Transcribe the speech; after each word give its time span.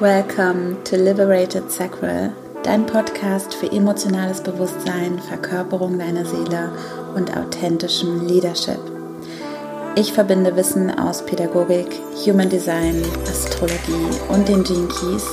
Welcome 0.00 0.84
to 0.84 0.96
Liberated 0.96 1.72
Sacral, 1.72 2.30
dein 2.62 2.84
Podcast 2.84 3.54
für 3.54 3.72
emotionales 3.72 4.42
Bewusstsein, 4.42 5.18
Verkörperung 5.18 5.98
deiner 5.98 6.26
Seele 6.26 6.70
und 7.14 7.34
authentischem 7.34 8.26
Leadership. 8.26 8.78
Ich 9.94 10.12
verbinde 10.12 10.54
Wissen 10.54 10.90
aus 10.90 11.24
Pädagogik, 11.24 11.88
Human 12.26 12.50
Design, 12.50 13.02
Astrologie 13.26 14.20
und 14.28 14.46
den 14.46 14.64
Gene 14.64 14.88
Keys 14.88 15.24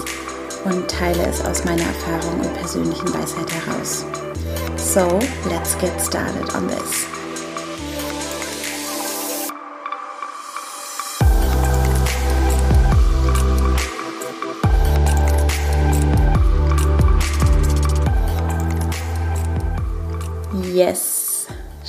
und 0.64 0.90
teile 0.90 1.26
es 1.28 1.44
aus 1.44 1.66
meiner 1.66 1.84
Erfahrung 1.84 2.40
und 2.40 2.54
persönlichen 2.54 3.14
Weisheit 3.14 3.52
heraus. 3.52 4.06
So, 4.78 5.20
let's 5.50 5.78
get 5.80 6.00
started 6.00 6.56
on 6.56 6.70
this. 6.70 7.23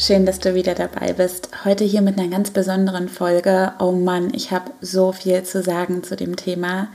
Schön, 0.04 0.26
dass 0.26 0.38
du 0.38 0.54
wieder 0.54 0.74
dabei 0.74 1.14
bist. 1.14 1.48
Heute 1.64 1.82
hier 1.82 2.02
mit 2.02 2.18
einer 2.18 2.28
ganz 2.28 2.50
besonderen 2.50 3.08
Folge. 3.08 3.72
Oh 3.78 3.92
Mann, 3.92 4.34
ich 4.34 4.50
habe 4.50 4.70
so 4.82 5.12
viel 5.12 5.44
zu 5.44 5.62
sagen 5.62 6.02
zu 6.02 6.14
dem 6.14 6.36
Thema. 6.36 6.88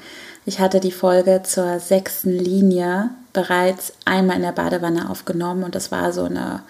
Ich 0.46 0.60
hatte 0.60 0.80
die 0.80 0.92
Folge 0.92 1.42
zur 1.44 1.80
sechsten 1.80 2.38
Linie 2.38 3.10
bereits 3.34 3.94
einmal 4.06 4.36
in 4.36 4.44
der 4.44 4.52
Badewanne 4.52 5.10
aufgenommen 5.10 5.64
und 5.64 5.74
das 5.74 5.92
war 5.92 6.14
so 6.14 6.26
eine 6.26 6.62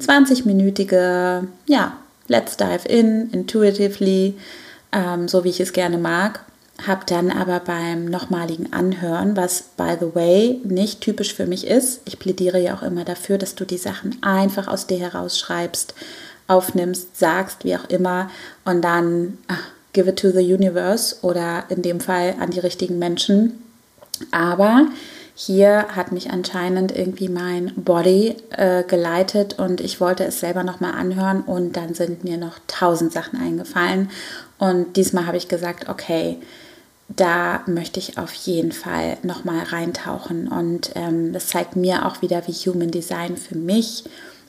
20-minütige, 0.00 1.48
ja, 1.66 1.96
Let's 2.28 2.56
Dive 2.56 2.86
In, 2.86 3.30
intuitively, 3.30 4.36
ähm, 4.92 5.26
so 5.26 5.42
wie 5.42 5.50
ich 5.50 5.58
es 5.58 5.72
gerne 5.72 5.98
mag 5.98 6.44
habe 6.86 7.02
dann 7.06 7.30
aber 7.30 7.60
beim 7.60 8.04
nochmaligen 8.04 8.72
Anhören, 8.72 9.36
was 9.36 9.62
by 9.76 9.96
the 9.98 10.14
way 10.14 10.60
nicht 10.64 11.00
typisch 11.00 11.34
für 11.34 11.46
mich 11.46 11.66
ist, 11.66 12.02
ich 12.04 12.18
plädiere 12.18 12.60
ja 12.60 12.74
auch 12.74 12.82
immer 12.82 13.04
dafür, 13.04 13.36
dass 13.38 13.54
du 13.54 13.64
die 13.64 13.78
Sachen 13.78 14.16
einfach 14.22 14.68
aus 14.68 14.86
dir 14.86 14.98
herausschreibst, 14.98 15.94
aufnimmst, 16.46 17.18
sagst, 17.18 17.64
wie 17.64 17.76
auch 17.76 17.88
immer 17.88 18.30
und 18.64 18.82
dann 18.82 19.38
ach, 19.48 19.62
give 19.92 20.08
it 20.08 20.18
to 20.18 20.30
the 20.30 20.54
universe 20.54 21.16
oder 21.22 21.64
in 21.68 21.82
dem 21.82 22.00
Fall 22.00 22.36
an 22.38 22.50
die 22.50 22.60
richtigen 22.60 22.98
Menschen. 22.98 23.64
Aber 24.30 24.86
hier 25.34 25.86
hat 25.94 26.12
mich 26.12 26.30
anscheinend 26.30 26.96
irgendwie 26.96 27.28
mein 27.28 27.72
Body 27.76 28.36
äh, 28.50 28.82
geleitet 28.84 29.58
und 29.58 29.80
ich 29.80 30.00
wollte 30.00 30.24
es 30.24 30.40
selber 30.40 30.64
nochmal 30.64 30.92
anhören 30.92 31.42
und 31.42 31.76
dann 31.76 31.94
sind 31.94 32.24
mir 32.24 32.36
noch 32.36 32.58
tausend 32.66 33.12
Sachen 33.12 33.40
eingefallen 33.40 34.10
und 34.58 34.96
diesmal 34.96 35.26
habe 35.26 35.36
ich 35.36 35.48
gesagt, 35.48 35.88
okay, 35.88 36.38
da 37.08 37.62
möchte 37.66 37.98
ich 37.98 38.18
auf 38.18 38.32
jeden 38.34 38.72
Fall 38.72 39.16
nochmal 39.22 39.64
reintauchen. 39.64 40.48
Und 40.48 40.90
ähm, 40.94 41.32
das 41.32 41.48
zeigt 41.48 41.74
mir 41.74 42.06
auch 42.06 42.22
wieder, 42.22 42.46
wie 42.46 42.52
Human 42.52 42.90
Design 42.90 43.36
für 43.36 43.56
mich 43.56 44.04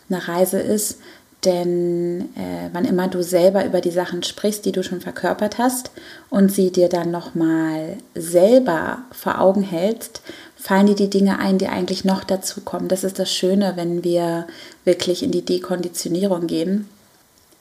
eine 0.10 0.28
Reise 0.28 0.60
ist. 0.60 1.00
Denn 1.46 2.36
äh, 2.36 2.70
wann 2.74 2.84
immer 2.84 3.08
du 3.08 3.24
selber 3.24 3.66
über 3.66 3.80
die 3.80 3.92
Sachen 3.92 4.24
sprichst, 4.24 4.66
die 4.66 4.74
du 4.74 4.84
schon 4.84 5.00
verkörpert 5.00 5.58
hast 5.58 5.92
und 6.30 6.52
sie 6.52 6.70
dir 6.70 6.90
dann 6.90 7.12
nochmal 7.12 7.96
selber 8.14 9.00
vor 9.14 9.40
Augen 9.40 9.64
hältst, 9.64 10.22
fallen 10.58 10.88
dir 10.88 10.96
die 10.96 11.10
Dinge 11.10 11.40
ein, 11.40 11.58
die 11.58 11.70
eigentlich 11.70 12.04
noch 12.04 12.26
dazu 12.26 12.60
kommen. 12.60 12.90
Das 12.90 13.06
ist 13.06 13.20
das 13.20 13.32
Schöne, 13.32 13.78
wenn 13.78 14.04
wir 14.04 14.48
wirklich 14.84 15.24
in 15.24 15.32
die 15.32 15.46
Dekonditionierung 15.46 16.46
gehen. 16.46 16.90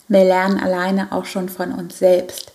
Wir 0.09 0.25
lernen 0.25 0.59
alleine 0.59 1.13
auch 1.13 1.27
schon 1.27 1.49
von 1.49 1.71
uns 1.71 2.01
selbst. 2.01 2.51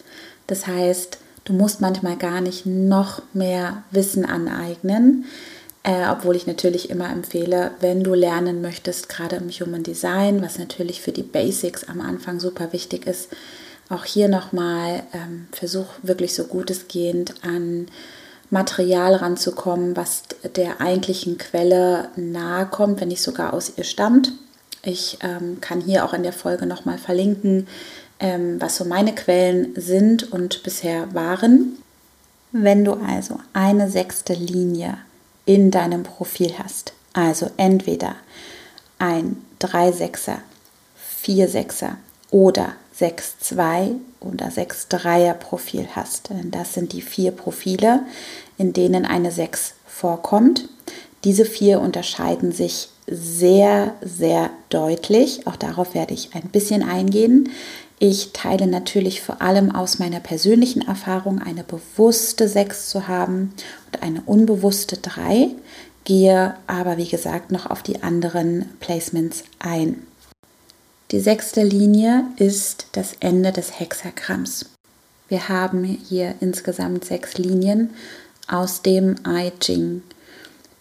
Das 0.48 0.68
heißt, 0.68 1.20
Du 1.46 1.54
musst 1.54 1.82
manchmal 1.82 2.18
gar 2.18 2.42
nicht 2.42 2.66
noch 2.66 3.22
mehr 3.34 3.84
Wissen 3.92 4.26
aneignen, 4.26 5.26
äh, 5.84 6.08
obwohl 6.10 6.36
ich 6.36 6.48
natürlich 6.48 6.90
immer 6.90 7.10
empfehle, 7.10 7.72
wenn 7.82 8.04
du 8.04 8.14
lernen 8.14 8.62
möchtest, 8.62 9.10
gerade 9.10 9.36
im 9.36 9.50
Human 9.50 9.84
Design, 9.84 10.42
was 10.42 10.58
natürlich 10.58 11.02
für 11.02 11.12
die 11.12 11.24
Basics 11.24 11.84
am 11.84 12.00
Anfang 12.00 12.40
super 12.40 12.72
wichtig 12.72 13.06
ist, 13.06 13.30
auch 13.90 14.06
hier 14.06 14.30
nochmal 14.30 15.04
ähm, 15.14 15.48
versuch 15.52 15.88
wirklich 16.02 16.34
so 16.34 16.46
gut 16.46 16.72
es 16.72 16.88
geht 16.88 17.36
an 17.44 17.88
Material 18.50 19.16
ranzukommen, 19.16 19.98
was 19.98 20.24
der 20.56 20.80
eigentlichen 20.80 21.38
Quelle 21.38 22.10
nahe 22.16 22.66
kommt, 22.68 23.02
wenn 23.02 23.10
nicht 23.10 23.22
sogar 23.22 23.54
aus 23.54 23.74
ihr 23.76 23.84
stammt. 23.84 24.32
Ich 24.84 25.18
ähm, 25.22 25.60
kann 25.60 25.82
hier 25.82 26.06
auch 26.06 26.14
in 26.14 26.24
der 26.24 26.34
Folge 26.34 26.66
nochmal 26.66 26.98
verlinken, 26.98 27.68
ähm, 28.20 28.60
was 28.62 28.78
so 28.78 28.86
meine 28.86 29.14
Quellen 29.14 29.74
sind 29.76 30.32
und 30.32 30.64
bisher 30.64 31.14
waren. 31.14 31.78
Wenn 32.52 32.86
du 32.86 32.94
also 32.94 33.40
eine 33.54 33.90
sechste 33.90 34.34
Linie 34.34 34.98
in 35.46 35.72
deinem 35.72 36.04
Profil 36.04 36.54
hast, 36.58 36.94
also 37.14 37.50
entweder 37.58 38.16
ein 39.00 39.38
3-6er, 39.60 40.38
4-6er 41.24 41.96
oder 42.32 42.74
6-2 43.00 43.96
oder 44.20 44.48
6-3er 44.48 45.34
Profil 45.34 45.88
hast, 45.96 46.30
denn 46.30 46.52
das 46.52 46.74
sind 46.74 46.94
die 46.94 47.02
vier 47.02 47.32
Profile, 47.32 48.02
in 48.58 48.74
denen 48.74 49.06
eine 49.06 49.32
6 49.32 49.74
vorkommt. 49.88 50.70
Diese 51.24 51.46
vier 51.46 51.80
unterscheiden 51.80 52.52
sich 52.52 52.90
sehr, 53.08 53.94
sehr 54.02 54.50
deutlich. 54.70 55.48
Auch 55.48 55.56
darauf 55.56 55.94
werde 55.94 56.14
ich 56.14 56.36
ein 56.36 56.50
bisschen 56.50 56.84
eingehen. 56.84 57.50
Ich 58.06 58.34
teile 58.34 58.68
natürlich 58.68 59.22
vor 59.22 59.42
allem 59.42 59.74
aus 59.74 59.98
meiner 59.98 60.20
persönlichen 60.20 60.86
Erfahrung 60.86 61.40
eine 61.40 61.64
bewusste 61.64 62.50
6 62.50 62.90
zu 62.90 63.08
haben 63.08 63.54
und 63.86 64.04
eine 64.04 64.22
unbewusste 64.26 64.98
3, 64.98 65.52
gehe 66.04 66.54
aber 66.68 66.98
wie 66.98 67.08
gesagt 67.08 67.54
noch 67.54 67.66
auf 67.66 67.82
die 67.82 68.04
anderen 68.04 68.66
Placements 68.82 69.46
ein. 69.58 70.06
Die 71.12 71.22
sechste 71.22 71.64
Linie 71.64 72.26
ist 72.36 72.88
das 72.92 73.14
Ende 73.22 73.54
des 73.54 73.80
Hexagramms. 73.80 74.66
Wir 75.30 75.48
haben 75.48 75.86
hier 75.86 76.36
insgesamt 76.42 77.06
sechs 77.06 77.38
Linien 77.38 77.92
aus 78.50 78.82
dem 78.82 79.16
I 79.26 79.54
Ching, 79.62 80.02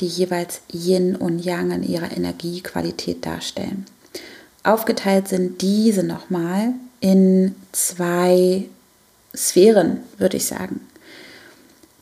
die 0.00 0.08
jeweils 0.08 0.62
Yin 0.72 1.14
und 1.14 1.38
Yang 1.38 1.70
in 1.70 1.82
ihrer 1.84 2.16
Energiequalität 2.16 3.24
darstellen. 3.24 3.86
Aufgeteilt 4.64 5.28
sind 5.28 5.62
diese 5.62 6.02
nochmal 6.02 6.74
in 7.02 7.56
zwei 7.72 8.64
Sphären, 9.34 10.00
würde 10.18 10.36
ich 10.36 10.46
sagen. 10.46 10.80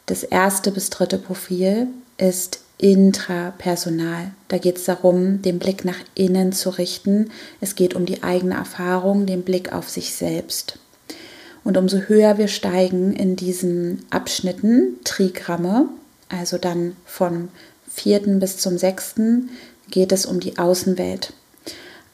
Das 0.06 0.22
erste 0.22 0.71
bis 0.71 0.91
dritte 0.91 1.16
Profil 1.19 1.88
ist 2.19 2.61
intrapersonal. 2.77 4.33
Da 4.49 4.59
geht 4.59 4.77
es 4.77 4.84
darum, 4.84 5.41
den 5.41 5.59
Blick 5.59 5.84
nach 5.84 5.99
innen 6.15 6.53
zu 6.53 6.71
richten. 6.71 7.31
Es 7.61 7.75
geht 7.75 7.94
um 7.94 8.05
die 8.05 8.22
eigene 8.22 8.55
Erfahrung, 8.55 9.25
den 9.25 9.43
Blick 9.43 9.72
auf 9.72 9.88
sich 9.88 10.15
selbst. 10.15 10.78
Und 11.65 11.78
umso 11.78 11.99
höher 11.99 12.37
wir 12.37 12.49
steigen 12.49 13.15
in 13.15 13.37
diesen 13.37 14.05
Abschnitten, 14.11 14.99
Trigramme, 15.05 15.88
also 16.28 16.59
dann 16.59 16.94
vom 17.06 17.49
vierten 17.88 18.38
bis 18.38 18.59
zum 18.59 18.77
sechsten, 18.77 19.49
geht 19.91 20.12
es 20.12 20.27
um 20.27 20.41
die 20.41 20.59
Außenwelt. 20.59 21.32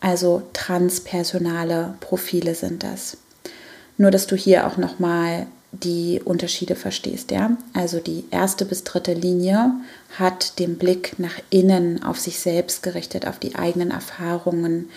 Also 0.06 0.42
transpersonale 0.52 1.94
Profile 1.98 2.54
sind 2.54 2.84
das. 2.84 3.16
Nur, 3.98 4.12
dass 4.12 4.28
du 4.28 4.36
hier 4.36 4.68
auch 4.68 4.76
nochmal 4.76 5.48
die 5.72 6.20
Unterschiede 6.24 6.76
verstehst, 6.76 7.32
ja. 7.32 7.56
Also 7.74 7.98
die 7.98 8.22
erste 8.30 8.66
bis 8.66 8.84
dritte 8.84 9.14
Linie 9.14 9.72
hat 10.16 10.60
den 10.60 10.78
Blick 10.78 11.18
nach 11.18 11.34
innen 11.50 12.04
auf 12.04 12.20
sich 12.20 12.38
selbst 12.38 12.84
gerichtet, 12.84 13.26
auf 13.26 13.40
die 13.40 13.56
eigenen 13.56 13.90
Erfahrungen, 13.90 14.90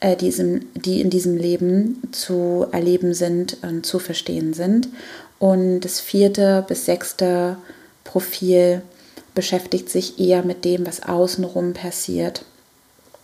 äh, 0.00 0.16
diesem, 0.16 0.62
die 0.74 1.00
in 1.00 1.10
diesem 1.10 1.36
Leben 1.36 2.02
zu 2.10 2.66
erleben 2.72 3.14
sind 3.14 3.58
und 3.62 3.86
zu 3.86 4.00
verstehen 4.00 4.52
sind. 4.52 4.88
Und 5.38 5.82
das 5.82 6.00
vierte 6.00 6.64
bis 6.66 6.86
sechste 6.86 7.56
Profil 8.02 8.82
beschäftigt 9.32 9.90
sich 9.90 10.18
eher 10.18 10.42
mit 10.42 10.64
dem, 10.64 10.88
was 10.88 11.04
außenrum 11.04 11.72
passiert 11.72 12.44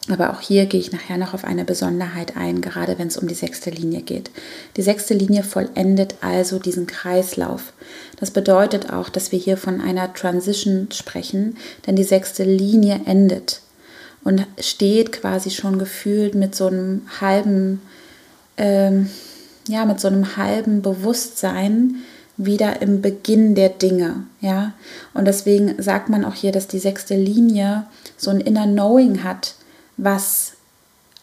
aber 0.09 0.31
auch 0.31 0.41
hier 0.41 0.67
gehe 0.67 0.81
ich 0.81 0.91
nachher 0.91 1.17
noch 1.17 1.33
auf 1.33 1.45
eine 1.45 1.65
Besonderheit 1.65 2.37
ein, 2.37 2.61
gerade 2.61 2.99
wenn 2.99 3.07
es 3.07 3.17
um 3.17 3.29
die 3.29 3.35
sechste 3.35 3.71
Linie 3.71 4.03
geht. 4.03 4.33
Die 4.77 4.83
sechste 4.83 5.15
Linie 5.15 5.45
vollendet 5.45 6.17
also 6.21 6.59
diesen 6.59 6.89
Kreislauf. 6.89 7.73
Das 8.19 8.33
bedeutet 8.33 8.93
auch, 8.93 9.09
dass 9.09 9.31
wir 9.31 9.39
hier 9.39 9.57
von 9.57 9.81
einer 9.81 10.13
Transition 10.13 10.89
sprechen, 10.91 11.57
denn 11.87 11.95
die 11.95 12.05
sechste 12.05 12.43
Linie 12.43 13.03
endet 13.05 13.61
und 14.25 14.45
steht 14.59 15.13
quasi 15.13 15.51
schon 15.51 15.79
gefühlt 15.79 16.35
mit 16.35 16.57
so 16.57 16.67
einem 16.67 17.03
halben, 17.21 17.81
ähm, 18.57 19.09
ja, 19.69 19.85
mit 19.85 20.01
so 20.01 20.09
einem 20.09 20.37
halben 20.37 20.83
Bewusstsein 20.83 21.97
wieder 22.37 22.83
im 22.83 23.03
Beginn 23.03 23.55
der 23.55 23.69
Dinge, 23.69 24.25
ja. 24.41 24.73
Und 25.15 25.27
deswegen 25.27 25.81
sagt 25.81 26.09
man 26.09 26.25
auch 26.25 26.35
hier, 26.35 26.51
dass 26.51 26.67
die 26.67 26.81
sechste 26.81 27.15
Linie 27.15 27.87
so 28.17 28.31
ein 28.31 28.41
Inner 28.41 28.67
Knowing 28.67 29.23
hat 29.23 29.55
was 29.97 30.53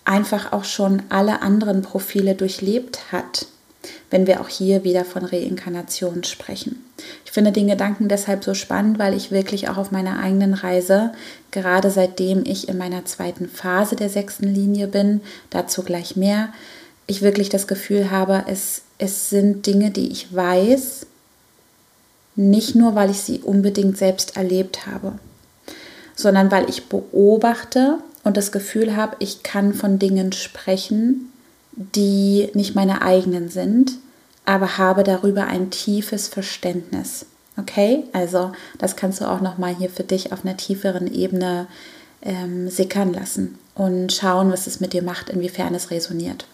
einfach 0.05 0.53
auch 0.53 0.63
schon 0.63 1.03
alle 1.09 1.41
anderen 1.41 1.81
Profile 1.81 2.35
durchlebt 2.35 3.11
hat. 3.11 3.47
wenn 4.09 4.27
wir 4.27 4.41
auch 4.41 4.49
hier 4.49 4.83
wieder 4.83 5.05
von 5.05 5.23
Reinkarnation 5.23 6.23
sprechen. 6.23 6.83
Ich 7.25 7.31
finde 7.31 7.51
den 7.51 7.67
Gedanken 7.67 8.09
deshalb 8.09 8.43
so 8.43 8.53
spannend, 8.53 8.99
weil 8.99 9.13
ich 9.13 9.31
wirklich 9.31 9.69
auch 9.69 9.77
auf 9.77 9.91
meiner 9.91 10.19
eigenen 10.19 10.53
Reise, 10.53 11.13
gerade 11.51 11.91
seitdem 11.91 12.43
ich 12.45 12.67
in 12.67 12.77
meiner 12.77 13.05
zweiten 13.05 13.47
Phase 13.47 13.95
der 13.95 14.09
sechsten 14.09 14.47
Linie 14.47 14.87
bin, 14.87 15.21
dazu 15.49 15.83
gleich 15.83 16.15
mehr, 16.15 16.49
ich 17.07 17.21
wirklich 17.21 17.49
das 17.49 17.67
Gefühl 17.67 18.11
habe, 18.11 18.43
es, 18.47 18.81
es 18.97 19.29
sind 19.29 19.65
Dinge, 19.65 19.91
die 19.91 20.11
ich 20.11 20.35
weiß, 20.35 21.05
nicht 22.35 22.75
nur, 22.75 22.95
weil 22.95 23.09
ich 23.09 23.19
sie 23.19 23.39
unbedingt 23.39 23.97
selbst 23.97 24.37
erlebt 24.37 24.87
habe, 24.87 25.13
sondern 26.15 26.51
weil 26.51 26.69
ich 26.69 26.87
beobachte 26.87 27.99
und 28.29 28.37
das 28.37 28.51
Gefühl 28.51 28.95
habe, 28.95 29.15
ich 29.17 29.41
kann 29.41 29.73
von 29.73 29.97
Dingen 29.97 30.33
sprechen, 30.33 31.33
die 31.71 32.49
nicht 32.53 32.75
meine 32.75 33.01
eigenen 33.01 33.49
sind, 33.49 33.93
aber 34.45 34.77
habe 34.77 35.03
darüber 35.03 35.47
ein 35.47 35.71
tiefes 35.71 36.27
Verständnis. 36.27 37.25
Okay, 37.57 38.03
also 38.13 38.51
das 38.77 38.95
kannst 38.95 39.19
du 39.19 39.25
auch 39.25 39.41
noch 39.41 39.57
mal 39.57 39.75
hier 39.75 39.89
für 39.89 40.03
dich 40.03 40.31
auf 40.31 40.45
einer 40.45 40.55
tieferen 40.57 41.11
Ebene 41.11 41.65
ähm, 42.21 42.69
sickern 42.69 43.13
lassen 43.13 43.57
und 43.73 44.13
schauen, 44.13 44.51
was 44.51 44.67
es 44.67 44.79
mit 44.79 44.93
dir 44.93 45.01
macht, 45.01 45.31
inwiefern 45.31 45.73
es 45.73 45.89
resoniert. 45.89 46.45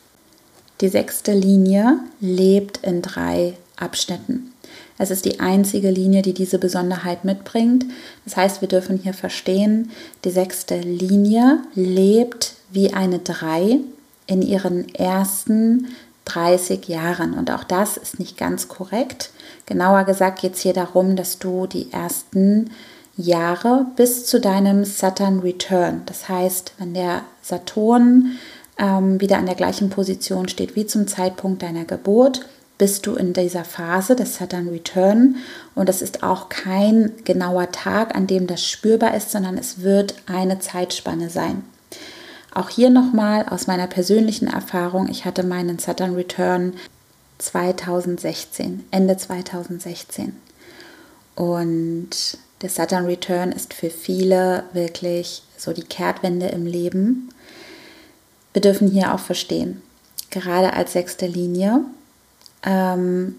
Die 0.79 0.87
sechste 0.87 1.33
Linie 1.33 1.99
lebt 2.21 2.77
in 2.83 3.01
drei 3.01 3.57
Abschnitten. 3.75 4.53
Es 4.97 5.11
ist 5.11 5.25
die 5.25 5.39
einzige 5.39 5.91
Linie, 5.91 6.21
die 6.21 6.33
diese 6.33 6.57
Besonderheit 6.57 7.25
mitbringt. 7.25 7.85
Das 8.23 8.37
heißt, 8.37 8.61
wir 8.61 8.67
dürfen 8.67 8.97
hier 8.97 9.13
verstehen, 9.13 9.91
die 10.23 10.31
sechste 10.31 10.79
Linie 10.79 11.59
lebt 11.73 12.53
wie 12.71 12.93
eine 12.93 13.19
Drei 13.19 13.79
in 14.27 14.41
ihren 14.41 14.93
ersten 14.95 15.87
30 16.25 16.87
Jahren. 16.87 17.33
Und 17.33 17.51
auch 17.51 17.63
das 17.63 17.97
ist 17.97 18.19
nicht 18.19 18.37
ganz 18.37 18.67
korrekt. 18.67 19.31
Genauer 19.65 20.05
gesagt 20.05 20.41
geht 20.41 20.55
es 20.55 20.61
hier 20.61 20.73
darum, 20.73 21.15
dass 21.15 21.39
du 21.39 21.67
die 21.67 21.91
ersten 21.91 22.71
Jahre 23.17 23.85
bis 23.95 24.25
zu 24.25 24.39
deinem 24.39 24.83
Saturn 24.83 25.39
Return, 25.39 26.01
das 26.05 26.27
heißt, 26.27 26.73
wenn 26.79 26.93
der 26.93 27.21
Saturn 27.41 28.37
ähm, 28.77 29.21
wieder 29.21 29.37
an 29.37 29.45
der 29.45 29.55
gleichen 29.55 29.89
Position 29.89 30.49
steht 30.49 30.75
wie 30.75 30.85
zum 30.85 31.07
Zeitpunkt 31.07 31.61
deiner 31.61 31.85
Geburt, 31.85 32.45
bist 32.77 33.05
du 33.05 33.15
in 33.15 33.33
dieser 33.33 33.63
Phase 33.63 34.15
des 34.15 34.35
Saturn 34.35 34.67
Return 34.67 35.37
und 35.75 35.87
es 35.89 36.01
ist 36.01 36.23
auch 36.23 36.49
kein 36.49 37.13
genauer 37.23 37.71
Tag, 37.71 38.15
an 38.15 38.27
dem 38.27 38.47
das 38.47 38.65
spürbar 38.65 39.15
ist, 39.15 39.31
sondern 39.31 39.57
es 39.57 39.81
wird 39.81 40.15
eine 40.25 40.59
Zeitspanne 40.59 41.29
sein. 41.29 41.63
Auch 42.53 42.69
hier 42.69 42.89
nochmal 42.89 43.45
aus 43.49 43.67
meiner 43.67 43.87
persönlichen 43.87 44.47
Erfahrung, 44.47 45.09
ich 45.09 45.25
hatte 45.25 45.43
meinen 45.43 45.79
Saturn 45.79 46.15
Return 46.15 46.73
2016, 47.37 48.85
Ende 48.91 49.17
2016. 49.17 50.35
Und 51.35 52.37
der 52.61 52.69
Saturn 52.69 53.05
Return 53.05 53.51
ist 53.51 53.73
für 53.73 53.89
viele 53.89 54.63
wirklich 54.71 55.43
so 55.57 55.73
die 55.73 55.83
Kehrtwende 55.83 56.47
im 56.47 56.65
Leben. 56.65 57.29
Wir 58.53 58.61
dürfen 58.61 58.89
hier 58.89 59.13
auch 59.13 59.19
verstehen, 59.19 59.81
gerade 60.29 60.73
als 60.73 60.93
sechste 60.93 61.27
Linie, 61.27 61.81
ähm, 62.63 63.35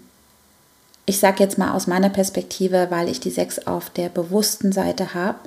ich 1.05 1.19
sage 1.19 1.43
jetzt 1.43 1.57
mal 1.57 1.73
aus 1.73 1.87
meiner 1.87 2.09
Perspektive, 2.09 2.87
weil 2.89 3.09
ich 3.09 3.19
die 3.19 3.31
sechs 3.31 3.59
auf 3.59 3.89
der 3.89 4.09
bewussten 4.09 4.73
Seite 4.73 5.13
habe, 5.13 5.39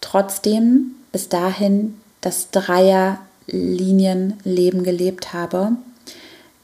trotzdem 0.00 0.92
bis 1.12 1.28
dahin 1.28 2.00
das 2.20 2.50
Dreierlinienleben 2.50 4.82
gelebt 4.82 5.32
habe, 5.32 5.72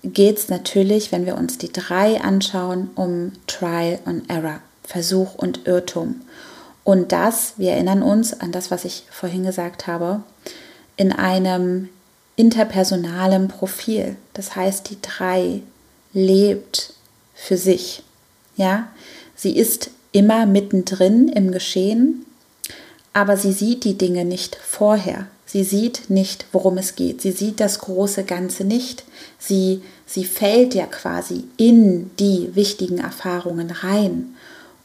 geht 0.03 0.39
es 0.39 0.49
natürlich, 0.49 1.12
wenn 1.12 1.25
wir 1.25 1.37
uns 1.37 1.56
die 1.56 1.73
drei 1.73 2.21
anschauen, 2.21 2.91
um 2.95 3.31
Trial 3.47 4.01
and 4.05 4.29
Error, 4.29 4.59
Versuch 4.83 5.37
und 5.37 5.67
Irrtum. 5.67 6.21
Und 6.83 7.12
das, 7.12 7.55
wir 7.56 7.71
erinnern 7.73 8.03
uns 8.03 8.39
an 8.39 8.53
das, 8.53 8.71
was 8.71 8.85
ich 8.85 9.05
vorhin 9.11 9.45
gesagt 9.45 9.87
habe, 9.87 10.23
in 10.97 11.12
einem 11.12 11.89
interpersonalen 12.37 13.49
Profil. 13.49 14.17
Das 14.35 14.56
heißt, 14.56 14.91
die 14.91 14.99
drei 15.01 15.62
lebt 16.14 16.94
für 17.34 17.58
sich. 17.58 18.02
Ja, 18.56 18.88
sie 19.34 19.56
ist 19.56 19.90
immer 20.12 20.46
mittendrin 20.46 21.28
im 21.28 21.50
Geschehen, 21.50 22.25
aber 23.12 23.37
sie 23.37 23.52
sieht 23.52 23.84
die 23.84 23.99
Dinge 23.99 24.25
nicht 24.25 24.56
vorher. 24.56 25.26
Sie 25.46 25.62
sieht 25.62 26.08
nicht, 26.08 26.46
worum 26.52 26.78
es 26.78 26.96
geht. 26.96 27.20
Sie 27.20 27.31
sieht 27.31 27.61
das 27.61 27.78
große 27.81 28.25
Ganze 28.25 28.64
nicht. 28.64 29.05
Sie, 29.38 29.82
sie 30.06 30.25
fällt 30.25 30.75
ja 30.75 30.87
quasi 30.87 31.44
in 31.56 32.11
die 32.17 32.55
wichtigen 32.55 32.99
Erfahrungen 32.99 33.70
rein 33.70 34.34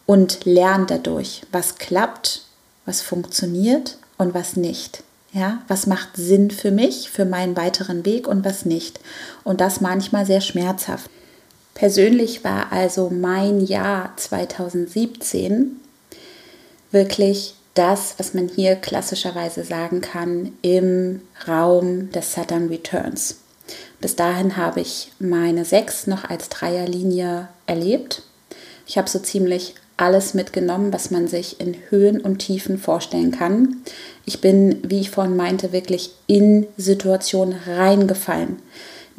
und 0.06 0.46
lernt 0.46 0.92
dadurch, 0.92 1.44
was 1.52 1.78
klappt, 1.78 2.44
was 2.86 3.02
funktioniert 3.02 3.98
und 4.18 4.34
was 4.34 4.56
nicht. 4.56 5.04
Ja, 5.32 5.62
was 5.68 5.86
macht 5.86 6.18
Sinn 6.18 6.50
für 6.50 6.72
mich, 6.72 7.12
für 7.12 7.26
meinen 7.26 7.56
weiteren 7.56 8.04
Weg 8.06 8.28
und 8.28 8.44
was 8.44 8.66
nicht. 8.66 9.00
Und 9.44 9.62
das 9.62 9.80
manchmal 9.80 10.26
sehr 10.26 10.42
schmerzhaft. 10.42 11.10
Persönlich 11.80 12.44
war 12.44 12.74
also 12.74 13.10
mein 13.10 13.62
Jahr 13.62 14.12
2017 14.18 15.80
wirklich 16.92 17.54
das, 17.74 18.16
was 18.18 18.34
man 18.34 18.50
hier 18.50 18.76
klassischerweise 18.76 19.64
sagen 19.64 20.02
kann, 20.02 20.52
im 20.62 21.22
Raum 21.48 22.12
des 22.12 22.34
Saturn 22.34 22.68
Returns. 22.68 23.38
Bis 24.02 24.18
dahin 24.18 24.58
habe 24.58 24.82
ich 24.82 25.14
meine 25.20 25.64
sechs 25.64 26.06
noch 26.06 26.26
als 26.26 26.50
Dreierlinie 26.50 27.48
erlebt. 27.66 28.24
Ich 28.86 28.98
habe 28.98 29.10
so 29.10 29.20
ziemlich 29.20 29.76
alles 29.96 30.34
mitgenommen, 30.34 30.92
was 30.92 31.12
man 31.12 31.30
sich 31.30 31.62
in 31.62 31.78
Höhen 31.88 32.20
und 32.20 32.40
Tiefen 32.40 32.78
vorstellen 32.78 33.32
kann. 33.32 33.78
Ich 34.26 34.42
bin, 34.42 34.82
wie 34.84 35.00
ich 35.00 35.12
vorhin 35.12 35.38
meinte, 35.38 35.72
wirklich 35.72 36.12
in 36.28 36.68
Situationen 36.76 37.58
reingefallen. 37.66 38.58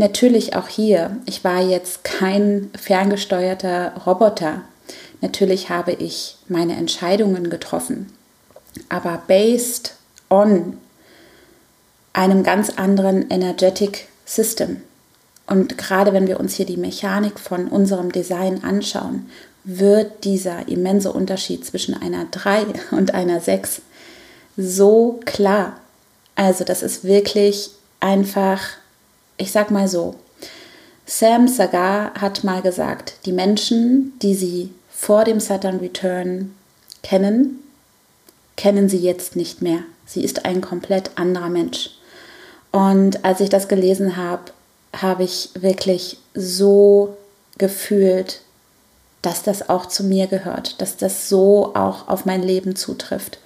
Natürlich 0.01 0.57
auch 0.57 0.67
hier, 0.67 1.19
ich 1.27 1.45
war 1.45 1.61
jetzt 1.61 2.05
kein 2.05 2.71
ferngesteuerter 2.75 3.93
Roboter. 4.07 4.63
Natürlich 5.21 5.69
habe 5.69 5.93
ich 5.93 6.39
meine 6.49 6.75
Entscheidungen 6.77 7.51
getroffen, 7.51 8.11
aber 8.89 9.23
based 9.27 9.97
on 10.31 10.79
einem 12.15 12.45
ganz 12.45 12.71
anderen 12.79 13.31
Energetic 13.31 14.09
System. 14.25 14.81
Und 15.47 15.77
gerade 15.77 16.15
wenn 16.15 16.29
wir 16.29 16.41
uns 16.41 16.55
hier 16.55 16.65
die 16.65 16.79
Mechanik 16.79 17.39
von 17.39 17.69
unserem 17.69 18.11
Design 18.11 18.65
anschauen, 18.65 19.29
wird 19.65 20.25
dieser 20.25 20.67
immense 20.67 21.13
Unterschied 21.13 21.67
zwischen 21.67 21.95
einer 21.95 22.25
3 22.31 22.65
und 22.93 23.13
einer 23.13 23.43
6 23.43 23.83
so 24.57 25.21
klar. 25.27 25.77
Also 26.37 26.65
das 26.65 26.83
ist 26.83 27.05
wirklich 27.05 27.73
einfach 28.01 28.80
ich 29.41 29.53
sag 29.53 29.71
mal 29.71 29.89
so, 29.89 30.15
Sam 31.07 31.49
Sagar 31.49 32.15
hat 32.15 32.45
mal 32.45 32.63
gesagt, 32.63 33.15
die 33.25 33.33
Menschen, 33.33 34.13
die 34.21 34.35
sie 34.35 34.71
vor 34.91 35.25
dem 35.25 35.41
Saturn 35.41 35.79
Return 35.79 36.55
kennen, 37.03 37.59
kennen 38.57 38.89
sie 38.89 38.99
jetzt 38.99 39.35
nicht 39.35 39.63
mehr. 39.63 39.81
Sie 40.07 40.23
ist 40.23 40.45
ein 40.45 40.61
komplett 40.61 41.13
anderer 41.17 41.49
Mensch. 41.49 41.91
Und 42.71 43.25
als 43.25 43.41
ich 43.41 43.49
das 43.49 43.67
gelesen 43.67 44.17
habe, 44.17 44.53
habe 44.95 45.25
ich 45.25 45.51
wirklich 45.55 46.19
so 46.35 47.17
gefühlt, 47.59 48.43
dass 49.23 49.43
das 49.43 49.69
auch 49.69 49.87
zu 49.87 50.05
mir 50.05 50.27
gehört, 50.27 50.81
dass 50.81 50.97
das 50.97 51.29
so 51.29 51.75
auch 51.75 52.09
auf 52.09 52.25
mein 52.25 52.43
Leben 52.43 52.77
zutrifft. 52.77 53.39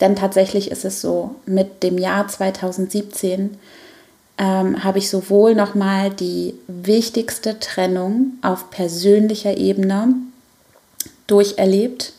Denn 0.00 0.16
tatsächlich 0.16 0.70
ist 0.70 0.84
es 0.84 1.00
so, 1.00 1.36
mit 1.46 1.82
dem 1.82 1.96
Jahr 1.96 2.26
2017 2.26 3.56
ähm, 4.38 4.82
habe 4.82 4.98
ich 4.98 5.10
sowohl 5.10 5.54
nochmal 5.54 6.10
die 6.10 6.54
wichtigste 6.66 7.58
Trennung 7.58 8.32
auf 8.42 8.70
persönlicher 8.70 9.56
Ebene 9.56 10.14
durcherlebt. 11.26 12.12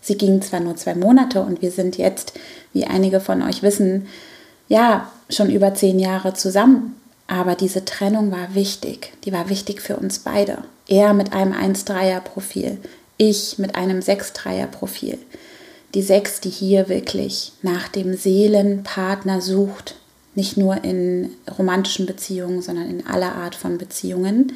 Sie 0.00 0.16
ging 0.16 0.42
zwar 0.42 0.60
nur 0.60 0.76
zwei 0.76 0.94
Monate 0.94 1.40
und 1.40 1.62
wir 1.62 1.70
sind 1.70 1.96
jetzt, 1.96 2.34
wie 2.72 2.84
einige 2.84 3.20
von 3.20 3.42
euch 3.42 3.62
wissen, 3.62 4.06
ja, 4.68 5.10
schon 5.30 5.50
über 5.50 5.74
zehn 5.74 5.98
Jahre 5.98 6.34
zusammen. 6.34 6.96
Aber 7.26 7.54
diese 7.54 7.84
Trennung 7.84 8.30
war 8.30 8.54
wichtig. 8.54 9.12
Die 9.24 9.32
war 9.32 9.48
wichtig 9.48 9.80
für 9.80 9.96
uns 9.96 10.18
beide. 10.18 10.64
Er 10.86 11.14
mit 11.14 11.32
einem 11.32 11.54
1-3er-Profil, 11.54 12.78
ich 13.16 13.58
mit 13.58 13.76
einem 13.76 14.00
6-3er-Profil. 14.00 15.18
Die 15.94 16.02
Sechs, 16.02 16.40
die 16.40 16.50
hier 16.50 16.88
wirklich 16.88 17.52
nach 17.62 17.88
dem 17.88 18.14
Seelenpartner 18.14 19.40
sucht, 19.40 19.94
nicht 20.34 20.56
nur 20.56 20.82
in 20.84 21.30
romantischen 21.58 22.06
Beziehungen, 22.06 22.62
sondern 22.62 22.88
in 22.88 23.06
aller 23.06 23.34
Art 23.34 23.54
von 23.54 23.78
Beziehungen. 23.78 24.52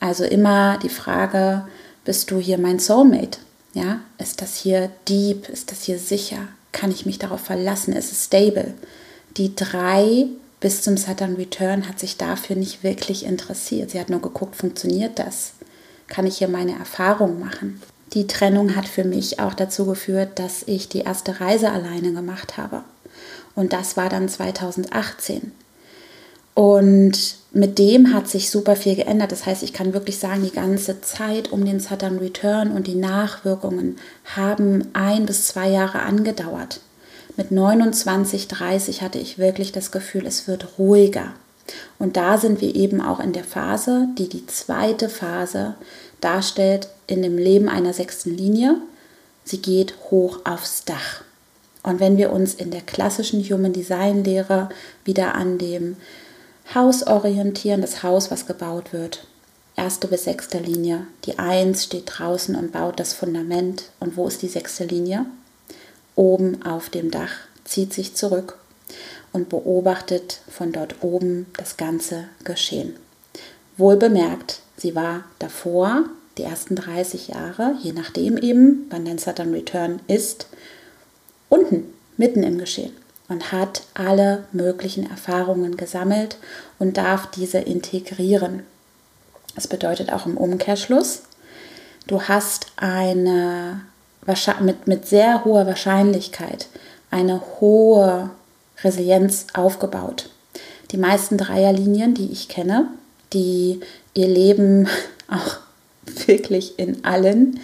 Also 0.00 0.24
immer 0.24 0.78
die 0.78 0.88
Frage, 0.88 1.66
bist 2.04 2.30
du 2.30 2.38
hier 2.38 2.58
mein 2.58 2.78
Soulmate? 2.78 3.38
Ja, 3.74 4.00
ist 4.18 4.40
das 4.40 4.56
hier 4.56 4.90
deep? 5.08 5.48
Ist 5.48 5.70
das 5.70 5.82
hier 5.82 5.98
sicher? 5.98 6.38
Kann 6.72 6.90
ich 6.90 7.06
mich 7.06 7.18
darauf 7.18 7.40
verlassen? 7.40 7.92
Ist 7.92 8.12
es 8.12 8.24
stable? 8.26 8.74
Die 9.36 9.54
drei 9.54 10.26
bis 10.60 10.82
zum 10.82 10.96
Saturn 10.96 11.34
Return 11.34 11.88
hat 11.88 11.98
sich 11.98 12.16
dafür 12.16 12.56
nicht 12.56 12.82
wirklich 12.82 13.24
interessiert. 13.24 13.90
Sie 13.90 14.00
hat 14.00 14.08
nur 14.08 14.22
geguckt, 14.22 14.56
funktioniert 14.56 15.18
das? 15.18 15.52
Kann 16.06 16.26
ich 16.26 16.38
hier 16.38 16.48
meine 16.48 16.78
Erfahrung 16.78 17.40
machen? 17.40 17.80
Die 18.12 18.26
Trennung 18.26 18.76
hat 18.76 18.88
für 18.88 19.04
mich 19.04 19.40
auch 19.40 19.54
dazu 19.54 19.84
geführt, 19.84 20.38
dass 20.38 20.62
ich 20.66 20.88
die 20.88 21.00
erste 21.00 21.40
Reise 21.40 21.70
alleine 21.70 22.12
gemacht 22.12 22.56
habe. 22.56 22.84
Und 23.56 23.72
das 23.72 23.96
war 23.96 24.08
dann 24.08 24.28
2018. 24.28 25.50
Und 26.54 27.36
mit 27.52 27.78
dem 27.78 28.14
hat 28.14 28.28
sich 28.28 28.50
super 28.50 28.76
viel 28.76 28.96
geändert. 28.96 29.32
Das 29.32 29.44
heißt, 29.44 29.62
ich 29.62 29.72
kann 29.72 29.92
wirklich 29.92 30.18
sagen, 30.18 30.42
die 30.42 30.52
ganze 30.52 31.00
Zeit 31.00 31.52
um 31.52 31.64
den 31.64 31.80
Saturn 31.80 32.18
Return 32.18 32.70
und 32.70 32.86
die 32.86 32.94
Nachwirkungen 32.94 33.96
haben 34.36 34.88
ein 34.92 35.26
bis 35.26 35.48
zwei 35.48 35.68
Jahre 35.68 36.00
angedauert. 36.00 36.80
Mit 37.36 37.50
29, 37.50 38.48
30 38.48 39.02
hatte 39.02 39.18
ich 39.18 39.38
wirklich 39.38 39.72
das 39.72 39.90
Gefühl, 39.90 40.26
es 40.26 40.48
wird 40.48 40.78
ruhiger. 40.78 41.34
Und 41.98 42.16
da 42.16 42.38
sind 42.38 42.62
wir 42.62 42.74
eben 42.74 43.02
auch 43.02 43.20
in 43.20 43.34
der 43.34 43.44
Phase, 43.44 44.08
die 44.16 44.28
die 44.28 44.46
zweite 44.46 45.10
Phase 45.10 45.74
darstellt 46.22 46.88
in 47.06 47.22
dem 47.22 47.36
Leben 47.36 47.68
einer 47.68 47.92
sechsten 47.92 48.34
Linie. 48.34 48.76
Sie 49.44 49.60
geht 49.60 49.94
hoch 50.10 50.40
aufs 50.44 50.84
Dach. 50.84 51.25
Und 51.86 52.00
wenn 52.00 52.16
wir 52.16 52.32
uns 52.32 52.52
in 52.52 52.72
der 52.72 52.80
klassischen 52.80 53.44
Human 53.44 53.72
Design 53.72 54.24
Lehre 54.24 54.68
wieder 55.04 55.36
an 55.36 55.56
dem 55.56 55.96
Haus 56.74 57.04
orientieren, 57.04 57.80
das 57.80 58.02
Haus, 58.02 58.28
was 58.28 58.46
gebaut 58.46 58.92
wird. 58.92 59.24
Erste 59.76 60.08
bis 60.08 60.24
sechste 60.24 60.58
Linie. 60.58 61.06
Die 61.26 61.38
Eins 61.38 61.84
steht 61.84 62.06
draußen 62.06 62.56
und 62.56 62.72
baut 62.72 62.98
das 62.98 63.12
Fundament. 63.12 63.84
Und 64.00 64.16
wo 64.16 64.26
ist 64.26 64.42
die 64.42 64.48
sechste 64.48 64.84
Linie? 64.84 65.26
Oben 66.16 66.60
auf 66.64 66.90
dem 66.90 67.12
Dach, 67.12 67.30
zieht 67.64 67.94
sich 67.94 68.16
zurück 68.16 68.58
und 69.32 69.48
beobachtet 69.48 70.40
von 70.48 70.72
dort 70.72 70.96
oben 71.02 71.46
das 71.56 71.76
ganze 71.76 72.24
Geschehen. 72.42 72.96
Wohl 73.76 73.96
bemerkt, 73.96 74.58
sie 74.76 74.96
war 74.96 75.22
davor, 75.38 76.06
die 76.36 76.42
ersten 76.42 76.74
30 76.74 77.28
Jahre, 77.28 77.76
je 77.80 77.92
nachdem 77.92 78.38
eben, 78.38 78.86
wann 78.90 79.04
dein 79.04 79.18
Saturn 79.18 79.52
Return 79.52 80.00
ist, 80.08 80.48
unten, 81.48 81.92
mitten 82.16 82.42
im 82.42 82.58
Geschehen 82.58 82.92
und 83.28 83.52
hat 83.52 83.82
alle 83.94 84.44
möglichen 84.52 85.08
Erfahrungen 85.08 85.76
gesammelt 85.76 86.38
und 86.78 86.96
darf 86.96 87.30
diese 87.30 87.58
integrieren. 87.58 88.62
Das 89.54 89.66
bedeutet 89.66 90.12
auch 90.12 90.26
im 90.26 90.36
Umkehrschluss, 90.36 91.22
du 92.06 92.22
hast 92.22 92.66
eine 92.76 93.82
mit, 94.60 94.86
mit 94.86 95.06
sehr 95.06 95.44
hoher 95.44 95.66
Wahrscheinlichkeit 95.66 96.68
eine 97.10 97.40
hohe 97.60 98.30
Resilienz 98.82 99.46
aufgebaut. 99.54 100.30
Die 100.90 100.96
meisten 100.96 101.38
Dreierlinien, 101.38 102.14
die 102.14 102.30
ich 102.30 102.48
kenne, 102.48 102.88
die 103.32 103.80
ihr 104.14 104.28
Leben 104.28 104.88
auch 105.28 105.58
wirklich 106.26 106.78
in 106.78 107.04
allen 107.04 107.60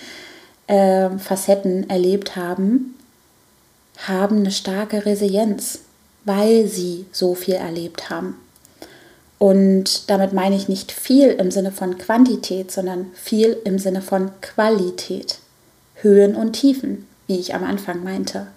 äh, 0.67 1.11
Facetten 1.19 1.89
erlebt 1.91 2.37
haben, 2.37 2.97
haben 3.99 4.39
eine 4.39 4.51
starke 4.51 5.07
Resilienz, 5.07 5.81
weil 6.25 6.67
sie 6.67 7.07
so 7.13 7.35
viel 7.35 7.55
erlebt 7.55 8.11
haben. 8.11 8.37
Und 9.39 10.09
damit 10.09 10.33
meine 10.33 10.55
ich 10.57 10.69
nicht 10.69 10.93
viel 10.93 11.31
im 11.31 11.51
Sinne 11.51 11.73
von 11.73 11.99
Quantität, 11.99 12.71
sondern 12.71 13.07
viel 13.15 13.57
im 13.65 13.79
Sinne 13.79 14.01
von 14.01 14.31
Qualität. 14.41 15.39
Höhen 15.97 16.35
und 16.35 16.53
Tiefen, 16.53 17.07
wie 17.27 17.39
ich 17.39 17.55
am 17.55 17.65
Anfang 17.65 18.03
meinte. 18.03 18.49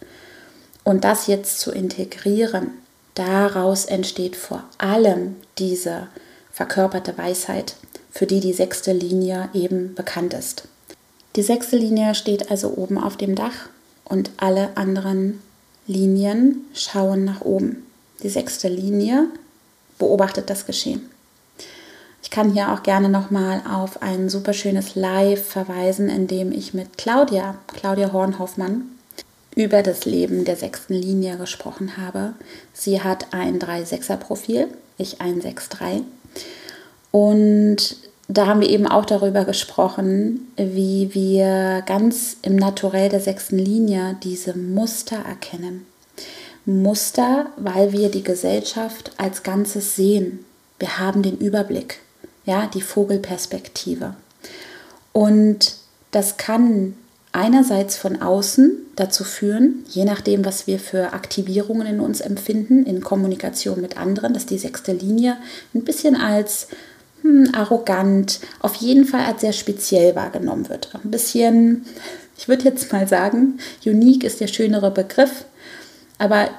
Und 0.83 1.03
das 1.03 1.27
jetzt 1.27 1.59
zu 1.59 1.71
integrieren, 1.71 2.69
daraus 3.13 3.85
entsteht 3.85 4.35
vor 4.35 4.63
allem 4.77 5.35
diese 5.57 6.07
verkörperte 6.51 7.17
Weisheit, 7.17 7.75
für 8.11 8.25
die 8.25 8.39
die 8.39 8.53
sechste 8.53 8.93
Linie 8.93 9.49
eben 9.53 9.93
bekannt 9.95 10.33
ist. 10.33 10.67
Die 11.35 11.43
sechste 11.43 11.75
Linie 11.75 12.15
steht 12.15 12.49
also 12.49 12.69
oben 12.75 12.97
auf 12.97 13.17
dem 13.17 13.35
Dach 13.35 13.69
und 14.05 14.31
alle 14.37 14.77
anderen 14.77 15.41
Linien 15.87 16.65
schauen 16.73 17.25
nach 17.25 17.41
oben. 17.41 17.85
Die 18.23 18.29
sechste 18.29 18.67
Linie 18.67 19.27
beobachtet 19.99 20.49
das 20.49 20.65
Geschehen. 20.65 21.09
Ich 22.23 22.31
kann 22.31 22.53
hier 22.53 22.73
auch 22.73 22.81
gerne 22.81 23.07
nochmal 23.07 23.61
auf 23.71 24.01
ein 24.01 24.29
super 24.29 24.53
schönes 24.53 24.95
Live 24.95 25.45
verweisen, 25.45 26.09
in 26.09 26.25
dem 26.25 26.51
ich 26.51 26.73
mit 26.73 26.97
Claudia, 26.97 27.55
Claudia 27.67 28.11
Hornhoffmann, 28.13 28.89
über 29.55 29.83
das 29.83 30.05
Leben 30.05 30.43
der 30.43 30.55
sechsten 30.55 30.95
Linie 30.95 31.37
gesprochen 31.37 31.97
habe. 31.97 32.33
Sie 32.73 33.01
hat 33.01 33.27
ein 33.31 33.59
3-6er-Profil, 33.59 34.67
ich 34.97 35.21
ein 35.21 35.41
6-3. 35.41 36.01
Und 37.11 37.97
da 38.27 38.47
haben 38.47 38.61
wir 38.61 38.69
eben 38.69 38.87
auch 38.87 39.05
darüber 39.05 39.45
gesprochen, 39.45 40.51
wie 40.57 41.13
wir 41.13 41.83
ganz 41.85 42.37
im 42.41 42.55
Naturell 42.55 43.09
der 43.09 43.19
sechsten 43.19 43.59
Linie 43.59 44.17
diese 44.23 44.57
Muster 44.57 45.17
erkennen. 45.17 45.85
Muster, 46.65 47.47
weil 47.57 47.91
wir 47.91 48.09
die 48.09 48.23
Gesellschaft 48.23 49.11
als 49.17 49.43
Ganzes 49.43 49.95
sehen. 49.95 50.43
Wir 50.79 50.97
haben 50.97 51.21
den 51.21 51.37
Überblick, 51.37 51.99
ja, 52.45 52.67
die 52.67 52.81
Vogelperspektive. 52.81 54.15
Und 55.13 55.75
das 56.09 56.37
kann 56.37 56.95
einerseits 57.31 57.97
von 57.97 58.21
außen 58.21 58.71
dazu 58.95 59.23
führen, 59.23 59.85
je 59.89 60.05
nachdem, 60.05 60.45
was 60.45 60.67
wir 60.67 60.79
für 60.79 61.13
Aktivierungen 61.13 61.85
in 61.85 61.99
uns 61.99 62.21
empfinden, 62.21 62.85
in 62.85 63.01
Kommunikation 63.01 63.81
mit 63.81 63.97
anderen, 63.97 64.33
dass 64.33 64.45
die 64.45 64.57
sechste 64.57 64.93
Linie 64.93 65.37
ein 65.73 65.83
bisschen 65.83 66.15
als 66.15 66.67
hm, 67.25 67.49
arrogant, 67.55 68.39
auf 68.59 68.75
jeden 68.75 69.05
Fall 69.05 69.25
als 69.25 69.41
sehr 69.41 69.53
speziell 69.53 70.15
wahrgenommen 70.15 70.69
wird. 70.69 70.89
Ein 71.03 71.09
bisschen, 71.09 71.85
ich 72.37 72.47
würde 72.47 72.65
jetzt 72.65 72.93
mal 72.93 73.07
sagen, 73.07 73.57
unique 73.83 74.23
ist 74.23 74.41
der 74.41 74.47
schönere 74.47 74.91
Begriff, 74.91 75.45
aber 76.19 76.49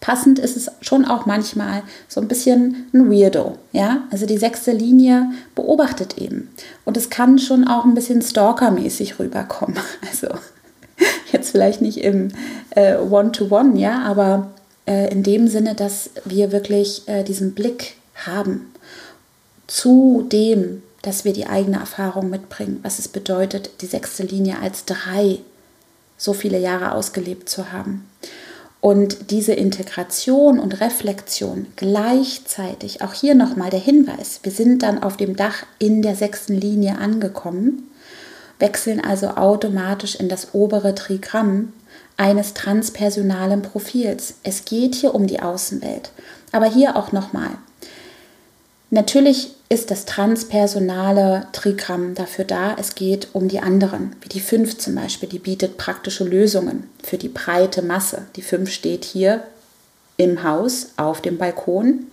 passend 0.00 0.38
ist 0.38 0.58
es 0.58 0.70
schon 0.82 1.06
auch 1.06 1.24
manchmal 1.24 1.82
so 2.08 2.20
ein 2.20 2.28
bisschen 2.28 2.88
ein 2.92 3.10
Weirdo. 3.10 3.56
Ja? 3.72 4.02
Also 4.10 4.26
die 4.26 4.36
sechste 4.36 4.72
Linie 4.72 5.30
beobachtet 5.54 6.18
eben. 6.18 6.50
Und 6.84 6.98
es 6.98 7.08
kann 7.08 7.38
schon 7.38 7.66
auch 7.66 7.86
ein 7.86 7.94
bisschen 7.94 8.20
stalkermäßig 8.20 9.18
rüberkommen. 9.18 9.78
Also 10.10 10.28
jetzt 11.32 11.50
vielleicht 11.52 11.80
nicht 11.80 11.98
im 11.98 12.28
äh, 12.70 12.96
One-to-One, 12.96 13.70
-One, 13.70 13.78
ja, 13.78 14.00
aber 14.02 14.50
äh, 14.86 15.10
in 15.10 15.22
dem 15.22 15.48
Sinne, 15.48 15.74
dass 15.74 16.10
wir 16.24 16.52
wirklich 16.52 17.06
äh, 17.06 17.22
diesen 17.22 17.54
Blick 17.54 17.94
haben 18.26 18.72
zu 19.68 20.26
dem, 20.32 20.82
dass 21.02 21.24
wir 21.24 21.32
die 21.32 21.46
eigene 21.46 21.78
Erfahrung 21.78 22.28
mitbringen, 22.28 22.80
was 22.82 22.98
es 22.98 23.06
bedeutet, 23.06 23.70
die 23.82 23.86
sechste 23.86 24.24
Linie 24.24 24.58
als 24.60 24.84
drei 24.84 25.38
so 26.16 26.32
viele 26.32 26.58
Jahre 26.58 26.92
ausgelebt 26.92 27.48
zu 27.48 27.70
haben. 27.70 28.08
Und 28.80 29.30
diese 29.30 29.52
Integration 29.52 30.58
und 30.58 30.80
Reflexion 30.80 31.66
gleichzeitig, 31.76 33.02
auch 33.02 33.12
hier 33.12 33.34
nochmal 33.34 33.70
der 33.70 33.80
Hinweis, 33.80 34.40
wir 34.42 34.52
sind 34.52 34.82
dann 34.82 35.02
auf 35.02 35.16
dem 35.16 35.36
Dach 35.36 35.64
in 35.78 36.02
der 36.02 36.14
sechsten 36.14 36.54
Linie 36.54 36.98
angekommen, 36.98 37.90
wechseln 38.58 39.00
also 39.00 39.30
automatisch 39.30 40.16
in 40.16 40.28
das 40.28 40.54
obere 40.54 40.94
Trigramm 40.94 41.72
eines 42.16 42.54
transpersonalen 42.54 43.62
Profils. 43.62 44.34
Es 44.42 44.64
geht 44.64 44.94
hier 44.94 45.14
um 45.14 45.26
die 45.26 45.40
Außenwelt. 45.40 46.10
Aber 46.50 46.66
hier 46.66 46.96
auch 46.96 47.12
nochmal, 47.12 47.50
Natürlich 48.90 49.50
ist 49.68 49.90
das 49.90 50.06
transpersonale 50.06 51.46
Trigramm 51.52 52.14
dafür 52.14 52.46
da, 52.46 52.74
es 52.78 52.94
geht 52.94 53.28
um 53.34 53.48
die 53.48 53.60
anderen, 53.60 54.16
wie 54.22 54.30
die 54.30 54.40
5 54.40 54.78
zum 54.78 54.94
Beispiel, 54.94 55.28
die 55.28 55.38
bietet 55.38 55.76
praktische 55.76 56.24
Lösungen 56.24 56.88
für 57.02 57.18
die 57.18 57.28
breite 57.28 57.82
Masse. 57.82 58.22
Die 58.36 58.42
5 58.42 58.70
steht 58.70 59.04
hier 59.04 59.42
im 60.16 60.42
Haus 60.42 60.88
auf 60.96 61.20
dem 61.20 61.36
Balkon, 61.36 62.06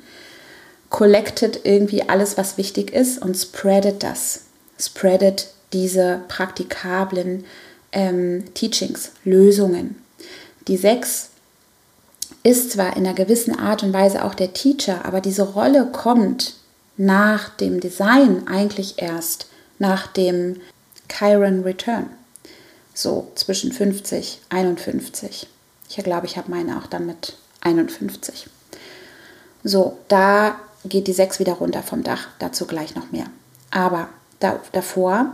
collectet 0.89 1.61
irgendwie 1.63 2.09
alles, 2.09 2.37
was 2.37 2.57
wichtig 2.57 2.93
ist 2.93 3.21
und 3.21 3.35
spreadet 3.35 4.03
das, 4.03 4.41
spreadet 4.77 5.47
diese 5.71 6.21
praktikablen 6.27 7.45
ähm, 7.93 8.53
Teachings, 8.53 9.11
Lösungen. 9.23 9.95
Die 10.67 10.77
6 10.77 11.29
ist 12.43 12.71
zwar 12.71 12.97
in 12.97 13.07
einer 13.07 13.15
gewissen 13.15 13.57
Art 13.57 13.81
und 13.81 13.93
Weise 13.93 14.25
auch 14.25 14.35
der 14.35 14.51
Teacher, 14.51 15.05
aber 15.05 15.21
diese 15.21 15.43
Rolle 15.43 15.87
kommt 15.91 16.55
nach 16.97 17.49
dem 17.49 17.79
Design 17.79 18.47
eigentlich 18.47 19.01
erst 19.01 19.47
nach 19.79 20.07
dem 20.07 20.61
Chiron 21.09 21.63
Return. 21.63 22.09
So 22.93 23.31
zwischen 23.35 23.71
50, 23.71 24.39
51. 24.49 25.47
Ich 25.89 25.97
glaube, 25.97 26.25
ich 26.25 26.37
habe 26.37 26.49
meine 26.49 26.77
auch 26.77 26.87
dann 26.87 27.05
mit 27.05 27.35
51. 27.61 28.47
So, 29.63 29.97
da 30.07 30.59
geht 30.85 31.07
die 31.07 31.13
6 31.13 31.39
wieder 31.39 31.53
runter 31.53 31.83
vom 31.83 32.03
Dach. 32.03 32.27
Dazu 32.39 32.65
gleich 32.65 32.95
noch 32.95 33.11
mehr. 33.11 33.25
Aber 33.71 34.09
da, 34.39 34.59
davor 34.71 35.33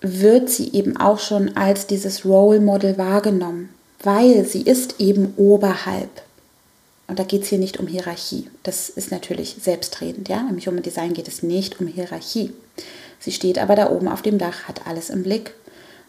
wird 0.00 0.50
sie 0.50 0.72
eben 0.72 0.96
auch 0.96 1.20
schon 1.20 1.56
als 1.56 1.86
dieses 1.86 2.24
Role 2.24 2.60
Model 2.60 2.98
wahrgenommen, 2.98 3.70
weil 4.02 4.44
sie 4.44 4.62
ist 4.62 5.00
eben 5.00 5.32
oberhalb 5.36 6.22
Und 7.12 7.18
da 7.18 7.24
geht 7.24 7.42
es 7.42 7.48
hier 7.48 7.58
nicht 7.58 7.78
um 7.78 7.86
Hierarchie. 7.86 8.48
Das 8.62 8.88
ist 8.88 9.10
natürlich 9.10 9.56
selbstredend, 9.60 10.30
ja. 10.30 10.42
Nämlich 10.42 10.66
um 10.66 10.80
Design 10.80 11.12
geht 11.12 11.28
es 11.28 11.42
nicht 11.42 11.78
um 11.78 11.86
Hierarchie. 11.86 12.54
Sie 13.20 13.32
steht 13.32 13.58
aber 13.58 13.76
da 13.76 13.90
oben 13.90 14.08
auf 14.08 14.22
dem 14.22 14.38
Dach, 14.38 14.62
hat 14.66 14.86
alles 14.86 15.10
im 15.10 15.22
Blick, 15.22 15.52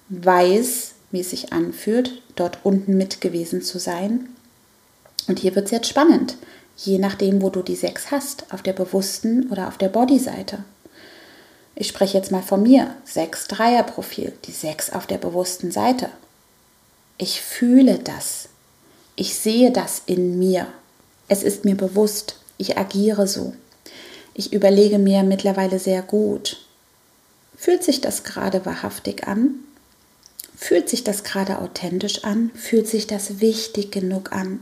weiß, 0.07 0.93
wie 1.11 1.19
es 1.19 1.31
sich 1.31 1.51
anfühlt, 1.51 2.21
dort 2.37 2.59
unten 2.63 2.95
mit 2.95 3.19
gewesen 3.19 3.61
zu 3.61 3.79
sein. 3.79 4.29
Und 5.27 5.39
hier 5.39 5.53
wird 5.55 5.65
es 5.65 5.71
jetzt 5.71 5.89
spannend, 5.89 6.37
je 6.77 6.99
nachdem, 6.99 7.41
wo 7.41 7.49
du 7.49 7.63
die 7.63 7.75
sechs 7.75 8.09
hast, 8.09 8.53
auf 8.53 8.61
der 8.61 8.71
bewussten 8.71 9.51
oder 9.51 9.67
auf 9.67 9.77
der 9.77 9.89
Body-Seite. 9.89 10.63
Ich 11.75 11.89
spreche 11.89 12.17
jetzt 12.17 12.31
mal 12.31 12.43
von 12.43 12.63
mir, 12.63 12.95
sechs 13.03 13.49
Dreier-Profil, 13.49 14.31
die 14.45 14.53
sechs 14.53 14.89
auf 14.89 15.05
der 15.05 15.17
bewussten 15.17 15.69
Seite. 15.69 16.07
Ich 17.17 17.41
fühle 17.41 17.99
das. 17.99 18.47
Ich 19.17 19.35
sehe 19.35 19.69
das 19.69 20.01
in 20.05 20.39
mir. 20.39 20.65
Es 21.33 21.41
ist 21.41 21.65
mir 21.65 21.73
bewusst. 21.73 22.35
Ich 22.59 22.77
agiere 22.77 23.25
so. 23.25 23.53
Ich 24.35 24.53
überlege 24.53 24.99
mir 24.99 25.23
mittlerweile 25.23 25.79
sehr 25.79 26.03
gut. 26.03 26.63
Fühlt 27.57 27.83
sich 27.83 28.01
das 28.01 28.23
gerade 28.23 28.67
wahrhaftig 28.67 29.27
an? 29.27 29.55
Fühlt 30.55 30.89
sich 30.89 31.03
das 31.03 31.23
gerade 31.23 31.57
authentisch 31.57 32.23
an? 32.23 32.51
Fühlt 32.53 32.87
sich 32.87 33.07
das 33.07 33.41
wichtig 33.41 33.91
genug 33.91 34.31
an, 34.31 34.59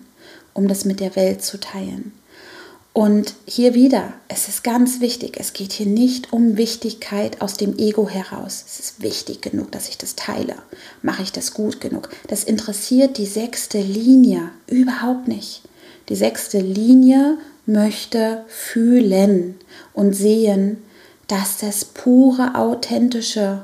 um 0.53 0.69
das 0.69 0.85
mit 0.85 1.01
der 1.01 1.17
Welt 1.17 1.43
zu 1.43 1.59
teilen? 1.59 2.13
Und 2.93 3.33
hier 3.45 3.73
wieder, 3.73 4.13
es 4.29 4.47
ist 4.47 4.63
ganz 4.63 5.01
wichtig, 5.01 5.35
es 5.37 5.51
geht 5.51 5.73
hier 5.73 5.87
nicht 5.87 6.31
um 6.31 6.55
Wichtigkeit 6.55 7.41
aus 7.41 7.55
dem 7.55 7.77
Ego 7.79 8.07
heraus. 8.07 8.63
Es 8.65 8.79
ist 8.79 9.01
wichtig 9.01 9.41
genug, 9.41 9.73
dass 9.73 9.89
ich 9.89 9.97
das 9.97 10.15
teile. 10.15 10.55
Mache 11.01 11.23
ich 11.23 11.33
das 11.33 11.53
gut 11.53 11.81
genug? 11.81 12.07
Das 12.27 12.45
interessiert 12.45 13.17
die 13.17 13.25
sechste 13.25 13.81
Linie 13.81 14.51
überhaupt 14.67 15.27
nicht. 15.27 15.63
Die 16.09 16.15
sechste 16.15 16.59
Linie 16.59 17.37
möchte 17.65 18.43
fühlen 18.47 19.55
und 19.93 20.13
sehen, 20.13 20.83
dass 21.27 21.57
das 21.57 21.85
pure, 21.85 22.55
authentische 22.55 23.63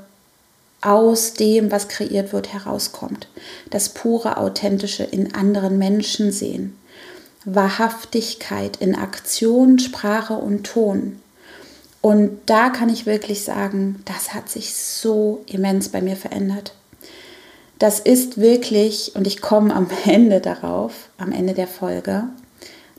aus 0.82 1.34
dem, 1.34 1.72
was 1.72 1.88
kreiert 1.88 2.32
wird, 2.32 2.54
herauskommt. 2.54 3.28
Das 3.70 3.90
pure, 3.90 4.38
authentische 4.38 5.04
in 5.04 5.34
anderen 5.34 5.78
Menschen 5.78 6.32
sehen 6.32 6.78
Wahrhaftigkeit 7.50 8.76
in 8.78 8.94
Aktion, 8.94 9.80
Sprache 9.80 10.34
und 10.34 10.66
Ton. 10.66 11.22
Und 12.02 12.40
da 12.46 12.70
kann 12.70 12.90
ich 12.90 13.06
wirklich 13.06 13.46
sagen, 13.46 14.02
das 14.04 14.34
hat 14.34 14.50
sich 14.50 14.76
so 14.76 15.44
immens 15.48 15.90
bei 15.90 16.02
mir 16.02 16.18
verändert. 16.18 16.74
Das 17.80 18.00
ist 18.00 18.40
wirklich, 18.40 19.16
und 19.16 19.28
ich 19.28 19.42
komme 19.42 19.74
am 19.76 19.90
Ende 20.06 20.42
darauf, 20.42 21.10
am 21.18 21.32
Ende 21.32 21.54
der 21.54 21.68
Folge, 21.68 22.24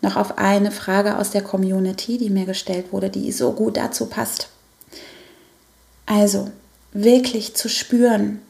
noch 0.00 0.16
auf 0.16 0.38
eine 0.38 0.70
Frage 0.70 1.18
aus 1.18 1.30
der 1.30 1.42
Community, 1.42 2.18
die 2.18 2.30
mir 2.30 2.46
gestellt 2.46 2.92
wurde, 2.92 3.10
die 3.10 3.32
so 3.32 3.52
gut 3.52 3.76
dazu 3.76 4.06
passt. 4.06 4.48
Also, 6.06 6.50
wirklich 6.92 7.54
zu 7.54 7.68
spüren, 7.68 8.40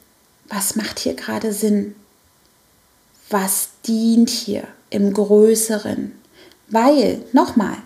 was 0.48 0.76
macht 0.76 0.98
hier 0.98 1.14
gerade 1.14 1.52
Sinn? 1.52 1.94
Was 3.30 3.70
dient 3.86 4.30
hier? 4.30 4.64
im 4.90 5.12
Größeren. 5.12 6.12
Weil, 6.68 7.22
nochmal, 7.32 7.76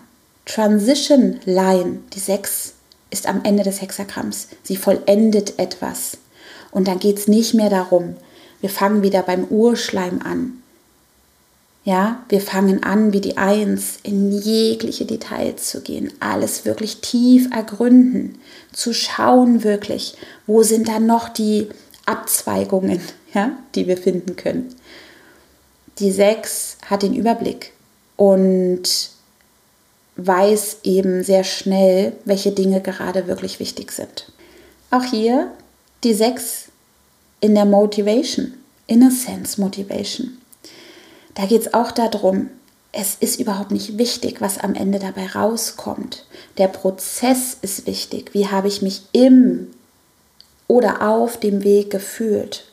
Transition 0.45 1.39
Line, 1.45 1.99
die 2.13 2.19
6, 2.19 2.73
ist 3.09 3.27
am 3.27 3.43
Ende 3.43 3.63
des 3.63 3.81
Hexagramms. 3.81 4.49
Sie 4.63 4.75
vollendet 4.75 5.59
etwas. 5.59 6.17
Und 6.71 6.87
dann 6.87 6.99
geht 6.99 7.17
es 7.17 7.27
nicht 7.27 7.53
mehr 7.53 7.69
darum, 7.69 8.15
wir 8.63 8.69
fangen 8.69 9.03
wieder 9.03 9.21
beim 9.21 9.43
Urschleim 9.43 10.21
an. 10.23 10.53
Ja, 11.83 12.23
wir 12.29 12.39
fangen 12.39 12.81
an, 12.81 13.11
wie 13.11 13.19
die 13.19 13.35
Eins, 13.35 13.99
in 14.03 14.31
jegliche 14.31 15.05
Details 15.05 15.69
zu 15.69 15.81
gehen, 15.81 16.13
alles 16.21 16.63
wirklich 16.63 17.01
tief 17.01 17.49
ergründen, 17.51 18.37
zu 18.71 18.93
schauen 18.93 19.63
wirklich, 19.63 20.15
wo 20.47 20.63
sind 20.63 20.87
da 20.87 20.99
noch 20.99 21.27
die 21.27 21.67
Abzweigungen, 22.05 23.01
ja, 23.33 23.51
die 23.75 23.85
wir 23.85 23.97
finden 23.97 24.37
können 24.37 24.73
die 25.99 26.11
Sechs 26.11 26.77
hat 26.85 27.03
den 27.03 27.13
Überblick 27.13 27.71
und 28.15 29.09
weiß 30.15 30.77
eben 30.83 31.23
sehr 31.23 31.43
schnell, 31.43 32.13
welche 32.25 32.51
Dinge 32.51 32.81
gerade 32.81 33.27
wirklich 33.27 33.59
wichtig 33.59 33.91
sind. 33.91 34.31
Auch 34.91 35.03
hier 35.03 35.51
die 36.03 36.13
Sechs 36.13 36.65
in 37.43 37.55
der 37.55 37.65
Motivation, 37.65 38.53
Inner 38.87 39.11
Sense 39.11 39.59
Motivation. 39.59 40.37
Da 41.35 41.45
geht 41.45 41.59
es 41.59 41.73
auch 41.73 41.91
darum, 41.91 42.49
es 42.93 43.15
ist 43.19 43.37
überhaupt 43.37 43.71
nicht 43.71 43.97
wichtig, 43.97 44.39
was 44.39 44.59
am 44.59 44.75
Ende 44.75 44.97
dabei 44.97 45.27
rauskommt. 45.27 46.25
Der 46.57 46.69
Prozess 46.69 47.57
ist 47.61 47.85
wichtig. 47.85 48.33
Wie 48.33 48.47
habe 48.47 48.69
ich 48.69 48.81
mich 48.81 49.01
im 49.11 49.67
oder 50.69 51.01
auf 51.01 51.37
dem 51.37 51.65
Weg 51.65 51.89
gefühlt? 51.89 52.63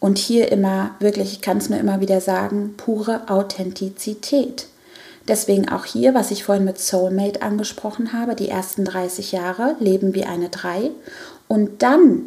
Und 0.00 0.16
hier 0.16 0.50
immer 0.50 0.94
wirklich, 0.98 1.32
ich 1.32 1.40
kann 1.42 1.58
es 1.58 1.68
nur 1.68 1.78
immer 1.78 2.00
wieder 2.00 2.22
sagen, 2.22 2.74
pure 2.78 3.28
Authentizität. 3.28 4.68
Deswegen 5.28 5.68
auch 5.68 5.84
hier, 5.84 6.14
was 6.14 6.30
ich 6.30 6.44
vorhin 6.44 6.64
mit 6.64 6.78
Soulmate 6.78 7.42
angesprochen 7.42 8.14
habe, 8.14 8.34
die 8.34 8.48
ersten 8.48 8.86
30 8.86 9.32
Jahre 9.32 9.76
leben 9.78 10.14
wie 10.14 10.24
eine 10.24 10.48
3 10.48 10.90
und 11.48 11.82
dann 11.82 12.22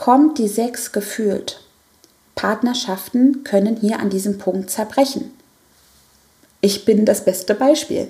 kommt 0.00 0.38
die 0.38 0.48
6 0.48 0.92
gefühlt. 0.92 1.60
Partnerschaften 2.34 3.44
können 3.44 3.76
hier 3.76 4.00
an 4.00 4.08
diesem 4.08 4.38
Punkt 4.38 4.70
zerbrechen. 4.70 5.30
Ich 6.62 6.86
bin 6.86 7.04
das 7.04 7.26
beste 7.26 7.54
Beispiel. 7.54 8.08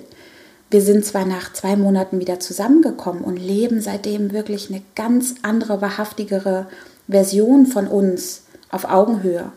Wir 0.69 0.81
sind 0.81 1.03
zwar 1.03 1.25
nach 1.25 1.51
zwei 1.51 1.75
Monaten 1.75 2.21
wieder 2.21 2.39
zusammengekommen 2.39 3.25
und 3.25 3.35
leben 3.35 3.81
seitdem 3.81 4.31
wirklich 4.31 4.69
eine 4.69 4.81
ganz 4.95 5.35
andere, 5.41 5.81
wahrhaftigere 5.81 6.67
Version 7.09 7.65
von 7.65 7.87
uns 7.87 8.43
auf 8.69 8.85
Augenhöhe, 8.85 9.51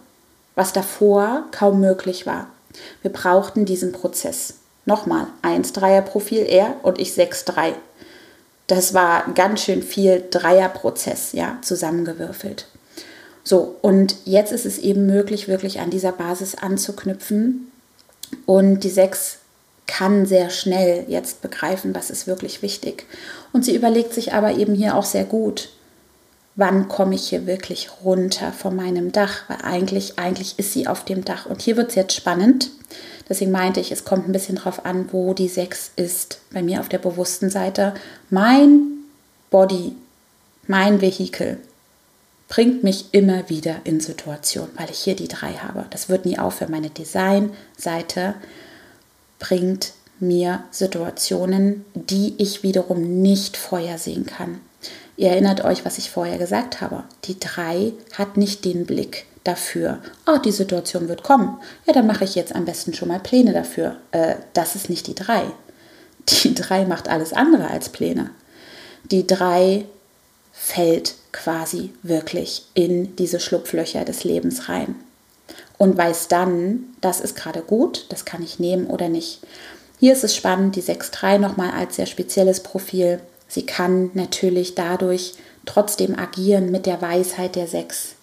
was 0.56 0.72
davor 0.72 1.44
kaum 1.52 1.78
möglich 1.78 2.26
war. 2.26 2.48
Wir 3.02 3.12
brauchten 3.12 3.64
diesen 3.64 3.92
Prozess. 3.92 4.54
Nochmal, 4.86 5.28
1-Dreier-Profil 5.42 6.46
er 6.48 6.74
und 6.82 6.98
ich 6.98 7.10
6-3. 7.10 7.74
Das 8.66 8.94
war 8.94 9.32
ganz 9.34 9.62
schön 9.62 9.82
viel 9.82 10.24
Dreierprozess, 10.30 11.32
ja, 11.32 11.58
zusammengewürfelt. 11.62 12.66
So, 13.42 13.76
und 13.82 14.16
jetzt 14.24 14.52
ist 14.52 14.64
es 14.64 14.78
eben 14.78 15.04
möglich, 15.06 15.48
wirklich 15.48 15.80
an 15.80 15.90
dieser 15.90 16.12
Basis 16.12 16.54
anzuknüpfen. 16.54 17.70
Und 18.46 18.80
die 18.80 18.90
6 18.90 19.38
kann 19.86 20.24
sehr 20.24 20.48
schnell 20.48 21.04
jetzt 21.08 21.42
begreifen, 21.42 21.94
was 21.94 22.08
ist 22.08 22.26
wirklich 22.26 22.62
wichtig. 22.62 23.04
Und 23.52 23.64
sie 23.64 23.76
überlegt 23.76 24.14
sich 24.14 24.32
aber 24.32 24.52
eben 24.52 24.74
hier 24.74 24.96
auch 24.96 25.04
sehr 25.04 25.24
gut, 25.24 25.68
wann 26.56 26.88
komme 26.88 27.14
ich 27.14 27.28
hier 27.28 27.46
wirklich 27.46 27.90
runter 28.02 28.52
von 28.52 28.74
meinem 28.74 29.12
Dach, 29.12 29.42
weil 29.48 29.58
eigentlich, 29.62 30.18
eigentlich 30.18 30.58
ist 30.58 30.72
sie 30.72 30.86
auf 30.86 31.04
dem 31.04 31.24
Dach. 31.24 31.44
Und 31.46 31.60
hier 31.60 31.76
wird 31.76 31.90
es 31.90 31.96
jetzt 31.96 32.14
spannend. 32.14 32.70
Deswegen 33.28 33.50
meinte 33.50 33.80
ich, 33.80 33.90
es 33.90 34.04
kommt 34.04 34.28
ein 34.28 34.32
bisschen 34.32 34.56
drauf 34.56 34.84
an, 34.84 35.08
wo 35.12 35.34
die 35.34 35.48
6 35.48 35.92
ist. 35.96 36.40
Bei 36.52 36.62
mir 36.62 36.80
auf 36.80 36.88
der 36.88 36.98
bewussten 36.98 37.50
Seite. 37.50 37.94
Mein 38.30 38.82
Body, 39.50 39.94
mein 40.66 41.00
Vehikel 41.00 41.58
bringt 42.48 42.84
mich 42.84 43.06
immer 43.12 43.48
wieder 43.48 43.76
in 43.84 44.00
Situationen, 44.00 44.70
weil 44.76 44.90
ich 44.90 44.98
hier 44.98 45.16
die 45.16 45.28
3 45.28 45.54
habe. 45.54 45.86
Das 45.90 46.08
wird 46.08 46.26
nie 46.26 46.38
aufhören. 46.38 46.70
Meine 46.70 46.90
Design-Seite 46.90 48.34
bringt 49.38 49.92
mir 50.20 50.62
Situationen, 50.70 51.84
die 51.94 52.34
ich 52.38 52.62
wiederum 52.62 53.22
nicht 53.22 53.56
vorhersehen 53.56 54.26
kann. 54.26 54.60
Ihr 55.16 55.30
erinnert 55.30 55.64
euch, 55.64 55.84
was 55.84 55.98
ich 55.98 56.10
vorher 56.10 56.38
gesagt 56.38 56.80
habe. 56.80 57.04
Die 57.24 57.38
3 57.38 57.92
hat 58.12 58.36
nicht 58.36 58.64
den 58.64 58.86
Blick 58.86 59.26
dafür. 59.44 59.98
Oh, 60.26 60.38
die 60.38 60.52
Situation 60.52 61.08
wird 61.08 61.22
kommen. 61.22 61.58
Ja, 61.86 61.92
dann 61.92 62.06
mache 62.06 62.24
ich 62.24 62.34
jetzt 62.34 62.54
am 62.54 62.64
besten 62.64 62.94
schon 62.94 63.08
mal 63.08 63.20
Pläne 63.20 63.52
dafür. 63.52 63.96
Äh, 64.10 64.36
das 64.54 64.74
ist 64.74 64.90
nicht 64.90 65.06
die 65.06 65.14
3. 65.14 65.42
Die 66.28 66.54
3 66.54 66.86
macht 66.86 67.08
alles 67.08 67.32
andere 67.32 67.68
als 67.68 67.90
Pläne. 67.90 68.30
Die 69.10 69.26
3 69.26 69.84
fällt 70.52 71.14
quasi 71.32 71.92
wirklich 72.02 72.64
in 72.74 73.14
diese 73.16 73.40
Schlupflöcher 73.40 74.04
des 74.04 74.24
Lebens 74.24 74.68
rein 74.68 74.94
und 75.78 75.98
weiß 75.98 76.28
dann, 76.28 76.84
das 77.00 77.20
ist 77.20 77.36
gerade 77.36 77.60
gut, 77.60 78.06
das 78.08 78.24
kann 78.24 78.42
ich 78.42 78.58
nehmen 78.58 78.86
oder 78.86 79.08
nicht. 79.08 79.40
Hier 79.98 80.12
ist 80.12 80.24
es 80.24 80.34
spannend, 80.34 80.76
die 80.76 80.82
6.3 80.82 81.38
nochmal 81.38 81.72
als 81.72 81.96
sehr 81.96 82.06
spezielles 82.06 82.60
Profil. 82.60 83.20
Sie 83.48 83.66
kann 83.66 84.10
natürlich 84.14 84.74
dadurch 84.74 85.34
trotzdem 85.66 86.18
agieren 86.18 86.70
mit 86.70 86.86
der 86.86 87.02
Weisheit 87.02 87.56
der 87.56 87.66
Sechs 87.66 88.13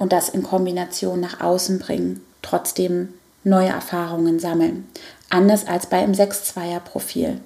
und 0.00 0.12
das 0.12 0.30
in 0.30 0.42
Kombination 0.42 1.20
nach 1.20 1.40
außen 1.40 1.78
bringen, 1.78 2.20
trotzdem 2.42 3.10
neue 3.44 3.68
Erfahrungen 3.68 4.40
sammeln. 4.40 4.88
Anders 5.28 5.68
als 5.68 5.86
bei 5.86 5.98
einem 5.98 6.14
6-2er-Profil. 6.14 7.38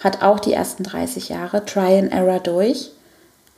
Hat 0.00 0.22
auch 0.22 0.40
die 0.40 0.52
ersten 0.52 0.82
30 0.82 1.30
Jahre 1.30 1.64
Try 1.64 1.98
and 1.98 2.12
Error 2.12 2.40
durch, 2.40 2.90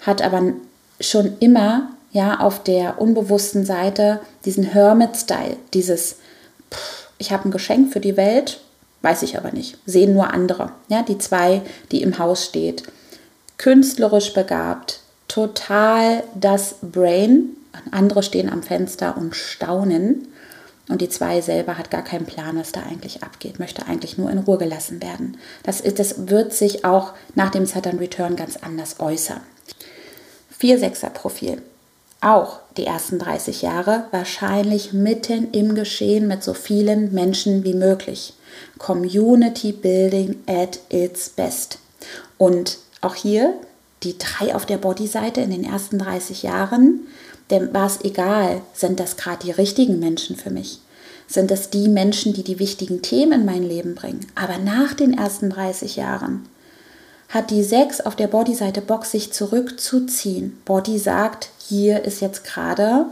hat 0.01 0.23
aber 0.23 0.53
schon 1.01 1.38
immer 1.41 1.91
ja 2.12 2.41
auf 2.41 2.62
der 2.62 3.01
unbewussten 3.01 3.65
Seite 3.65 4.21
diesen 4.45 4.65
Hermit-Style, 4.65 5.57
dieses 5.73 6.17
ich 7.19 7.33
habe 7.33 7.49
ein 7.49 7.53
Geschenk 7.53 7.93
für 7.93 8.01
die 8.01 8.17
Welt, 8.17 8.61
weiß 9.03 9.23
ich 9.23 9.38
aber 9.38 9.53
nicht, 9.53 9.79
sehen 9.87 10.12
nur 10.12 10.33
andere. 10.33 10.73
Ja, 10.88 11.03
die 11.03 11.19
zwei, 11.19 11.62
die 11.91 12.03
im 12.03 12.19
Haus 12.19 12.45
steht. 12.45 12.83
Künstlerisch 13.59 14.35
begabt, 14.35 15.01
total 15.29 16.25
das 16.35 16.77
Brain. 16.83 17.57
Andere 17.91 18.23
stehen 18.23 18.51
am 18.51 18.63
Fenster 18.63 19.17
und 19.17 19.35
staunen. 19.35 20.29
Und 20.89 21.01
die 21.01 21.09
zwei 21.09 21.41
selber 21.41 21.79
hat 21.79 21.91
gar 21.91 22.03
keinen 22.03 22.27
Plan, 22.27 22.59
was 22.59 22.73
da 22.73 22.83
eigentlich 22.83 23.23
abgeht, 23.23 23.59
möchte 23.59 23.87
eigentlich 23.87 24.19
nur 24.19 24.31
in 24.31 24.39
Ruhe 24.39 24.59
gelassen 24.59 25.01
werden. 25.01 25.37
Das, 25.63 25.81
ist, 25.81 25.99
das 25.99 26.29
wird 26.29 26.53
sich 26.53 26.85
auch 26.85 27.13
nach 27.35 27.51
dem 27.51 27.67
Saturn 27.67 27.99
Return 27.99 28.37
ganz 28.37 28.57
anders 28.57 28.99
äußern. 28.99 29.41
4-6er-Profil. 30.61 31.63
Auch 32.21 32.61
die 32.77 32.87
ersten 32.87 33.19
30 33.19 33.63
Jahre 33.63 34.07
wahrscheinlich 34.13 34.93
mitten 34.93 35.51
im 35.53 35.75
Geschehen 35.75 36.29
mit 36.29 36.45
so 36.45 36.55
vielen 36.55 37.13
Menschen 37.13 37.65
wie 37.65 37.75
möglich. 37.75 38.35
Community 38.79 39.73
Building 39.73 40.37
at 40.47 40.79
its 40.91 41.31
best. 41.31 41.79
Und 42.39 42.79
auch 43.01 43.15
hier 43.15 43.55
die 44.03 44.19
drei 44.19 44.55
auf 44.55 44.67
der 44.67 44.79
Bodyseite 44.79 45.41
in 45.41 45.51
den 45.51 45.65
ersten 45.65 45.99
30 45.99 46.43
Jahren, 46.43 47.07
denn 47.53 47.73
war 47.73 47.87
es 47.87 48.01
egal, 48.03 48.62
sind 48.75 48.99
das 48.99 49.17
gerade 49.17 49.45
die 49.45 49.53
richtigen 49.53 50.01
Menschen 50.01 50.35
für 50.35 50.51
mich? 50.51 50.81
Sind 51.29 51.51
das 51.51 51.71
die 51.71 51.88
Menschen, 51.88 52.33
die 52.33 52.43
die 52.43 52.59
wichtigen 52.59 53.01
Themen 53.03 53.41
in 53.41 53.45
mein 53.45 53.62
Leben 53.62 53.95
bringen? 53.95 54.27
Aber 54.35 54.59
nach 54.59 54.95
den 54.95 55.17
ersten 55.17 55.51
30 55.51 55.97
Jahren 55.97 56.49
hat 57.29 57.51
die 57.51 57.62
6 57.62 58.03
auf 58.03 58.17
der 58.17 58.27
Bodyseite 58.27 58.83
Bock, 58.83 59.07
sich 59.07 59.33
zurückzuziehen. 59.33 60.59
Body 60.65 60.99
sagt, 60.99 61.51
hier 61.59 62.05
ist 62.05 62.21
jetzt 62.21 62.45
gerade 62.45 63.07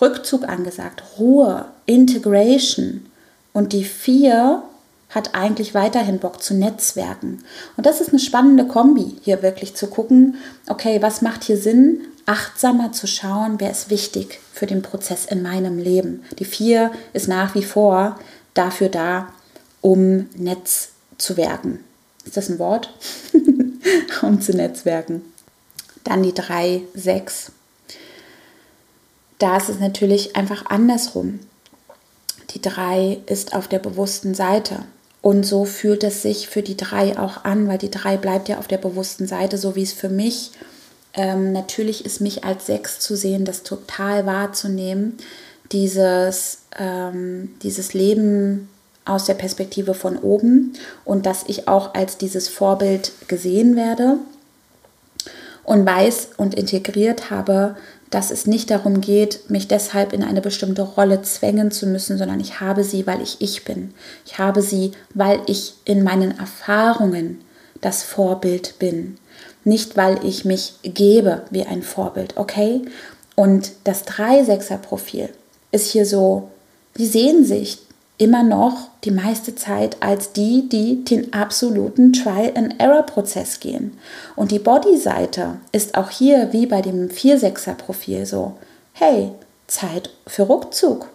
Rückzug 0.00 0.48
angesagt, 0.48 1.02
Ruhe, 1.18 1.66
Integration. 1.86 3.06
Und 3.52 3.72
die 3.72 3.84
4 3.84 4.62
hat 5.08 5.34
eigentlich 5.34 5.74
weiterhin 5.74 6.18
Bock 6.18 6.42
zu 6.42 6.54
netzwerken. 6.54 7.42
Und 7.76 7.86
das 7.86 8.00
ist 8.02 8.10
eine 8.10 8.18
spannende 8.18 8.66
Kombi, 8.66 9.16
hier 9.22 9.42
wirklich 9.42 9.74
zu 9.74 9.86
gucken, 9.86 10.36
okay, 10.68 11.00
was 11.00 11.22
macht 11.22 11.44
hier 11.44 11.56
Sinn, 11.56 12.02
achtsamer 12.28 12.92
zu 12.92 13.06
schauen, 13.06 13.58
wer 13.58 13.70
ist 13.70 13.88
wichtig 13.88 14.40
für 14.52 14.66
den 14.66 14.82
Prozess 14.82 15.24
in 15.24 15.42
meinem 15.42 15.78
Leben. 15.78 16.24
Die 16.38 16.44
4 16.44 16.92
ist 17.14 17.26
nach 17.26 17.54
wie 17.54 17.62
vor 17.62 18.18
dafür 18.54 18.90
da, 18.90 19.32
um 19.80 20.28
Netz 20.36 20.90
zu 21.16 21.36
werken. 21.36 21.82
Ist 22.24 22.36
das 22.36 22.50
ein 22.50 22.58
Wort? 22.58 22.92
um 24.22 24.40
zu 24.42 24.52
netzwerken. 24.52 25.22
Dann 26.04 26.22
die 26.22 26.34
3, 26.34 26.82
6. 26.94 27.52
Da 29.38 29.56
ist 29.56 29.70
es 29.70 29.80
natürlich 29.80 30.36
einfach 30.36 30.66
andersrum. 30.66 31.40
Die 32.50 32.60
3 32.60 33.22
ist 33.26 33.54
auf 33.54 33.68
der 33.68 33.78
bewussten 33.78 34.34
Seite. 34.34 34.84
Und 35.22 35.44
so 35.44 35.64
fühlt 35.64 36.04
es 36.04 36.22
sich 36.22 36.48
für 36.48 36.62
die 36.62 36.76
3 36.76 37.18
auch 37.18 37.44
an, 37.44 37.68
weil 37.68 37.78
die 37.78 37.90
3 37.90 38.18
bleibt 38.18 38.48
ja 38.48 38.58
auf 38.58 38.68
der 38.68 38.78
bewussten 38.78 39.26
Seite, 39.26 39.56
so 39.56 39.74
wie 39.76 39.82
es 39.82 39.92
für 39.92 40.08
mich 40.10 40.52
ähm, 41.18 41.52
natürlich 41.52 42.06
ist, 42.06 42.20
mich 42.20 42.44
als 42.44 42.66
6 42.66 43.00
zu 43.00 43.16
sehen, 43.16 43.44
das 43.44 43.64
total 43.64 44.24
wahrzunehmen, 44.24 45.18
dieses, 45.72 46.60
ähm, 46.78 47.50
dieses 47.62 47.92
Leben 47.92 48.68
aus 49.04 49.24
der 49.24 49.34
Perspektive 49.34 49.94
von 49.94 50.16
oben 50.16 50.74
und 51.04 51.26
dass 51.26 51.44
ich 51.48 51.66
auch 51.66 51.94
als 51.94 52.18
dieses 52.18 52.46
Vorbild 52.46 53.10
gesehen 53.26 53.74
werde 53.74 54.18
und 55.64 55.84
weiß 55.84 56.30
und 56.36 56.54
integriert 56.54 57.30
habe, 57.30 57.76
dass 58.10 58.30
es 58.30 58.46
nicht 58.46 58.70
darum 58.70 59.00
geht, 59.00 59.50
mich 59.50 59.66
deshalb 59.66 60.12
in 60.12 60.22
eine 60.22 60.40
bestimmte 60.40 60.82
Rolle 60.82 61.22
zwängen 61.22 61.72
zu 61.72 61.86
müssen, 61.86 62.16
sondern 62.16 62.38
ich 62.38 62.60
habe 62.60 62.84
sie, 62.84 63.08
weil 63.08 63.20
ich 63.22 63.40
ich 63.40 63.64
bin. 63.64 63.92
Ich 64.24 64.38
habe 64.38 64.62
sie, 64.62 64.92
weil 65.14 65.40
ich 65.46 65.74
in 65.84 66.04
meinen 66.04 66.38
Erfahrungen 66.38 67.40
das 67.80 68.04
Vorbild 68.04 68.78
bin. 68.78 69.18
Nicht, 69.68 69.98
weil 69.98 70.24
ich 70.24 70.46
mich 70.46 70.76
gebe 70.82 71.42
wie 71.50 71.66
ein 71.66 71.82
Vorbild, 71.82 72.38
okay? 72.38 72.80
Und 73.36 73.72
das 73.84 74.06
3-6er-Profil 74.06 75.28
ist 75.72 75.90
hier 75.90 76.06
so, 76.06 76.48
die 76.96 77.04
sehen 77.04 77.44
sich 77.44 77.76
immer 78.16 78.42
noch 78.42 78.88
die 79.04 79.10
meiste 79.10 79.56
Zeit 79.56 79.98
als 80.00 80.32
die, 80.32 80.70
die 80.70 81.04
den 81.04 81.34
absoluten 81.34 82.14
Trial-and-Error-Prozess 82.14 83.60
gehen. 83.60 83.98
Und 84.36 84.52
die 84.52 84.58
Body-Seite 84.58 85.58
ist 85.70 85.96
auch 85.96 86.08
hier 86.08 86.54
wie 86.54 86.64
bei 86.64 86.80
dem 86.80 87.10
4-6er-Profil 87.10 88.24
so, 88.24 88.54
hey, 88.94 89.32
Zeit 89.66 90.08
für 90.26 90.48
Rückzug. 90.48 91.08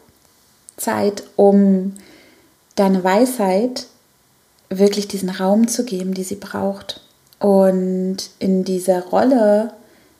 Zeit, 0.77 1.23
um 1.37 1.95
deine 2.75 3.03
Weisheit 3.03 3.87
wirklich 4.69 5.07
diesen 5.07 5.29
Raum 5.29 5.67
zu 5.67 5.85
geben, 5.85 6.13
die 6.13 6.23
sie 6.23 6.35
braucht. 6.35 7.01
Und 7.43 8.29
in 8.39 8.63
dieser 8.63 9.03
Rolle 9.07 9.73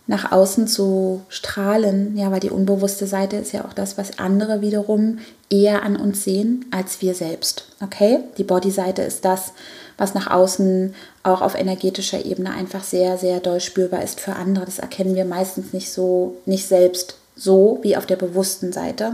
nach 0.07 0.33
außen 0.33 0.67
zu 0.67 1.21
strahlen, 1.29 2.17
ja, 2.17 2.29
weil 2.31 2.41
die 2.41 2.49
unbewusste 2.49 3.07
Seite 3.07 3.37
ist 3.37 3.53
ja 3.53 3.63
auch 3.63 3.71
das, 3.71 3.97
was 3.97 4.19
andere 4.19 4.59
wiederum 4.59 5.19
eher 5.49 5.83
an 5.83 5.95
uns 5.95 6.25
sehen 6.25 6.65
als 6.71 7.01
wir 7.01 7.15
selbst. 7.15 7.67
Okay? 7.81 8.19
Die 8.37 8.43
Bodyseite 8.43 9.03
ist 9.03 9.23
das, 9.23 9.53
was 9.97 10.13
nach 10.13 10.29
außen 10.29 10.93
auch 11.23 11.41
auf 11.41 11.55
energetischer 11.55 12.25
Ebene 12.25 12.51
einfach 12.51 12.83
sehr, 12.83 13.17
sehr 13.17 13.39
doll 13.39 13.61
spürbar 13.61 14.03
ist 14.03 14.19
für 14.19 14.35
andere. 14.35 14.65
Das 14.65 14.79
erkennen 14.79 15.15
wir 15.15 15.23
meistens 15.23 15.71
nicht 15.71 15.93
so, 15.93 16.35
nicht 16.45 16.67
selbst 16.67 17.15
so 17.37 17.79
wie 17.81 17.95
auf 17.95 18.05
der 18.05 18.17
bewussten 18.17 18.73
Seite. 18.73 19.13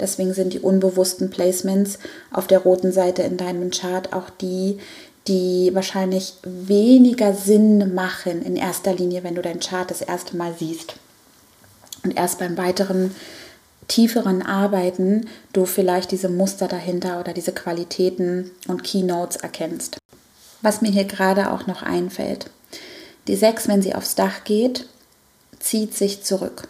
Deswegen 0.00 0.32
sind 0.32 0.54
die 0.54 0.60
unbewussten 0.60 1.28
Placements 1.28 1.98
auf 2.32 2.46
der 2.46 2.60
roten 2.60 2.90
Seite 2.90 3.22
in 3.22 3.36
deinem 3.36 3.70
Chart 3.70 4.14
auch 4.14 4.30
die, 4.30 4.78
die 5.28 5.70
wahrscheinlich 5.74 6.34
weniger 6.42 7.34
Sinn 7.34 7.94
machen 7.94 8.42
in 8.42 8.56
erster 8.56 8.94
Linie, 8.94 9.22
wenn 9.22 9.34
du 9.34 9.42
deinen 9.42 9.60
Chart 9.60 9.90
das 9.90 10.00
erste 10.00 10.36
Mal 10.36 10.54
siehst. 10.58 10.94
Und 12.02 12.16
erst 12.16 12.38
beim 12.38 12.56
weiteren 12.56 13.14
tieferen 13.88 14.42
Arbeiten 14.42 15.28
du 15.52 15.66
vielleicht 15.66 16.12
diese 16.12 16.28
Muster 16.28 16.68
dahinter 16.68 17.20
oder 17.20 17.32
diese 17.32 17.52
Qualitäten 17.52 18.50
und 18.68 18.84
Keynotes 18.84 19.36
erkennst. 19.36 19.98
Was 20.62 20.80
mir 20.80 20.90
hier 20.90 21.04
gerade 21.04 21.50
auch 21.52 21.66
noch 21.66 21.82
einfällt. 21.82 22.50
Die 23.26 23.36
6, 23.36 23.68
wenn 23.68 23.82
sie 23.82 23.94
aufs 23.94 24.14
Dach 24.14 24.44
geht, 24.44 24.86
zieht 25.58 25.94
sich 25.94 26.22
zurück 26.22 26.68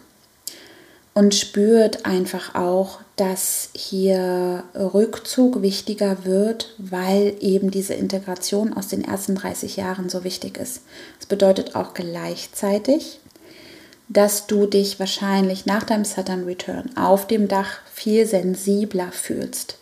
und 1.13 1.35
spürt 1.35 2.05
einfach 2.05 2.55
auch, 2.55 2.99
dass 3.21 3.69
hier 3.75 4.63
Rückzug 4.73 5.61
wichtiger 5.61 6.25
wird, 6.25 6.73
weil 6.79 7.35
eben 7.39 7.69
diese 7.69 7.93
Integration 7.93 8.73
aus 8.73 8.87
den 8.87 9.03
ersten 9.03 9.35
30 9.35 9.75
Jahren 9.75 10.09
so 10.09 10.23
wichtig 10.23 10.57
ist. 10.57 10.81
Das 11.19 11.27
bedeutet 11.27 11.75
auch 11.75 11.93
gleichzeitig, 11.93 13.19
dass 14.09 14.47
du 14.47 14.65
dich 14.65 14.99
wahrscheinlich 14.99 15.67
nach 15.67 15.83
deinem 15.83 16.03
Saturn 16.03 16.45
Return 16.45 16.97
auf 16.97 17.27
dem 17.27 17.47
Dach 17.47 17.81
viel 17.93 18.25
sensibler 18.25 19.11
fühlst. 19.11 19.77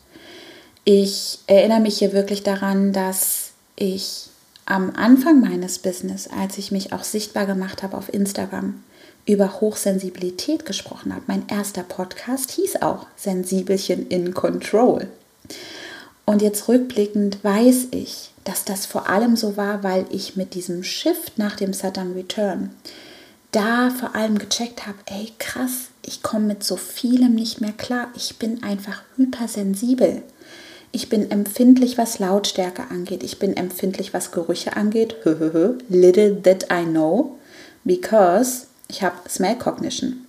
Ich 0.84 1.40
erinnere 1.48 1.80
mich 1.80 2.00
hier 2.00 2.12
wirklich 2.12 2.44
daran, 2.44 2.92
dass 2.92 3.52
ich 3.78 4.28
am 4.66 4.94
Anfang 4.98 5.40
meines 5.40 5.80
Business, 5.80 6.28
als 6.28 6.58
ich 6.58 6.74
mich 6.74 6.92
auch 6.92 7.06
sichtbar 7.06 7.46
gemacht 7.46 7.84
habe 7.84 7.96
auf 7.96 8.14
Instagram, 8.14 8.84
über 9.26 9.62
Hochsensibilität 9.62 10.66
gesprochen 10.66 11.14
habe. 11.14 11.24
Mein 11.28 11.48
erster 11.48 11.84
Podcast 11.84 12.52
hieß 12.52 12.82
auch 12.82 13.06
Sensibelchen 13.16 14.08
in 14.08 14.34
Control. 14.34 15.08
Und 16.26 16.42
jetzt 16.42 16.68
rückblickend 16.68 17.44
weiß 17.44 17.88
ich, 17.92 18.32
dass 18.44 18.66
das 18.66 18.86
vor 18.86 19.10
allem 19.10 19.36
so 19.36 19.58
war, 19.58 19.84
weil 19.84 20.06
ich 20.12 20.36
mit 20.36 20.54
diesem 20.54 20.84
Shift 20.84 21.38
nach 21.38 21.56
dem 21.56 21.74
Saturn 21.74 22.14
Return 22.14 22.72
da 23.52 23.90
vor 23.90 24.16
allem 24.16 24.38
gecheckt 24.38 24.86
habe, 24.86 24.98
ey 25.08 25.32
krass, 25.40 25.90
ich 26.06 26.22
komme 26.22 26.46
mit 26.46 26.64
so 26.64 26.76
vielem 26.76 27.36
nicht 27.36 27.62
mehr 27.62 27.72
klar. 27.72 28.08
Ich 28.16 28.38
bin 28.38 28.64
einfach 28.64 29.02
hypersensibel. 29.16 30.22
Ich 30.92 31.10
bin 31.10 31.30
empfindlich, 31.30 31.98
was 31.98 32.20
Lautstärke 32.20 32.84
angeht. 32.90 33.24
Ich 33.24 33.38
bin 33.38 33.56
empfindlich, 33.56 34.14
was 34.14 34.32
Gerüche 34.32 34.76
angeht. 34.76 35.16
Little 35.90 36.42
that 36.42 36.68
I 36.72 36.86
know. 36.86 37.38
Because 37.84 38.68
ich 38.90 39.04
habe 39.04 39.16
Smell 39.30 39.56
Cognition. 39.58 40.26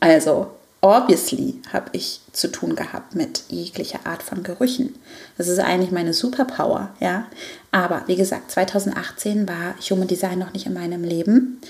Also, 0.00 0.50
obviously 0.82 1.60
habe 1.72 1.90
ich 1.92 2.20
zu 2.32 2.50
tun 2.50 2.74
gehabt 2.74 3.14
mit 3.14 3.44
jeglicher 3.48 4.00
Art 4.04 4.22
von 4.22 4.42
Gerüchen. 4.42 4.94
Das 5.38 5.48
ist 5.48 5.58
eigentlich 5.58 5.92
meine 5.92 6.12
Superpower, 6.12 6.90
ja. 7.00 7.26
Aber 7.70 8.02
wie 8.06 8.16
gesagt, 8.16 8.50
2018 8.50 9.48
war 9.48 9.74
Human 9.88 10.08
Design 10.08 10.38
noch 10.38 10.52
nicht 10.52 10.66
in 10.66 10.74
meinem 10.74 11.04
Leben. 11.04 11.60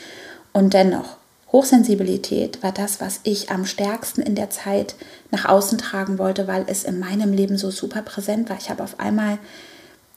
Und 0.52 0.74
dennoch, 0.74 1.16
Hochsensibilität 1.52 2.62
war 2.62 2.72
das, 2.72 3.00
was 3.00 3.20
ich 3.24 3.50
am 3.50 3.66
stärksten 3.66 4.22
in 4.22 4.36
der 4.36 4.50
Zeit 4.50 4.94
nach 5.30 5.44
außen 5.46 5.78
tragen 5.78 6.18
wollte, 6.18 6.46
weil 6.46 6.64
es 6.68 6.84
in 6.84 6.98
meinem 6.98 7.32
Leben 7.32 7.58
so 7.58 7.70
super 7.70 8.02
präsent 8.02 8.48
war. 8.48 8.56
Ich 8.56 8.70
habe 8.70 8.84
auf 8.84 9.00
einmal 9.00 9.38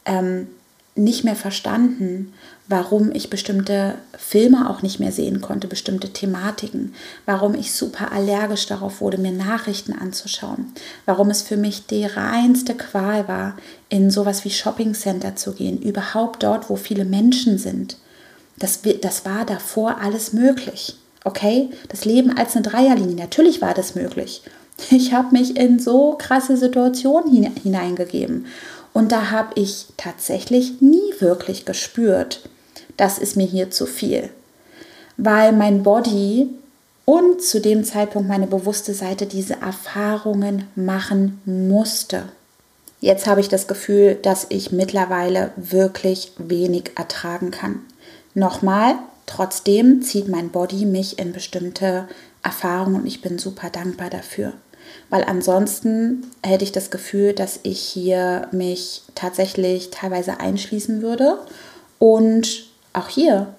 ähm, 0.05 0.47
nicht 0.95 1.23
mehr 1.23 1.35
verstanden, 1.35 2.33
warum 2.67 3.11
ich 3.11 3.29
bestimmte 3.29 3.95
Filme 4.17 4.69
auch 4.69 4.81
nicht 4.83 4.99
mehr 4.99 5.11
sehen 5.11 5.41
konnte, 5.41 5.67
bestimmte 5.67 6.13
Thematiken, 6.13 6.93
warum 7.25 7.55
ich 7.55 7.73
super 7.73 8.11
allergisch 8.11 8.67
darauf 8.67 9.01
wurde, 9.01 9.17
mir 9.17 9.31
Nachrichten 9.31 9.93
anzuschauen, 9.93 10.71
warum 11.05 11.29
es 11.29 11.41
für 11.41 11.57
mich 11.57 11.87
die 11.87 12.05
reinste 12.05 12.75
Qual 12.75 13.27
war, 13.27 13.57
in 13.89 14.11
sowas 14.11 14.45
wie 14.45 14.51
Shopping 14.51 14.93
Center 14.93 15.35
zu 15.35 15.53
gehen, 15.53 15.81
überhaupt 15.81 16.43
dort, 16.43 16.69
wo 16.69 16.75
viele 16.75 17.05
Menschen 17.05 17.57
sind. 17.57 17.97
Das, 18.57 18.81
das 19.01 19.25
war 19.25 19.45
davor 19.45 19.97
alles 19.99 20.31
möglich. 20.31 20.95
Okay, 21.25 21.69
das 21.89 22.05
Leben 22.05 22.37
als 22.37 22.55
eine 22.55 22.63
Dreierlinie, 22.63 23.15
natürlich 23.15 23.61
war 23.61 23.73
das 23.73 23.95
möglich. 23.95 24.41
Ich 24.89 25.13
habe 25.13 25.37
mich 25.37 25.55
in 25.55 25.79
so 25.79 26.15
krasse 26.17 26.57
Situationen 26.57 27.53
hineingegeben 27.55 28.47
und 28.93 29.11
da 29.11 29.31
habe 29.31 29.59
ich 29.59 29.87
tatsächlich 29.97 30.81
nie 30.81 31.13
wirklich 31.19 31.65
gespürt, 31.65 32.47
das 32.95 33.17
ist 33.17 33.35
mir 33.35 33.47
hier 33.47 33.71
zu 33.71 33.87
viel. 33.87 34.29
Weil 35.17 35.51
mein 35.51 35.83
Body 35.83 36.49
und 37.05 37.41
zu 37.41 37.59
dem 37.59 37.83
Zeitpunkt 37.83 38.29
meine 38.29 38.47
bewusste 38.47 38.93
Seite 38.93 39.25
diese 39.25 39.55
Erfahrungen 39.61 40.67
machen 40.75 41.41
musste. 41.45 42.29
Jetzt 43.01 43.27
habe 43.27 43.41
ich 43.41 43.49
das 43.49 43.67
Gefühl, 43.67 44.15
dass 44.15 44.45
ich 44.49 44.71
mittlerweile 44.71 45.51
wirklich 45.57 46.31
wenig 46.37 46.91
ertragen 46.95 47.51
kann. 47.51 47.81
Nochmal, 48.33 48.95
trotzdem 49.25 50.01
zieht 50.01 50.29
mein 50.29 50.49
Body 50.49 50.85
mich 50.85 51.19
in 51.19 51.33
bestimmte 51.33 52.07
Erfahrungen 52.43 53.01
und 53.01 53.07
ich 53.07 53.21
bin 53.21 53.39
super 53.39 53.69
dankbar 53.69 54.09
dafür 54.09 54.53
weil 55.13 55.25
ansonsten 55.25 56.25
hätte 56.41 56.63
ich 56.63 56.71
das 56.71 56.89
Gefühl, 56.89 57.33
dass 57.33 57.59
ich 57.61 57.79
hier 57.79 58.47
mich 58.51 59.03
tatsächlich 59.13 59.91
teilweise 59.91 60.39
einschließen 60.39 61.03
würde. 61.03 61.37
Und 61.99 62.65
auch 62.93 63.09
hier 63.09 63.53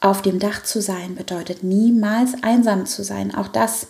auf 0.00 0.22
dem 0.22 0.38
Dach 0.38 0.62
zu 0.62 0.80
sein 0.80 1.16
bedeutet 1.16 1.64
niemals 1.64 2.34
einsam 2.42 2.86
zu 2.86 3.02
sein. 3.02 3.34
Auch 3.34 3.48
das, 3.48 3.88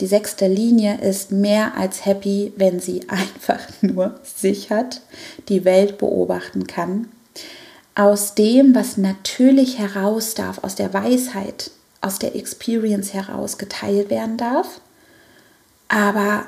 die 0.00 0.06
sechste 0.06 0.46
Linie 0.46 0.98
ist 1.02 1.30
mehr 1.30 1.76
als 1.76 2.06
happy, 2.06 2.54
wenn 2.56 2.80
sie 2.80 3.02
einfach 3.10 3.60
nur 3.82 4.18
sich 4.22 4.70
hat, 4.70 5.02
die 5.50 5.66
Welt 5.66 5.98
beobachten 5.98 6.66
kann. 6.66 7.08
Aus 7.94 8.34
dem, 8.34 8.74
was 8.74 8.96
natürlich 8.96 9.78
heraus 9.78 10.32
darf, 10.32 10.64
aus 10.64 10.74
der 10.74 10.94
Weisheit, 10.94 11.70
aus 12.00 12.18
der 12.18 12.34
Experience 12.34 13.12
heraus 13.12 13.58
geteilt 13.58 14.08
werden 14.08 14.38
darf 14.38 14.80
aber 15.90 16.44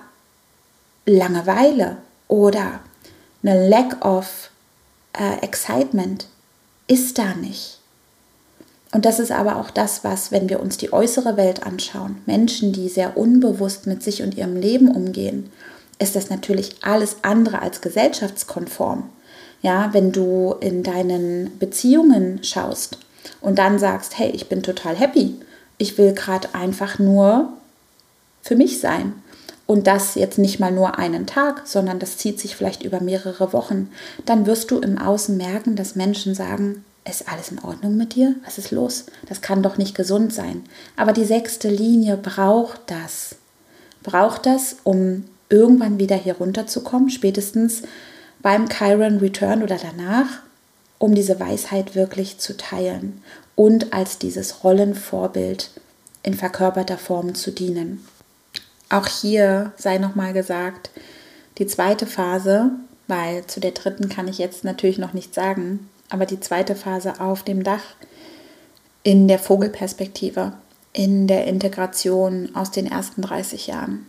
Langeweile 1.05 1.99
oder 2.29 2.81
eine 3.43 3.69
Lack 3.69 4.05
of 4.05 4.51
äh, 5.19 5.45
Excitement 5.45 6.29
ist 6.87 7.19
da 7.19 7.35
nicht. 7.35 7.81
Und 8.93 9.05
das 9.05 9.19
ist 9.19 9.33
aber 9.33 9.57
auch 9.57 9.71
das, 9.71 10.05
was, 10.05 10.31
wenn 10.31 10.49
wir 10.49 10.61
uns 10.61 10.77
die 10.77 10.93
äußere 10.93 11.37
Welt 11.37 11.67
anschauen, 11.67 12.19
Menschen, 12.25 12.73
die 12.73 12.89
sehr 12.89 13.17
unbewusst 13.17 13.87
mit 13.87 14.03
sich 14.03 14.23
und 14.23 14.37
ihrem 14.37 14.57
Leben 14.57 14.89
umgehen, 14.89 15.51
ist 15.99 16.15
das 16.15 16.31
natürlich 16.31 16.77
alles 16.83 17.17
andere 17.23 17.63
als 17.63 17.81
gesellschaftskonform. 17.81 19.09
Ja, 19.63 19.93
wenn 19.93 20.13
du 20.13 20.55
in 20.61 20.83
deinen 20.83 21.59
Beziehungen 21.59 22.45
schaust 22.45 22.99
und 23.41 23.59
dann 23.59 23.79
sagst, 23.79 24.19
hey, 24.19 24.31
ich 24.31 24.49
bin 24.49 24.63
total 24.63 24.95
happy, 24.95 25.37
ich 25.79 25.99
will 25.99 26.13
gerade 26.13 26.55
einfach 26.55 26.99
nur 26.99 27.53
für 28.43 28.57
mich 28.57 28.81
sein 28.81 29.22
und 29.67 29.87
das 29.87 30.15
jetzt 30.17 30.39
nicht 30.39 30.61
mal 30.61 30.73
nur 30.73 30.99
einen 30.99 31.27
Tag, 31.27 31.63
sondern 31.67 31.99
das 31.99 32.17
zieht 32.17 32.41
sich 32.41 32.57
vielleicht 32.57 32.83
über 32.83 33.01
mehrere 33.01 33.53
Wochen, 33.53 33.91
dann 34.27 34.47
wirst 34.47 34.71
du 34.71 34.79
im 34.79 34.99
Außen 34.99 35.37
merken, 35.37 35.77
dass 35.77 35.97
Menschen 35.97 36.35
sagen, 36.35 36.85
ist 37.09 37.29
alles 37.29 37.51
in 37.51 37.59
Ordnung 37.59 37.97
mit 37.97 38.15
dir? 38.15 38.37
Was 38.45 38.59
ist 38.59 38.71
los? 38.71 39.07
Das 39.29 39.41
kann 39.41 39.63
doch 39.63 39.77
nicht 39.77 39.97
gesund 39.97 40.33
sein. 40.33 40.63
Aber 40.97 41.13
die 41.13 41.25
sechste 41.25 41.69
Linie 41.69 42.17
braucht 42.17 42.81
das. 42.87 43.37
Braucht 44.03 44.47
das, 44.47 44.77
um 44.85 45.25
irgendwann 45.49 45.99
wieder 45.99 46.17
hier 46.17 46.37
runterzukommen, 46.37 47.11
spätestens 47.11 47.83
beim 48.41 48.69
Chiron 48.69 49.19
Return 49.19 49.63
oder 49.63 49.77
danach, 49.77 50.27
um 50.99 51.15
diese 51.15 51.39
Weisheit 51.41 51.95
wirklich 51.95 52.39
zu 52.39 52.57
teilen 52.57 53.23
und 53.57 53.93
als 53.93 54.19
dieses 54.19 54.65
Rollenvorbild 54.65 55.71
in 56.23 56.35
verkörperter 56.35 56.99
Form 56.99 57.35
zu 57.35 57.51
dienen. 57.51 58.07
Auch 58.93 59.07
hier 59.07 59.73
sei 59.79 59.97
nochmal 59.97 60.35
gesagt, 60.35 60.91
die 61.57 61.67
zweite 61.67 62.05
Phase, 62.07 62.73
weil 63.09 63.47
zu 63.47 63.59
der 63.59 63.71
dritten 63.71 64.11
kann 64.11 64.29
ich 64.29 64.37
jetzt 64.37 64.65
natürlich 64.65 64.99
noch 64.99 65.15
nichts 65.15 65.35
sagen, 65.35 65.89
aber 66.11 66.27
die 66.27 66.41
zweite 66.41 66.77
Phase 66.77 67.19
auf 67.19 67.43
dem 67.43 67.65
Dach 67.65 67.83
in 69.03 69.29
der 69.29 69.39
Vogelperspektive, 69.39 70.53
in 70.93 71.27
der 71.27 71.47
Integration 71.47 72.55
aus 72.55 72.71
den 72.71 72.87
ersten 72.87 73.23
30 73.23 73.67
Jahren. 73.67 74.07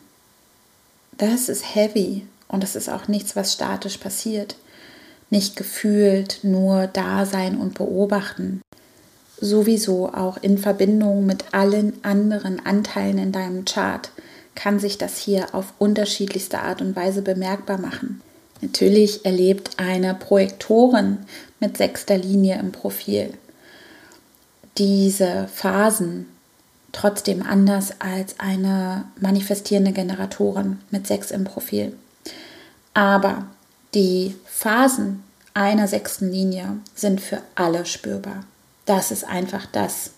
Das 1.17 1.47
ist 1.47 1.75
heavy 1.75 2.27
und 2.49 2.61
das 2.61 2.75
ist 2.75 2.89
auch 2.89 3.07
nichts, 3.07 3.37
was 3.37 3.53
statisch 3.53 3.97
passiert. 3.99 4.57
Nicht 5.29 5.55
gefühlt, 5.55 6.39
nur 6.43 6.87
da 6.87 7.25
sein 7.25 7.55
und 7.55 7.75
beobachten. 7.75 8.61
Sowieso 9.39 10.09
auch 10.09 10.35
in 10.41 10.57
Verbindung 10.57 11.25
mit 11.25 11.53
allen 11.53 12.03
anderen 12.03 12.65
Anteilen 12.65 13.17
in 13.17 13.31
deinem 13.31 13.63
Chart 13.63 14.11
kann 14.55 14.79
sich 14.79 14.97
das 14.97 15.17
hier 15.17 15.53
auf 15.53 15.73
unterschiedlichste 15.79 16.59
Art 16.59 16.81
und 16.81 16.95
Weise 16.95 17.21
bemerkbar 17.21 17.77
machen. 17.77 18.21
Natürlich 18.61 19.25
erlebt 19.25 19.71
eine 19.77 20.13
Projektorin 20.13 21.19
mit 21.59 21.77
sechster 21.77 22.17
Linie 22.17 22.59
im 22.59 22.71
Profil 22.71 23.33
diese 24.77 25.47
Phasen 25.53 26.27
trotzdem 26.91 27.41
anders 27.43 27.93
als 27.99 28.39
eine 28.39 29.05
manifestierende 29.19 29.91
Generatorin 29.91 30.79
mit 30.91 31.07
sechs 31.07 31.31
im 31.31 31.43
Profil. 31.43 31.95
Aber 32.93 33.47
die 33.93 34.35
Phasen 34.45 35.23
einer 35.53 35.87
sechsten 35.87 36.31
Linie 36.31 36.77
sind 36.95 37.21
für 37.21 37.41
alle 37.55 37.85
spürbar. 37.85 38.45
Das 38.85 39.11
ist 39.11 39.23
einfach 39.23 39.65
das, 39.71 40.11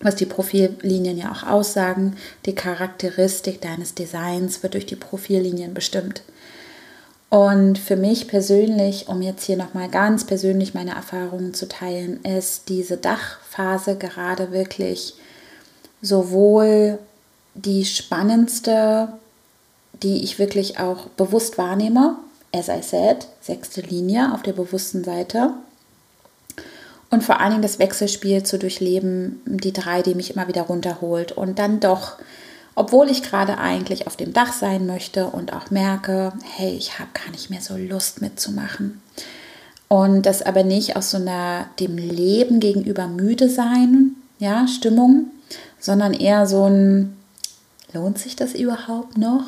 was 0.00 0.16
die 0.16 0.26
Profillinien 0.26 1.18
ja 1.18 1.30
auch 1.30 1.46
aussagen. 1.46 2.16
Die 2.46 2.54
Charakteristik 2.54 3.60
deines 3.60 3.94
Designs 3.94 4.62
wird 4.62 4.74
durch 4.74 4.86
die 4.86 4.96
Profillinien 4.96 5.74
bestimmt. 5.74 6.22
Und 7.28 7.78
für 7.78 7.96
mich 7.96 8.26
persönlich, 8.26 9.08
um 9.08 9.22
jetzt 9.22 9.44
hier 9.44 9.56
nochmal 9.56 9.88
ganz 9.88 10.24
persönlich 10.24 10.74
meine 10.74 10.96
Erfahrungen 10.96 11.54
zu 11.54 11.68
teilen, 11.68 12.24
ist 12.24 12.68
diese 12.68 12.96
Dachphase 12.96 13.96
gerade 13.96 14.50
wirklich 14.50 15.14
sowohl 16.02 16.98
die 17.54 17.84
spannendste, 17.84 19.08
die 20.02 20.24
ich 20.24 20.38
wirklich 20.38 20.80
auch 20.80 21.06
bewusst 21.10 21.56
wahrnehme, 21.56 22.16
as 22.52 22.68
I 22.68 22.82
said, 22.82 23.28
sechste 23.40 23.80
Linie 23.80 24.32
auf 24.34 24.42
der 24.42 24.52
bewussten 24.52 25.04
Seite, 25.04 25.52
und 27.10 27.24
vor 27.24 27.40
allen 27.40 27.50
Dingen 27.50 27.62
das 27.62 27.78
Wechselspiel 27.78 28.44
zu 28.44 28.58
durchleben, 28.58 29.40
die 29.44 29.72
drei, 29.72 30.02
die 30.02 30.14
mich 30.14 30.34
immer 30.34 30.48
wieder 30.48 30.62
runterholt 30.62 31.32
und 31.32 31.58
dann 31.58 31.80
doch, 31.80 32.16
obwohl 32.76 33.10
ich 33.10 33.22
gerade 33.22 33.58
eigentlich 33.58 34.06
auf 34.06 34.16
dem 34.16 34.32
Dach 34.32 34.52
sein 34.52 34.86
möchte 34.86 35.26
und 35.26 35.52
auch 35.52 35.70
merke, 35.70 36.32
hey, 36.56 36.70
ich 36.70 36.98
habe 36.98 37.10
gar 37.12 37.30
nicht 37.32 37.50
mehr 37.50 37.60
so 37.60 37.76
Lust 37.76 38.22
mitzumachen. 38.22 39.02
Und 39.88 40.24
das 40.24 40.42
aber 40.42 40.62
nicht 40.62 40.94
aus 40.94 41.10
so 41.10 41.16
einer 41.16 41.66
dem 41.80 41.98
Leben 41.98 42.60
gegenüber 42.60 43.08
müde 43.08 43.48
sein, 43.50 44.14
ja, 44.38 44.68
Stimmung, 44.68 45.32
sondern 45.80 46.12
eher 46.14 46.46
so 46.46 46.66
ein, 46.66 47.16
lohnt 47.92 48.18
sich 48.18 48.36
das 48.36 48.54
überhaupt 48.54 49.18
noch? 49.18 49.44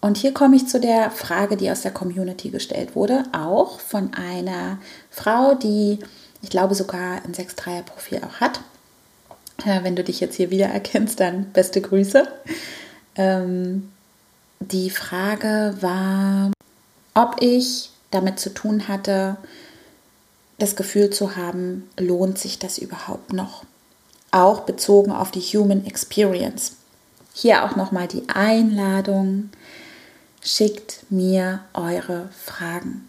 Und 0.00 0.16
hier 0.16 0.32
komme 0.32 0.54
ich 0.54 0.68
zu 0.68 0.78
der 0.78 1.10
Frage, 1.10 1.56
die 1.56 1.70
aus 1.70 1.82
der 1.82 1.90
Community 1.90 2.50
gestellt 2.50 2.94
wurde, 2.94 3.24
auch 3.32 3.80
von 3.80 4.12
einer 4.14 4.78
Frau, 5.10 5.54
die 5.54 5.98
ich 6.44 6.50
glaube 6.50 6.74
sogar 6.74 7.24
ein 7.24 7.32
6-3er-Profil 7.32 8.20
auch 8.22 8.40
hat. 8.40 8.60
Wenn 9.64 9.96
du 9.96 10.04
dich 10.04 10.20
jetzt 10.20 10.36
hier 10.36 10.50
wieder 10.50 10.66
erkennst, 10.66 11.20
dann 11.20 11.50
beste 11.52 11.80
Grüße. 11.80 12.28
Ähm, 13.16 13.90
die 14.60 14.90
Frage 14.90 15.74
war, 15.80 16.52
ob 17.14 17.36
ich 17.40 17.90
damit 18.10 18.38
zu 18.38 18.52
tun 18.52 18.88
hatte, 18.88 19.38
das 20.58 20.76
Gefühl 20.76 21.08
zu 21.08 21.34
haben, 21.34 21.88
lohnt 21.98 22.38
sich 22.38 22.58
das 22.58 22.76
überhaupt 22.76 23.32
noch? 23.32 23.64
Auch 24.30 24.60
bezogen 24.60 25.12
auf 25.12 25.30
die 25.30 25.40
Human 25.40 25.86
Experience. 25.86 26.72
Hier 27.32 27.64
auch 27.64 27.74
nochmal 27.74 28.06
die 28.06 28.28
Einladung, 28.28 29.48
schickt 30.42 31.04
mir 31.08 31.60
eure 31.72 32.28
Fragen. 32.36 33.08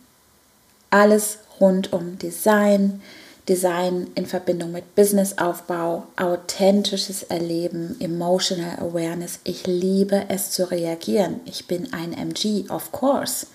Alles 0.89 1.39
rund 1.59 1.93
um 1.93 2.17
Design, 2.17 3.01
Design 3.47 4.07
in 4.15 4.25
Verbindung 4.25 4.71
mit 4.71 4.95
Businessaufbau, 4.95 6.03
authentisches 6.15 7.23
Erleben, 7.23 7.95
Emotional 7.99 8.79
Awareness. 8.79 9.39
Ich 9.43 9.67
liebe 9.67 10.25
es 10.29 10.51
zu 10.51 10.69
reagieren. 10.69 11.41
Ich 11.45 11.67
bin 11.67 11.93
ein 11.93 12.13
MG, 12.13 12.65
of 12.69 12.91
course. 12.91 13.45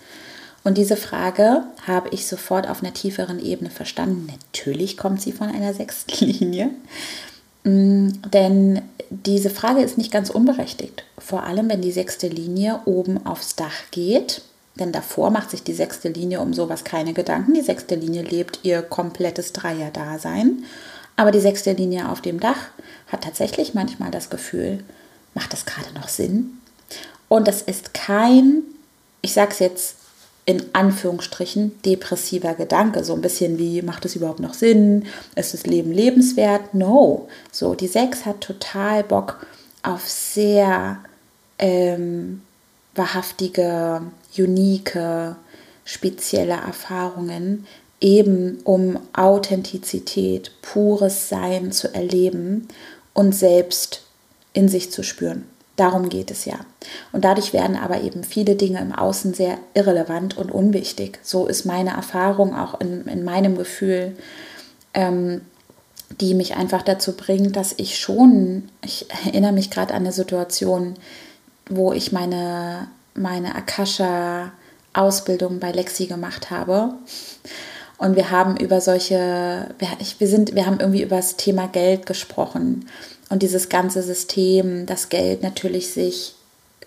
Und 0.62 0.78
diese 0.78 0.96
Frage 0.96 1.64
habe 1.86 2.10
ich 2.10 2.26
sofort 2.26 2.68
auf 2.68 2.82
einer 2.82 2.92
tieferen 2.92 3.44
Ebene 3.44 3.70
verstanden. 3.70 4.28
Natürlich 4.28 4.96
kommt 4.96 5.20
sie 5.22 5.32
von 5.32 5.48
einer 5.48 5.74
sechsten 5.74 6.26
Linie. 6.26 6.70
Mm, 7.64 8.10
denn 8.32 8.82
diese 9.10 9.50
Frage 9.50 9.80
ist 9.80 9.98
nicht 9.98 10.12
ganz 10.12 10.30
unberechtigt. 10.30 11.04
Vor 11.18 11.42
allem, 11.42 11.68
wenn 11.68 11.82
die 11.82 11.92
sechste 11.92 12.28
Linie 12.28 12.80
oben 12.84 13.26
aufs 13.26 13.56
Dach 13.56 13.90
geht. 13.90 14.42
Denn 14.76 14.92
davor 14.92 15.30
macht 15.30 15.50
sich 15.50 15.62
die 15.62 15.74
sechste 15.74 16.08
Linie 16.08 16.40
um 16.40 16.54
sowas 16.54 16.84
keine 16.84 17.12
Gedanken. 17.12 17.54
Die 17.54 17.60
sechste 17.60 17.96
Linie 17.96 18.22
lebt 18.22 18.60
ihr 18.62 18.82
komplettes 18.82 19.52
Dreier-Dasein. 19.52 20.64
Aber 21.16 21.32
die 21.32 21.40
sechste 21.40 21.72
Linie 21.72 22.08
auf 22.08 22.20
dem 22.20 22.40
Dach 22.40 22.70
hat 23.08 23.24
tatsächlich 23.24 23.74
manchmal 23.74 24.10
das 24.10 24.30
Gefühl, 24.30 24.82
macht 25.34 25.52
das 25.52 25.66
gerade 25.66 25.92
noch 25.94 26.08
Sinn? 26.08 26.60
Und 27.28 27.46
das 27.46 27.62
ist 27.62 27.94
kein, 27.94 28.62
ich 29.20 29.34
sage 29.34 29.50
es 29.52 29.58
jetzt 29.58 29.96
in 30.46 30.64
Anführungsstrichen 30.72 31.80
depressiver 31.82 32.54
Gedanke. 32.54 33.04
So 33.04 33.14
ein 33.14 33.20
bisschen 33.20 33.58
wie, 33.58 33.82
macht 33.82 34.04
es 34.04 34.16
überhaupt 34.16 34.40
noch 34.40 34.54
Sinn? 34.54 35.06
Ist 35.36 35.54
das 35.54 35.66
Leben 35.66 35.92
lebenswert? 35.92 36.74
No. 36.74 37.28
So, 37.52 37.74
die 37.74 37.86
6 37.86 38.24
hat 38.24 38.40
total 38.40 39.04
Bock 39.04 39.46
auf 39.82 40.08
sehr 40.08 40.98
ähm, 41.58 42.42
wahrhaftige, 42.94 44.02
unique, 44.36 45.36
spezielle 45.84 46.54
Erfahrungen, 46.54 47.66
eben 48.00 48.60
um 48.64 48.98
Authentizität, 49.12 50.52
pures 50.62 51.28
Sein 51.28 51.72
zu 51.72 51.92
erleben 51.94 52.68
und 53.12 53.34
selbst 53.34 54.02
in 54.52 54.68
sich 54.68 54.90
zu 54.90 55.02
spüren. 55.02 55.44
Darum 55.76 56.10
geht 56.10 56.30
es 56.30 56.44
ja. 56.44 56.60
Und 57.12 57.24
dadurch 57.24 57.52
werden 57.52 57.76
aber 57.76 58.02
eben 58.02 58.22
viele 58.22 58.54
Dinge 58.54 58.80
im 58.80 58.92
Außen 58.92 59.32
sehr 59.32 59.58
irrelevant 59.72 60.36
und 60.36 60.52
unwichtig. 60.52 61.18
So 61.22 61.46
ist 61.46 61.64
meine 61.64 61.90
Erfahrung 61.90 62.54
auch 62.54 62.80
in, 62.80 63.06
in 63.06 63.24
meinem 63.24 63.56
Gefühl, 63.56 64.14
ähm, 64.92 65.40
die 66.20 66.34
mich 66.34 66.56
einfach 66.56 66.82
dazu 66.82 67.16
bringt, 67.16 67.56
dass 67.56 67.74
ich 67.76 67.98
schon, 67.98 68.68
ich 68.84 69.06
erinnere 69.26 69.52
mich 69.52 69.70
gerade 69.70 69.94
an 69.94 70.02
eine 70.02 70.12
Situation, 70.12 70.96
wo 71.70 71.92
ich 71.92 72.12
meine, 72.12 72.88
meine 73.14 73.54
Akasha-Ausbildung 73.54 75.60
bei 75.60 75.72
Lexi 75.72 76.06
gemacht 76.06 76.50
habe. 76.50 76.94
Und 77.96 78.16
wir 78.16 78.30
haben 78.30 78.56
über 78.56 78.80
solche, 78.80 79.68
wir, 79.78 80.28
sind, 80.28 80.54
wir 80.54 80.66
haben 80.66 80.80
irgendwie 80.80 81.02
über 81.02 81.16
das 81.16 81.36
Thema 81.36 81.68
Geld 81.68 82.06
gesprochen 82.06 82.88
und 83.28 83.42
dieses 83.42 83.68
ganze 83.68 84.02
System, 84.02 84.86
das 84.86 85.08
Geld 85.08 85.42
natürlich 85.42 85.92
sich 85.92 86.34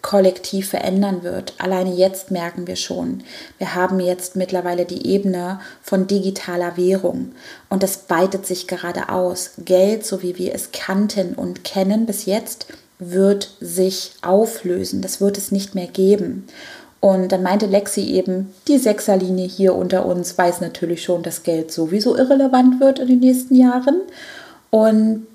kollektiv 0.02 0.70
verändern 0.70 1.24
wird. 1.24 1.54
Alleine 1.58 1.94
jetzt 1.94 2.30
merken 2.30 2.68
wir 2.68 2.76
schon, 2.76 3.24
wir 3.58 3.74
haben 3.74 4.00
jetzt 4.00 4.36
mittlerweile 4.36 4.86
die 4.86 5.08
Ebene 5.08 5.60
von 5.82 6.08
digitaler 6.08 6.78
Währung 6.78 7.34
und 7.70 7.84
das 7.84 8.10
weitet 8.10 8.46
sich 8.46 8.68
gerade 8.68 9.10
aus. 9.10 9.52
Geld, 9.60 10.06
so 10.06 10.22
wie 10.22 10.38
wir 10.38 10.54
es 10.54 10.72
kannten 10.72 11.36
und 11.36 11.64
kennen 11.64 12.06
bis 12.06 12.26
jetzt, 12.26 12.68
wird 13.12 13.52
sich 13.60 14.14
auflösen. 14.22 15.02
Das 15.02 15.22
wird 15.22 15.38
es 15.38 15.52
nicht 15.52 15.76
mehr 15.76 15.88
geben. 15.88 16.48
Und 17.00 17.34
dann 17.34 17.44
meinte 17.44 17.66
Lexi 17.66 18.02
eben, 18.02 18.54
die 18.68 18.78
Sechserlinie 18.78 19.46
hier 19.46 19.76
unter 19.76 20.06
uns 20.06 20.38
weiß 20.38 20.62
natürlich 20.62 21.04
schon, 21.04 21.22
dass 21.22 21.44
Geld 21.44 21.72
sowieso 21.72 22.16
irrelevant 22.16 22.80
wird 22.80 23.00
in 23.00 23.08
den 23.08 23.20
nächsten 23.20 23.56
Jahren. 23.56 24.02
Und 24.70 25.28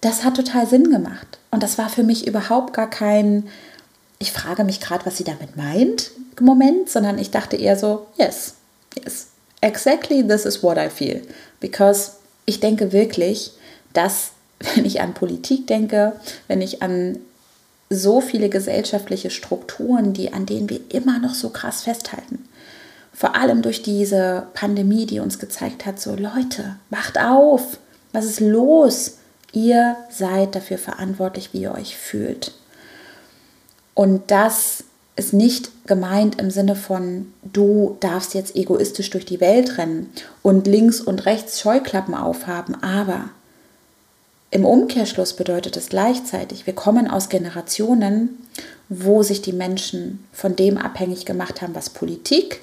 das 0.00 0.24
hat 0.24 0.36
total 0.36 0.66
Sinn 0.66 0.90
gemacht. 0.90 1.38
Und 1.50 1.62
das 1.62 1.76
war 1.76 1.90
für 1.90 2.04
mich 2.04 2.26
überhaupt 2.26 2.72
gar 2.72 2.88
kein, 2.88 3.48
ich 4.18 4.32
frage 4.32 4.64
mich 4.64 4.80
gerade, 4.80 5.04
was 5.04 5.18
sie 5.18 5.24
damit 5.24 5.56
meint, 5.56 6.10
Moment, 6.40 6.88
sondern 6.88 7.18
ich 7.18 7.30
dachte 7.30 7.56
eher 7.56 7.76
so, 7.76 8.06
yes, 8.16 8.54
yes, 8.96 9.26
exactly 9.60 10.26
this 10.26 10.46
is 10.46 10.62
what 10.62 10.78
I 10.78 10.88
feel. 10.88 11.20
Because 11.60 12.12
ich 12.46 12.60
denke 12.60 12.92
wirklich, 12.92 13.52
dass, 13.92 14.30
wenn 14.74 14.84
ich 14.84 15.00
an 15.00 15.14
Politik 15.14 15.66
denke, 15.66 16.12
wenn 16.48 16.60
ich 16.60 16.82
an 16.82 17.18
so 17.88 18.20
viele 18.20 18.48
gesellschaftliche 18.48 19.30
Strukturen, 19.30 20.12
die, 20.12 20.32
an 20.32 20.46
denen 20.46 20.70
wir 20.70 20.80
immer 20.90 21.18
noch 21.18 21.34
so 21.34 21.50
krass 21.50 21.82
festhalten, 21.82 22.48
vor 23.12 23.34
allem 23.34 23.62
durch 23.62 23.82
diese 23.82 24.46
Pandemie, 24.54 25.06
die 25.06 25.20
uns 25.20 25.38
gezeigt 25.38 25.84
hat, 25.84 26.00
so 26.00 26.14
Leute, 26.14 26.76
wacht 26.90 27.18
auf, 27.18 27.78
was 28.12 28.24
ist 28.24 28.40
los? 28.40 29.18
Ihr 29.52 29.96
seid 30.10 30.54
dafür 30.54 30.78
verantwortlich, 30.78 31.52
wie 31.52 31.62
ihr 31.62 31.74
euch 31.74 31.96
fühlt. 31.96 32.52
Und 33.94 34.30
das 34.30 34.84
ist 35.16 35.32
nicht 35.32 35.86
gemeint 35.86 36.40
im 36.40 36.50
Sinne 36.50 36.76
von, 36.76 37.32
du 37.42 37.96
darfst 38.00 38.34
jetzt 38.34 38.54
egoistisch 38.54 39.10
durch 39.10 39.26
die 39.26 39.40
Welt 39.40 39.76
rennen 39.76 40.10
und 40.42 40.66
links 40.66 41.00
und 41.00 41.26
rechts 41.26 41.60
Scheuklappen 41.60 42.14
aufhaben, 42.14 42.80
aber 42.82 43.28
im 44.50 44.64
Umkehrschluss 44.64 45.34
bedeutet 45.34 45.76
es 45.76 45.88
gleichzeitig, 45.88 46.66
wir 46.66 46.74
kommen 46.74 47.08
aus 47.08 47.28
Generationen, 47.28 48.38
wo 48.88 49.22
sich 49.22 49.42
die 49.42 49.52
Menschen 49.52 50.24
von 50.32 50.56
dem 50.56 50.76
abhängig 50.76 51.24
gemacht 51.24 51.62
haben, 51.62 51.74
was 51.74 51.90
Politik, 51.90 52.60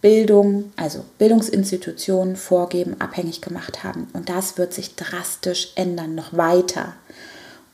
Bildung, 0.00 0.72
also 0.76 1.04
Bildungsinstitutionen 1.18 2.36
vorgeben, 2.36 3.00
abhängig 3.00 3.42
gemacht 3.42 3.84
haben. 3.84 4.08
Und 4.14 4.28
das 4.28 4.56
wird 4.56 4.72
sich 4.72 4.94
drastisch 4.94 5.72
ändern, 5.74 6.14
noch 6.14 6.36
weiter. 6.36 6.94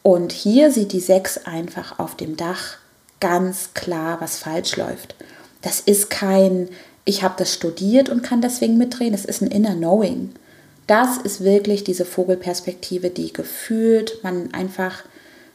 Und 0.03 0.33
hier 0.33 0.73
sieht 0.73 0.93
die 0.93 1.01
6 1.01 1.47
einfach 1.47 1.99
auf 1.99 2.17
dem 2.17 2.37
Dach 2.37 2.79
ganz 3.21 3.71
klar, 3.75 4.21
was 4.21 4.39
falsch 4.39 4.77
läuft. 4.77 5.15
Das 5.63 5.81
ist 5.81 6.11
kein, 6.11 6.69
ich 7.05 7.23
habe 7.23 7.35
das 7.39 7.55
studiert 7.55 8.09
und 8.09 8.23
kann 8.23 8.41
deswegen 8.41 8.77
mitdrehen, 8.79 9.15
es 9.15 9.25
ist 9.25 9.41
ein 9.41 9.51
Inner 9.51 9.75
Knowing. 9.75 10.35
Das 10.87 11.17
ist 11.19 11.43
wirklich 11.43 11.85
diese 11.85 12.05
Vogelperspektive, 12.05 13.11
die 13.11 13.33
gefühlt 13.33 14.23
man 14.23 14.53
einfach 14.53 15.03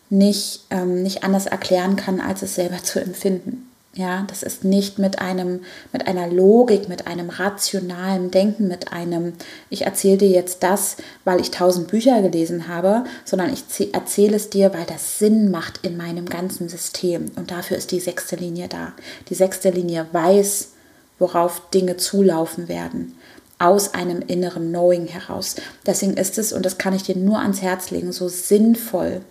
nicht, 0.09 0.61
ähm, 0.71 1.03
nicht 1.03 1.23
anders 1.23 1.45
erklären 1.45 1.95
kann, 1.95 2.19
als 2.19 2.41
es 2.41 2.55
selber 2.55 2.77
zu 2.83 2.99
empfinden. 2.99 3.65
Ja, 3.95 4.23
das 4.29 4.43
ist 4.43 4.63
nicht 4.63 4.99
mit 4.99 5.19
einem, 5.19 5.61
mit 5.91 6.07
einer 6.07 6.27
Logik, 6.27 6.87
mit 6.87 7.07
einem 7.07 7.29
rationalen 7.29 8.29
Denken, 8.29 8.67
mit 8.67 8.93
einem, 8.93 9.33
ich 9.71 9.81
erzähle 9.81 10.19
dir 10.19 10.29
jetzt 10.29 10.61
das, 10.61 10.97
weil 11.25 11.41
ich 11.41 11.49
tausend 11.49 11.87
Bücher 11.87 12.21
gelesen 12.21 12.67
habe, 12.67 13.03
sondern 13.25 13.51
ich 13.51 13.93
erzähle 13.93 14.35
es 14.35 14.51
dir, 14.51 14.73
weil 14.75 14.85
das 14.85 15.17
Sinn 15.17 15.49
macht 15.49 15.85
in 15.85 15.97
meinem 15.97 16.27
ganzen 16.27 16.69
System. 16.69 17.31
Und 17.35 17.49
dafür 17.49 17.77
ist 17.77 17.91
die 17.91 17.99
sechste 17.99 18.35
Linie 18.35 18.67
da. 18.67 18.93
Die 19.29 19.35
sechste 19.35 19.71
Linie 19.71 20.05
weiß, 20.11 20.69
worauf 21.17 21.69
Dinge 21.71 21.97
zulaufen 21.97 22.67
werden. 22.67 23.15
Aus 23.60 23.93
einem 23.93 24.22
inneren 24.22 24.69
Knowing 24.69 25.08
heraus. 25.08 25.56
Deswegen 25.86 26.15
ist 26.15 26.38
es, 26.38 26.54
und 26.54 26.65
das 26.65 26.78
kann 26.78 26.95
ich 26.95 27.04
dir 27.04 27.15
nur 27.15 27.39
ans 27.39 27.62
Herz 27.62 27.91
legen, 27.91 28.12
so 28.12 28.30
sinnvoll, 28.30 29.22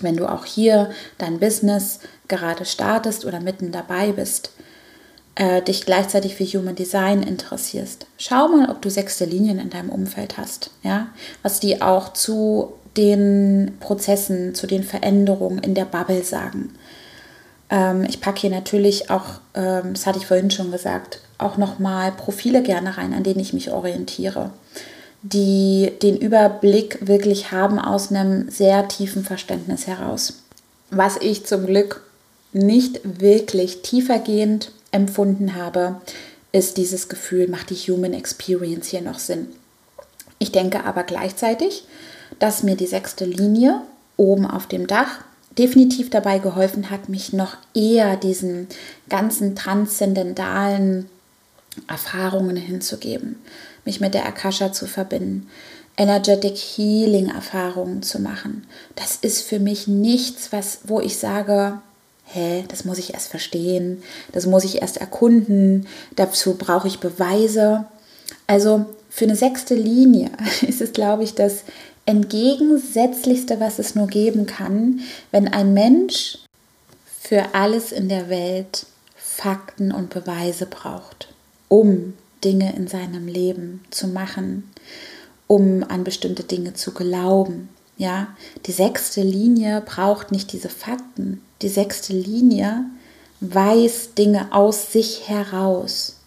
wenn 0.00 0.16
du 0.16 0.26
auch 0.26 0.44
hier 0.44 0.90
dein 1.18 1.40
Business 1.40 2.00
gerade 2.28 2.64
startest 2.64 3.24
oder 3.24 3.40
mitten 3.40 3.72
dabei 3.72 4.12
bist, 4.12 4.52
äh, 5.34 5.62
dich 5.62 5.84
gleichzeitig 5.84 6.36
für 6.36 6.44
Human 6.44 6.74
Design 6.74 7.22
interessierst. 7.22 8.06
Schau 8.18 8.48
mal, 8.48 8.70
ob 8.70 8.82
du 8.82 8.90
sechste 8.90 9.24
Linien 9.24 9.58
in 9.58 9.70
deinem 9.70 9.90
Umfeld 9.90 10.38
hast, 10.38 10.70
ja, 10.82 11.08
was 11.42 11.60
die 11.60 11.82
auch 11.82 12.12
zu 12.12 12.72
den 12.96 13.76
Prozessen, 13.80 14.54
zu 14.54 14.66
den 14.66 14.82
Veränderungen 14.82 15.58
in 15.58 15.74
der 15.74 15.84
Bubble 15.84 16.24
sagen. 16.24 16.74
Ähm, 17.70 18.04
ich 18.08 18.20
packe 18.20 18.40
hier 18.40 18.50
natürlich 18.50 19.10
auch, 19.10 19.40
ähm, 19.54 19.94
das 19.94 20.06
hatte 20.06 20.18
ich 20.18 20.26
vorhin 20.26 20.50
schon 20.50 20.72
gesagt, 20.72 21.20
auch 21.38 21.56
nochmal 21.56 22.12
Profile 22.12 22.62
gerne 22.62 22.96
rein, 22.98 23.14
an 23.14 23.22
denen 23.22 23.40
ich 23.40 23.52
mich 23.52 23.70
orientiere 23.70 24.50
die 25.22 25.92
den 26.02 26.16
Überblick 26.16 27.06
wirklich 27.06 27.52
haben 27.52 27.78
aus 27.78 28.10
einem 28.10 28.50
sehr 28.50 28.88
tiefen 28.88 29.24
Verständnis 29.24 29.86
heraus. 29.86 30.42
Was 30.90 31.16
ich 31.18 31.44
zum 31.44 31.66
Glück 31.66 32.02
nicht 32.52 33.00
wirklich 33.04 33.82
tiefergehend 33.82 34.72
empfunden 34.92 35.54
habe, 35.54 36.00
ist 36.52 36.78
dieses 36.78 37.08
Gefühl, 37.08 37.48
macht 37.48 37.70
die 37.70 37.76
Human 37.76 38.12
Experience 38.12 38.88
hier 38.88 39.02
noch 39.02 39.18
Sinn? 39.18 39.48
Ich 40.38 40.52
denke 40.52 40.84
aber 40.84 41.04
gleichzeitig, 41.04 41.84
dass 42.38 42.62
mir 42.62 42.74
die 42.74 42.86
sechste 42.86 43.24
Linie 43.24 43.82
oben 44.16 44.46
auf 44.46 44.66
dem 44.66 44.86
Dach 44.86 45.18
definitiv 45.60 46.10
dabei 46.10 46.38
geholfen 46.38 46.90
hat, 46.90 47.08
mich 47.08 47.32
noch 47.32 47.56
eher 47.74 48.16
diesen 48.16 48.66
ganzen 49.08 49.54
transzendentalen 49.54 51.06
Erfahrungen 51.86 52.56
hinzugeben 52.56 53.36
mich 53.84 54.00
mit 54.00 54.14
der 54.14 54.26
Akasha 54.26 54.72
zu 54.72 54.86
verbinden, 54.86 55.48
Energetic 55.96 56.56
Healing 56.56 57.28
Erfahrungen 57.28 58.02
zu 58.02 58.20
machen. 58.20 58.66
Das 58.94 59.16
ist 59.16 59.42
für 59.42 59.58
mich 59.58 59.86
nichts, 59.86 60.52
was, 60.52 60.80
wo 60.84 61.00
ich 61.00 61.18
sage, 61.18 61.78
hä, 62.24 62.64
das 62.68 62.84
muss 62.84 62.98
ich 62.98 63.12
erst 63.12 63.28
verstehen, 63.28 64.02
das 64.32 64.46
muss 64.46 64.64
ich 64.64 64.80
erst 64.80 64.98
erkunden, 64.98 65.86
dazu 66.16 66.54
brauche 66.54 66.88
ich 66.88 67.00
Beweise. 67.00 67.84
Also 68.46 68.86
für 69.10 69.24
eine 69.26 69.36
sechste 69.36 69.74
Linie 69.74 70.30
ist 70.66 70.80
es, 70.80 70.92
glaube 70.92 71.24
ich, 71.24 71.34
das 71.34 71.64
entgegensätzlichste, 72.06 73.60
was 73.60 73.78
es 73.78 73.94
nur 73.94 74.06
geben 74.06 74.46
kann, 74.46 75.00
wenn 75.30 75.48
ein 75.48 75.74
Mensch 75.74 76.38
für 77.20 77.54
alles 77.54 77.92
in 77.92 78.08
der 78.08 78.30
Welt 78.30 78.86
Fakten 79.16 79.92
und 79.92 80.10
Beweise 80.10 80.66
braucht, 80.66 81.28
um 81.68 82.14
Dinge 82.44 82.74
in 82.74 82.88
seinem 82.88 83.26
Leben 83.28 83.84
zu 83.90 84.08
machen, 84.08 84.70
um 85.46 85.84
an 85.84 86.04
bestimmte 86.04 86.44
Dinge 86.44 86.74
zu 86.74 86.92
glauben. 86.92 87.68
Ja, 87.96 88.28
die 88.66 88.72
sechste 88.72 89.22
Linie 89.22 89.82
braucht 89.82 90.32
nicht 90.32 90.52
diese 90.52 90.70
Fakten. 90.70 91.42
Die 91.60 91.68
sechste 91.68 92.14
Linie 92.14 92.86
weiß 93.40 94.14
Dinge 94.14 94.52
aus 94.52 94.92
sich 94.92 95.28
heraus. 95.28 96.19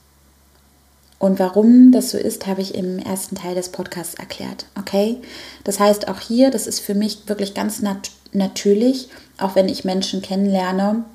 Und 1.24 1.40
warum 1.40 1.94
das 1.94 2.12
so 2.12 2.18
ist, 2.18 2.48
habe 2.48 2.60
ich 2.60 2.76
im 2.76 3.00
ersten 3.00 3.38
Teil 3.38 3.56
des 3.56 3.70
Podcasts 3.70 4.16
erklärt. 4.16 4.66
Okay? 4.78 5.22
Das 5.64 5.80
heißt, 5.80 6.10
auch 6.10 6.20
hier, 6.20 6.52
das 6.52 6.68
ist 6.68 6.82
für 6.82 6.96
mich 6.96 7.30
wirklich 7.30 7.54
ganz 7.54 7.82
nat 7.82 8.12
natürlich, 8.34 9.08
auch 9.38 9.56
wenn 9.56 9.70
ich 9.70 9.86
Menschen 9.86 10.22
kennenlerne, 10.22 11.06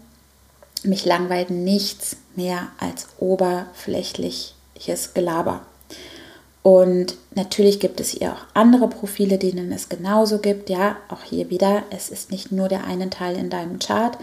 mich 0.83 1.05
langweilt 1.05 1.51
nichts 1.51 2.17
mehr 2.37 2.69
als 2.81 3.09
oberflächliches 3.19 5.13
Gelaber. 5.13 5.61
Und 6.63 7.17
natürlich 7.35 7.79
gibt 7.79 8.01
es 8.01 8.09
hier 8.09 8.33
auch 8.33 8.47
andere 8.55 8.89
Profile, 8.89 9.37
denen 9.37 9.71
es 9.73 9.91
genauso 9.91 10.39
gibt. 10.39 10.71
Ja, 10.71 10.97
auch 11.11 11.23
hier 11.23 11.51
wieder, 11.51 11.83
es 11.91 12.09
ist 12.09 12.31
nicht 12.31 12.51
nur 12.51 12.69
der 12.69 12.85
eine 12.85 13.11
Teil 13.11 13.37
in 13.37 13.51
deinem 13.51 13.79
Chart, 13.79 14.17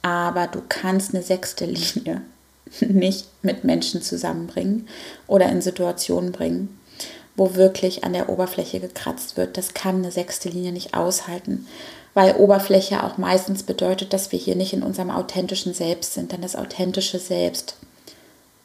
aber 0.00 0.46
du 0.46 0.62
kannst 0.66 1.12
eine 1.14 1.22
sechste 1.22 1.66
Linie 1.66 2.22
nicht 2.80 3.26
mit 3.42 3.64
Menschen 3.64 4.02
zusammenbringen 4.02 4.88
oder 5.26 5.48
in 5.48 5.62
Situationen 5.62 6.32
bringen, 6.32 6.78
wo 7.36 7.54
wirklich 7.54 8.04
an 8.04 8.12
der 8.12 8.28
Oberfläche 8.28 8.80
gekratzt 8.80 9.36
wird. 9.36 9.56
Das 9.56 9.74
kann 9.74 9.96
eine 9.96 10.10
sechste 10.10 10.48
Linie 10.48 10.72
nicht 10.72 10.94
aushalten, 10.94 11.66
weil 12.14 12.36
Oberfläche 12.36 13.04
auch 13.04 13.18
meistens 13.18 13.62
bedeutet, 13.62 14.12
dass 14.12 14.32
wir 14.32 14.38
hier 14.38 14.56
nicht 14.56 14.72
in 14.72 14.82
unserem 14.82 15.10
authentischen 15.10 15.74
Selbst 15.74 16.14
sind, 16.14 16.32
denn 16.32 16.42
das 16.42 16.56
authentische 16.56 17.18
Selbst 17.18 17.76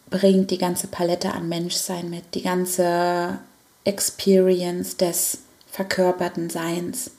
bringt 0.09 0.51
die 0.51 0.57
ganze 0.57 0.87
Palette 0.87 1.33
an 1.33 1.49
Menschsein 1.49 2.09
mit, 2.09 2.35
die 2.35 2.43
ganze 2.43 3.39
Experience 3.83 4.97
des 4.97 5.39
verkörperten 5.71 6.49
Seins. 6.49 7.11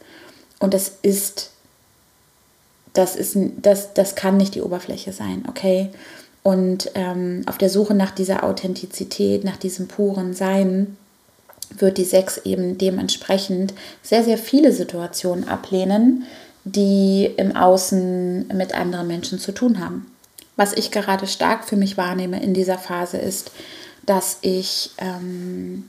Und 0.58 0.74
das 0.74 0.92
ist, 1.02 1.50
das 2.92 3.16
ist, 3.16 3.36
das, 3.56 3.94
das 3.94 4.14
kann 4.14 4.36
nicht 4.36 4.54
die 4.54 4.62
Oberfläche 4.62 5.12
sein, 5.12 5.44
okay? 5.48 5.90
Und 6.42 6.90
ähm, 6.94 7.42
auf 7.46 7.58
der 7.58 7.70
Suche 7.70 7.94
nach 7.94 8.10
dieser 8.10 8.42
Authentizität, 8.44 9.44
nach 9.44 9.56
diesem 9.56 9.86
puren 9.86 10.34
Sein, 10.34 10.96
wird 11.78 11.98
die 11.98 12.04
Sechs 12.04 12.38
eben 12.38 12.78
dementsprechend 12.78 13.74
sehr, 14.02 14.24
sehr 14.24 14.38
viele 14.38 14.72
Situationen 14.72 15.48
ablehnen, 15.48 16.24
die 16.64 17.30
im 17.36 17.56
Außen 17.56 18.48
mit 18.54 18.74
anderen 18.74 19.06
Menschen 19.06 19.38
zu 19.38 19.52
tun 19.52 19.80
haben. 19.80 20.06
Was 20.56 20.72
ich 20.74 20.90
gerade 20.90 21.26
stark 21.26 21.64
für 21.64 21.76
mich 21.76 21.96
wahrnehme 21.96 22.42
in 22.42 22.54
dieser 22.54 22.78
Phase 22.78 23.16
ist, 23.16 23.52
dass 24.04 24.38
ich 24.42 24.90
ähm, 24.98 25.88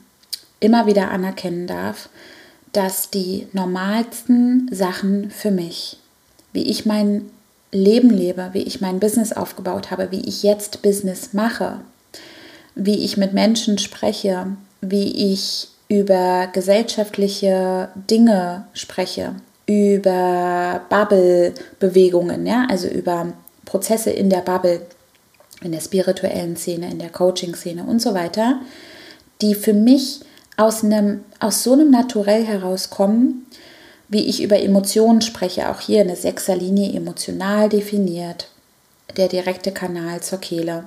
immer 0.60 0.86
wieder 0.86 1.10
anerkennen 1.10 1.66
darf, 1.66 2.08
dass 2.72 3.10
die 3.10 3.46
normalsten 3.52 4.68
Sachen 4.72 5.30
für 5.30 5.50
mich, 5.50 5.98
wie 6.52 6.62
ich 6.62 6.86
mein 6.86 7.30
Leben 7.74 8.10
lebe, 8.10 8.50
wie 8.52 8.62
ich 8.62 8.80
mein 8.80 9.00
Business 9.00 9.32
aufgebaut 9.32 9.90
habe, 9.90 10.10
wie 10.10 10.20
ich 10.20 10.42
jetzt 10.42 10.80
Business 10.80 11.32
mache, 11.32 11.80
wie 12.74 13.04
ich 13.04 13.16
mit 13.16 13.32
Menschen 13.32 13.78
spreche, 13.78 14.46
wie 14.80 15.32
ich 15.32 15.68
über 15.88 16.48
gesellschaftliche 16.52 17.88
Dinge 18.10 18.66
spreche, 18.72 19.34
über 19.66 20.82
Bubble-Bewegungen, 20.88 22.46
ja, 22.46 22.66
also 22.70 22.88
über 22.88 23.32
Prozesse 23.64 24.10
in 24.10 24.30
der 24.30 24.40
Bubble, 24.40 24.82
in 25.62 25.72
der 25.72 25.80
spirituellen 25.80 26.56
Szene, 26.56 26.90
in 26.90 26.98
der 26.98 27.10
Coaching-Szene 27.10 27.84
und 27.84 28.00
so 28.00 28.14
weiter, 28.14 28.60
die 29.40 29.54
für 29.54 29.72
mich 29.72 30.20
aus, 30.56 30.84
einem, 30.84 31.24
aus 31.40 31.64
so 31.64 31.72
einem 31.72 31.90
Naturell 31.90 32.44
herauskommen, 32.44 33.43
wie 34.14 34.26
ich 34.28 34.40
über 34.40 34.62
Emotionen 34.62 35.22
spreche, 35.22 35.68
auch 35.68 35.80
hier 35.80 36.00
eine 36.00 36.14
Sechserlinie 36.14 36.96
emotional 36.96 37.68
definiert, 37.68 38.48
der 39.16 39.26
direkte 39.26 39.72
Kanal 39.72 40.22
zur 40.22 40.38
Kehle, 40.38 40.84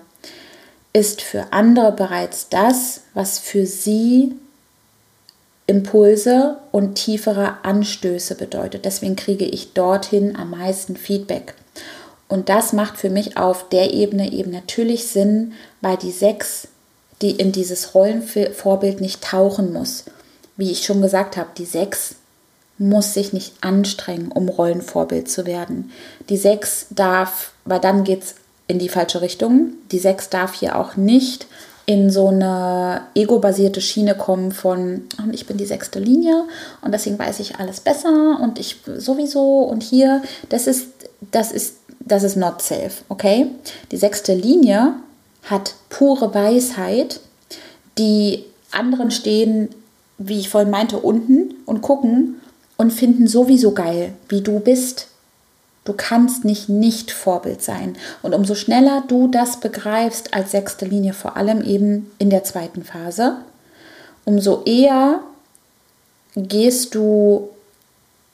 ist 0.93 1.21
für 1.21 1.51
andere 1.51 1.91
bereits 1.91 2.47
das, 2.47 3.01
was 3.13 3.37
für 3.37 3.65
sie 3.65 4.33
Impulse 5.67 6.55
und 6.71 6.95
tiefere 6.95 7.57
Anstöße 7.63 8.35
bedeutet. 8.35 8.85
Deswegen 8.85 9.17
kriege 9.17 9.43
ich 9.43 9.73
dorthin 9.73 10.37
am 10.37 10.51
meisten 10.51 10.95
Feedback. 10.95 11.53
Und 12.29 12.47
das 12.47 12.71
macht 12.71 12.97
für 12.97 13.09
mich 13.09 13.35
auf 13.35 13.67
der 13.67 13.93
Ebene 13.93 14.31
eben 14.31 14.51
natürlich 14.51 15.07
Sinn, 15.07 15.51
weil 15.81 15.97
die 15.97 16.11
Sechs, 16.11 16.69
die 17.21 17.31
in 17.31 17.51
dieses 17.51 17.93
Rollenvorbild 17.93 19.01
nicht 19.01 19.21
tauchen 19.21 19.73
muss. 19.73 20.05
Wie 20.55 20.71
ich 20.71 20.85
schon 20.85 21.01
gesagt 21.01 21.35
habe, 21.35 21.49
die 21.57 21.65
Sechs 21.65 22.15
muss 22.77 23.13
sich 23.13 23.33
nicht 23.33 23.55
anstrengen, 23.61 24.31
um 24.31 24.49
Rollenvorbild 24.49 25.29
zu 25.29 25.45
werden. 25.45 25.91
Die 26.29 26.37
Sechs 26.37 26.87
darf, 26.91 27.51
weil 27.65 27.79
dann 27.79 28.03
geht 28.03 28.23
es 28.23 28.35
in 28.67 28.79
die 28.79 28.89
falsche 28.89 29.21
Richtung. 29.21 29.73
Die 29.91 29.99
Sechs 29.99 30.29
darf 30.29 30.53
hier 30.53 30.77
auch 30.77 30.95
nicht 30.95 31.47
in 31.87 32.09
so 32.09 32.27
eine 32.27 33.03
ego-basierte 33.15 33.79
Schiene 33.79 34.13
kommen 34.13 34.51
von 34.51 35.03
ich 35.31 35.47
bin 35.47 35.55
die 35.55 35.65
sechste 35.65 35.99
Linie 35.99 36.43
und 36.81 36.93
deswegen 36.93 37.17
weiß 37.17 37.39
ich 37.39 37.59
alles 37.59 37.79
besser 37.79 38.39
und 38.41 38.59
ich 38.59 38.81
sowieso 38.97 39.59
und 39.59 39.83
hier, 39.83 40.21
das 40.49 40.67
ist, 40.67 40.87
das 41.31 41.53
ist, 41.53 41.77
das 42.01 42.23
ist 42.23 42.35
not 42.35 42.61
safe, 42.61 42.91
okay? 43.07 43.47
Die 43.91 43.97
sechste 43.97 44.33
Linie 44.33 44.95
hat 45.43 45.75
pure 45.87 46.33
Weisheit, 46.33 47.21
die 47.97 48.43
anderen 48.71 49.09
stehen, 49.09 49.69
wie 50.17 50.39
ich 50.39 50.49
vorhin 50.49 50.69
meinte, 50.69 50.97
unten 50.99 51.55
und 51.65 51.81
gucken 51.81 52.41
und 52.77 52.91
finden 52.91 53.27
sowieso 53.27 53.73
geil, 53.73 54.13
wie 54.29 54.41
du 54.41 54.59
bist, 54.59 55.07
Du 55.87 55.93
kannst 55.93 56.43
nicht 56.43 56.67
nicht 56.67 57.11
Vorbild 57.11 57.63
sein. 57.63 57.95
Und 58.21 58.35
umso 58.35 58.55
schneller 58.55 59.05
du 59.07 59.29
das 59.29 59.61
begreifst 59.61 60.33
als 60.33 60.51
sechste 60.51 60.83
Linie, 60.83 61.13
vor 61.13 61.37
allem 61.37 61.61
eben 61.63 62.11
in 62.19 62.29
der 62.29 62.43
zweiten 62.43 62.83
Phase, 62.83 63.37
umso 64.25 64.63
eher 64.65 65.21
gehst 66.35 66.93
du 66.93 67.47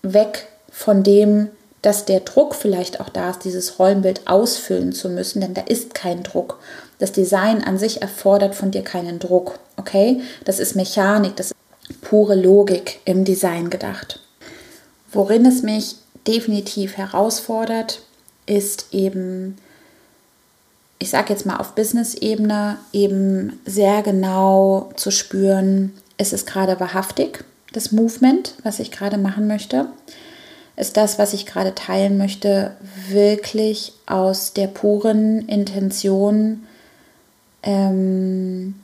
weg 0.02 0.48
von 0.72 1.04
dem, 1.04 1.50
dass 1.84 2.06
der 2.06 2.22
Druck 2.22 2.56
vielleicht 2.56 3.00
auch 3.00 3.10
da 3.10 3.30
ist, 3.30 3.44
dieses 3.44 3.78
Rollenbild 3.78 4.28
ausfüllen 4.28 4.92
zu 4.92 5.10
müssen, 5.10 5.42
denn 5.42 5.54
da 5.54 5.62
ist 5.62 5.94
kein 5.94 6.24
Druck. 6.24 6.58
Das 6.98 7.12
Design 7.12 7.64
an 7.64 7.78
sich 7.78 8.02
erfordert 8.02 8.56
von 8.56 8.72
dir 8.72 8.82
keinen 8.82 9.20
Druck, 9.20 9.60
okay? 9.78 10.22
Das 10.44 10.58
ist 10.58 10.76
Mechanik, 10.76 11.36
das 11.36 11.52
ist 11.52 12.02
pure 12.02 12.34
Logik 12.34 13.00
im 13.06 13.26
Design 13.26 13.70
gedacht. 13.70 14.23
Worin 15.14 15.46
es 15.46 15.62
mich 15.62 15.96
definitiv 16.28 16.98
herausfordert, 16.98 18.02
ist 18.46 18.88
eben, 18.92 19.58
ich 21.00 21.10
sage 21.10 21.32
jetzt 21.32 21.46
mal 21.46 21.58
auf 21.58 21.76
Business-Ebene, 21.76 22.78
eben 22.92 23.60
sehr 23.66 24.02
genau 24.02 24.92
zu 24.96 25.12
spüren, 25.12 25.94
ist 26.18 26.34
es 26.34 26.46
gerade 26.46 26.80
wahrhaftig, 26.80 27.46
das 27.74 27.92
Movement, 27.92 28.56
was 28.64 28.80
ich 28.80 28.92
gerade 28.92 29.18
machen 29.18 29.48
möchte? 29.48 29.88
Ist 30.76 30.98
das, 30.98 31.20
was 31.20 31.34
ich 31.34 31.46
gerade 31.46 31.76
teilen 31.76 32.18
möchte, 32.18 32.76
wirklich 33.10 33.94
aus 34.08 34.54
der 34.54 34.68
puren 34.68 35.48
Intention, 35.48 36.64
ähm, 37.62 38.76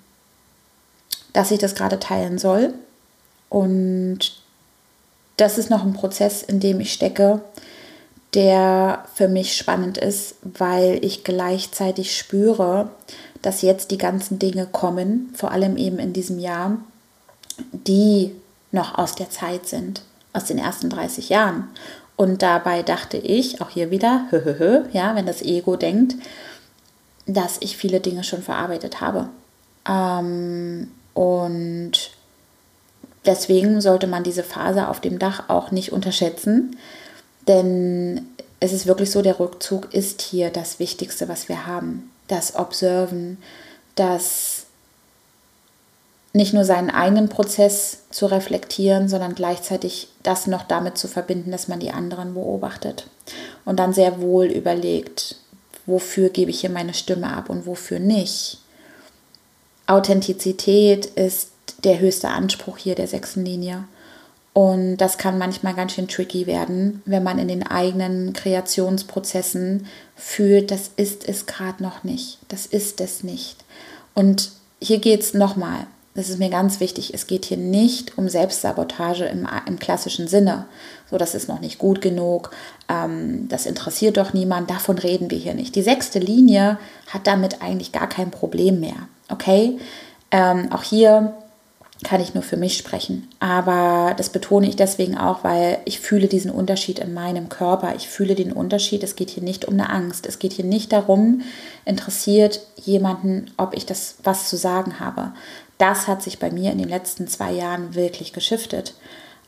dass 1.34 1.52
ich 1.52 1.60
das 1.60 1.74
gerade 1.74 2.00
teilen 2.00 2.38
soll? 2.38 2.74
Und 3.50 4.39
das 5.40 5.58
ist 5.58 5.70
noch 5.70 5.84
ein 5.84 5.94
Prozess, 5.94 6.44
in 6.44 6.60
dem 6.60 6.80
ich 6.80 6.92
stecke, 6.94 7.42
der 8.34 9.06
für 9.16 9.28
mich 9.28 9.56
spannend 9.56 9.98
ist, 9.98 10.36
weil 10.44 11.04
ich 11.04 11.24
gleichzeitig 11.24 12.16
spüre, 12.16 12.90
dass 13.42 13.62
jetzt 13.62 13.92
die 13.92 13.98
ganzen 13.98 14.38
Dinge 14.38 14.68
kommen, 14.68 15.34
vor 15.34 15.52
allem 15.52 15.78
eben 15.78 15.98
in 15.98 16.14
diesem 16.14 16.40
Jahr, 16.40 16.78
die 17.72 18.36
noch 18.72 18.98
aus 18.98 19.16
der 19.16 19.30
Zeit 19.30 19.68
sind, 19.68 20.04
aus 20.34 20.46
den 20.46 20.60
ersten 20.60 20.90
30 20.90 21.30
Jahren. 21.30 21.70
Und 22.18 22.42
dabei 22.42 22.84
dachte 22.84 23.18
ich, 23.18 23.62
auch 23.62 23.70
hier 23.70 23.92
wieder, 23.92 24.26
ja, 24.92 25.16
wenn 25.16 25.26
das 25.26 25.42
Ego 25.42 25.78
denkt, 25.78 26.16
dass 27.26 27.58
ich 27.62 27.78
viele 27.78 28.02
Dinge 28.02 28.24
schon 28.24 28.44
verarbeitet 28.44 29.00
habe. 29.00 29.30
Ähm, 29.88 30.92
und 31.14 32.12
deswegen 33.30 33.80
sollte 33.80 34.08
man 34.08 34.24
diese 34.24 34.44
Phase 34.44 34.88
auf 34.88 35.00
dem 35.00 35.20
Dach 35.20 35.50
auch 35.50 35.70
nicht 35.70 35.92
unterschätzen, 35.92 36.76
denn 37.48 38.26
es 38.60 38.74
ist 38.74 38.88
wirklich 38.88 39.12
so, 39.12 39.22
der 39.22 39.40
Rückzug 39.40 39.94
ist 39.94 40.22
hier 40.22 40.50
das 40.50 40.80
Wichtigste, 40.80 41.30
was 41.30 41.48
wir 41.48 41.68
haben. 41.68 42.12
Das 42.28 42.56
Observen, 42.56 43.38
das 43.96 44.66
nicht 46.34 46.54
nur 46.54 46.66
seinen 46.66 46.90
eigenen 46.90 47.30
Prozess 47.30 48.00
zu 48.10 48.26
reflektieren, 48.26 49.08
sondern 49.08 49.36
gleichzeitig 49.36 50.10
das 50.24 50.48
noch 50.48 50.64
damit 50.64 50.98
zu 50.98 51.08
verbinden, 51.08 51.52
dass 51.52 51.68
man 51.68 51.80
die 51.80 51.92
anderen 51.92 52.34
beobachtet 52.34 53.08
und 53.66 53.78
dann 53.78 53.94
sehr 53.94 54.22
wohl 54.22 54.48
überlegt, 54.48 55.36
wofür 55.86 56.30
gebe 56.30 56.52
ich 56.52 56.62
hier 56.62 56.70
meine 56.70 56.94
Stimme 56.94 57.32
ab 57.32 57.50
und 57.50 57.66
wofür 57.66 58.00
nicht. 58.00 58.60
Authentizität 59.88 61.06
ist 61.06 61.50
der 61.84 62.00
höchste 62.00 62.30
Anspruch 62.30 62.78
hier 62.78 62.96
der 62.96 63.08
sechsten 63.08 63.46
Linie. 63.46 63.86
Und 64.54 64.98
das 64.98 65.18
kann 65.18 65.38
manchmal 65.38 65.76
ganz 65.76 65.94
schön 65.94 66.08
tricky 66.08 66.48
werden, 66.48 67.02
wenn 67.06 67.24
man 67.24 67.40
in 67.40 67.48
den 67.48 67.66
eigenen 67.66 68.34
Kreationsprozessen 68.34 69.86
fühlt, 70.16 70.72
das 70.72 70.92
ist 70.96 71.28
es 71.28 71.46
gerade 71.46 71.82
noch 71.82 72.04
nicht. 72.04 72.40
Das 72.48 72.66
ist 72.66 73.00
es 73.00 73.24
nicht. 73.24 73.64
Und 74.16 74.52
hier 74.82 75.00
geht 75.00 75.22
es 75.22 75.34
nochmal, 75.34 75.88
das 76.16 76.30
ist 76.30 76.40
mir 76.40 76.50
ganz 76.50 76.80
wichtig, 76.80 77.14
es 77.14 77.28
geht 77.28 77.46
hier 77.46 77.58
nicht 77.58 78.18
um 78.18 78.28
Selbstsabotage 78.28 79.26
im, 79.26 79.48
im 79.68 79.80
klassischen 79.80 80.28
Sinne. 80.28 80.66
So, 81.10 81.18
das 81.18 81.36
ist 81.36 81.48
noch 81.48 81.62
nicht 81.62 81.78
gut 81.78 82.02
genug, 82.02 82.52
ähm, 82.90 83.48
das 83.48 83.66
interessiert 83.66 84.18
doch 84.18 84.34
niemand, 84.34 84.70
davon 84.70 84.98
reden 84.98 85.30
wir 85.32 85.38
hier 85.38 85.54
nicht. 85.54 85.76
Die 85.76 85.82
sechste 85.84 86.20
Linie 86.20 86.78
hat 87.08 87.28
damit 87.28 87.62
eigentlich 87.62 87.92
gar 87.92 88.10
kein 88.10 88.32
Problem 88.32 88.80
mehr. 88.80 89.08
Okay? 89.30 89.80
Ähm, 90.32 90.72
auch 90.72 90.84
hier 90.84 91.34
kann 92.04 92.22
ich 92.22 92.34
nur 92.34 92.44
für 92.44 92.56
mich 92.56 92.78
sprechen. 92.78 93.28
Aber 93.40 94.14
das 94.16 94.30
betone 94.30 94.68
ich 94.70 94.78
deswegen 94.78 95.18
auch, 95.18 95.44
weil 95.44 95.80
ich 95.84 96.00
fühle 96.00 96.28
diesen 96.28 96.50
Unterschied 96.50 97.00
in 97.00 97.14
meinem 97.14 97.50
Körper. 97.50 97.94
Ich 97.96 98.08
fühle 98.08 98.36
den 98.36 98.54
Unterschied. 98.54 99.04
Es 99.04 99.18
geht 99.18 99.30
hier 99.30 99.44
nicht 99.44 99.66
um 99.66 99.74
eine 99.74 99.90
Angst. 99.90 100.26
Es 100.26 100.40
geht 100.40 100.54
hier 100.54 100.66
nicht 100.66 100.94
darum, 100.94 101.42
interessiert 101.84 102.62
jemanden, 102.78 103.52
ob 103.58 103.76
ich 103.76 103.86
das 103.86 104.16
was 104.24 104.48
zu 104.48 104.56
sagen 104.56 105.02
habe. 105.02 105.34
Das 105.78 106.08
hat 106.08 106.24
sich 106.24 106.40
bei 106.40 106.52
mir 106.52 106.72
in 106.72 106.78
den 106.78 106.90
letzten 106.90 107.28
zwei 107.28 107.52
Jahren 107.52 107.96
wirklich 107.96 108.32
geschiftet. 108.32 108.94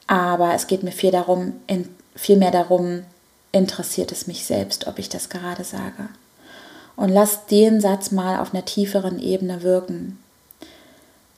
Aber 0.08 0.54
es 0.54 0.68
geht 0.68 0.84
mir 0.84 0.92
viel, 0.92 1.12
darum, 1.12 1.54
in, 1.68 1.88
viel 2.16 2.36
mehr 2.36 2.52
darum, 2.52 3.04
interessiert 3.54 4.12
es 4.12 4.28
mich 4.28 4.46
selbst, 4.46 4.88
ob 4.88 5.00
ich 5.00 5.08
das 5.08 5.30
gerade 5.30 5.64
sage. 5.64 6.10
Und 6.98 7.10
lass 7.10 7.46
den 7.46 7.80
Satz 7.80 8.12
mal 8.12 8.40
auf 8.40 8.54
einer 8.54 8.66
tieferen 8.66 9.20
Ebene 9.20 9.64
wirken 9.64 10.21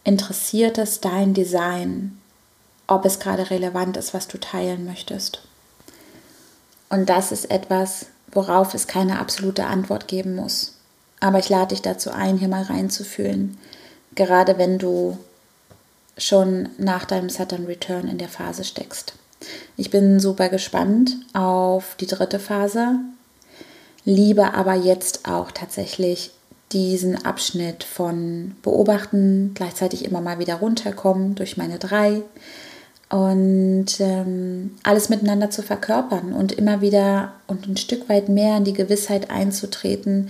interessiert 0.03 0.77
es 0.77 1.01
dein 1.01 1.33
Design, 1.33 2.19
ob 2.87 3.05
es 3.05 3.19
gerade 3.19 3.49
relevant 3.49 3.97
ist, 3.97 4.13
was 4.13 4.27
du 4.27 4.37
teilen 4.37 4.85
möchtest. 4.85 5.41
Und 6.89 7.09
das 7.09 7.31
ist 7.31 7.49
etwas, 7.49 8.07
worauf 8.31 8.73
es 8.73 8.87
keine 8.87 9.19
absolute 9.19 9.65
Antwort 9.65 10.07
geben 10.07 10.35
muss. 10.35 10.75
Aber 11.19 11.39
ich 11.39 11.49
lade 11.49 11.69
dich 11.69 11.81
dazu 11.81 12.11
ein, 12.11 12.37
hier 12.37 12.49
mal 12.49 12.63
reinzufühlen, 12.63 13.57
gerade 14.15 14.57
wenn 14.57 14.77
du 14.77 15.17
schon 16.17 16.69
nach 16.77 17.05
deinem 17.05 17.29
Saturn 17.29 17.65
Return 17.65 18.07
in 18.07 18.17
der 18.17 18.29
Phase 18.29 18.63
steckst. 18.63 19.13
Ich 19.77 19.89
bin 19.89 20.19
super 20.19 20.49
gespannt 20.49 21.15
auf 21.33 21.95
die 21.99 22.07
dritte 22.07 22.39
Phase, 22.39 22.99
liebe 24.05 24.53
aber 24.53 24.75
jetzt 24.75 25.27
auch 25.27 25.51
tatsächlich 25.51 26.31
diesen 26.74 27.26
Abschnitt 27.26 27.84
von 27.84 28.55
beobachten, 28.61 29.51
gleichzeitig 29.53 30.05
immer 30.05 30.21
mal 30.21 30.39
wieder 30.39 30.55
runterkommen 30.55 31.36
durch 31.36 31.57
meine 31.57 31.80
drei 31.80 32.24
und 33.09 33.86
ähm, 33.99 34.71
alles 34.82 35.09
miteinander 35.09 35.51
zu 35.51 35.61
verkörpern 35.61 36.34
und 36.34 36.51
immer 36.51 36.82
wieder 36.82 37.34
und 37.45 37.67
ein 37.67 37.78
Stück 37.78 38.09
weit 38.09 38.28
mehr 38.28 38.57
in 38.57 38.63
die 38.63 38.74
Gewissheit 38.74 39.30
einzutreten, 39.30 40.30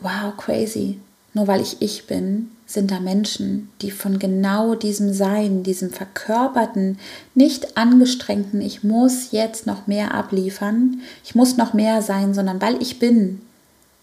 wow, 0.00 0.36
crazy, 0.36 0.98
nur 1.32 1.46
weil 1.46 1.60
ich 1.60 1.80
ich 1.80 2.06
bin, 2.08 2.50
sind 2.66 2.90
da 2.90 2.98
Menschen, 2.98 3.68
die 3.82 3.90
von 3.90 4.18
genau 4.18 4.74
diesem 4.74 5.12
Sein, 5.12 5.62
diesem 5.62 5.90
verkörperten, 5.90 6.98
nicht 7.34 7.76
angestrengten, 7.76 8.60
ich 8.60 8.82
muss 8.82 9.30
jetzt 9.30 9.66
noch 9.66 9.86
mehr 9.86 10.12
abliefern, 10.14 11.00
ich 11.24 11.34
muss 11.36 11.56
noch 11.56 11.72
mehr 11.72 12.02
sein, 12.02 12.34
sondern 12.34 12.60
weil 12.60 12.82
ich 12.82 12.98
bin, 12.98 13.42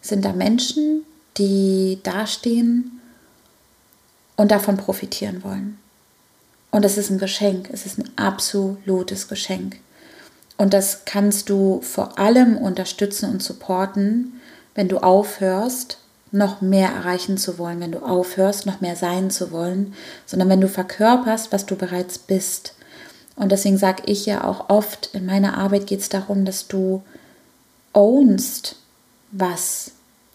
sind 0.02 0.24
da 0.24 0.32
Menschen, 0.32 1.04
die 1.38 2.00
dastehen 2.04 3.00
und 4.36 4.52
davon 4.52 4.78
profitieren 4.78 5.44
wollen. 5.44 5.78
Und 6.72 6.86
es 6.86 6.98
ist 6.98 7.10
ein 7.10 7.18
Geschenk, 7.18 7.70
es 7.72 7.86
ist 7.86 7.98
ein 7.98 8.10
absolutes 8.18 9.28
Geschenk. 9.28 9.78
Und 10.58 10.74
das 10.74 11.06
kannst 11.06 11.50
du 11.50 11.82
vor 11.82 12.18
allem 12.20 12.58
unterstützen 12.58 13.30
und 13.30 13.44
supporten, 13.44 14.40
wenn 14.76 14.88
du 14.88 14.98
aufhörst, 14.98 16.00
noch 16.32 16.62
mehr 16.62 16.90
erreichen 16.90 17.38
zu 17.38 17.58
wollen, 17.58 17.80
wenn 17.80 17.92
du 17.92 18.00
aufhörst, 18.00 18.66
noch 18.66 18.82
mehr 18.82 18.96
sein 18.96 19.32
zu 19.32 19.52
wollen, 19.52 19.94
sondern 20.26 20.50
wenn 20.50 20.62
du 20.62 20.68
verkörperst, 20.68 21.52
was 21.54 21.66
du 21.66 21.76
bereits 21.76 22.18
bist. 22.18 22.74
Und 23.36 23.52
deswegen 23.52 23.78
sage 23.78 24.04
ich 24.08 24.26
ja 24.26 24.44
auch 24.44 24.70
oft, 24.70 25.12
in 25.14 25.26
meiner 25.26 25.58
Arbeit 25.58 25.88
geht 25.88 26.02
es 26.02 26.10
darum, 26.10 26.44
dass 26.44 26.68
du 26.68 27.02
ownst, 27.94 28.76
was 29.32 29.92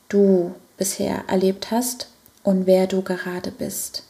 du 0.08 0.54
bisher 0.82 1.22
erlebt 1.28 1.70
hast 1.70 2.08
und 2.42 2.66
wer 2.66 2.88
du 2.88 3.02
gerade 3.02 3.52
bist. 3.52 4.02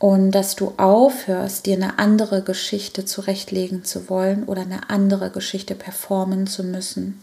Und 0.00 0.32
dass 0.32 0.56
du 0.56 0.74
aufhörst, 0.78 1.66
dir 1.66 1.76
eine 1.76 2.00
andere 2.00 2.42
Geschichte 2.42 3.04
zurechtlegen 3.04 3.84
zu 3.84 4.08
wollen 4.08 4.42
oder 4.46 4.62
eine 4.62 4.90
andere 4.90 5.30
Geschichte 5.30 5.76
performen 5.76 6.48
zu 6.48 6.64
müssen. 6.64 7.22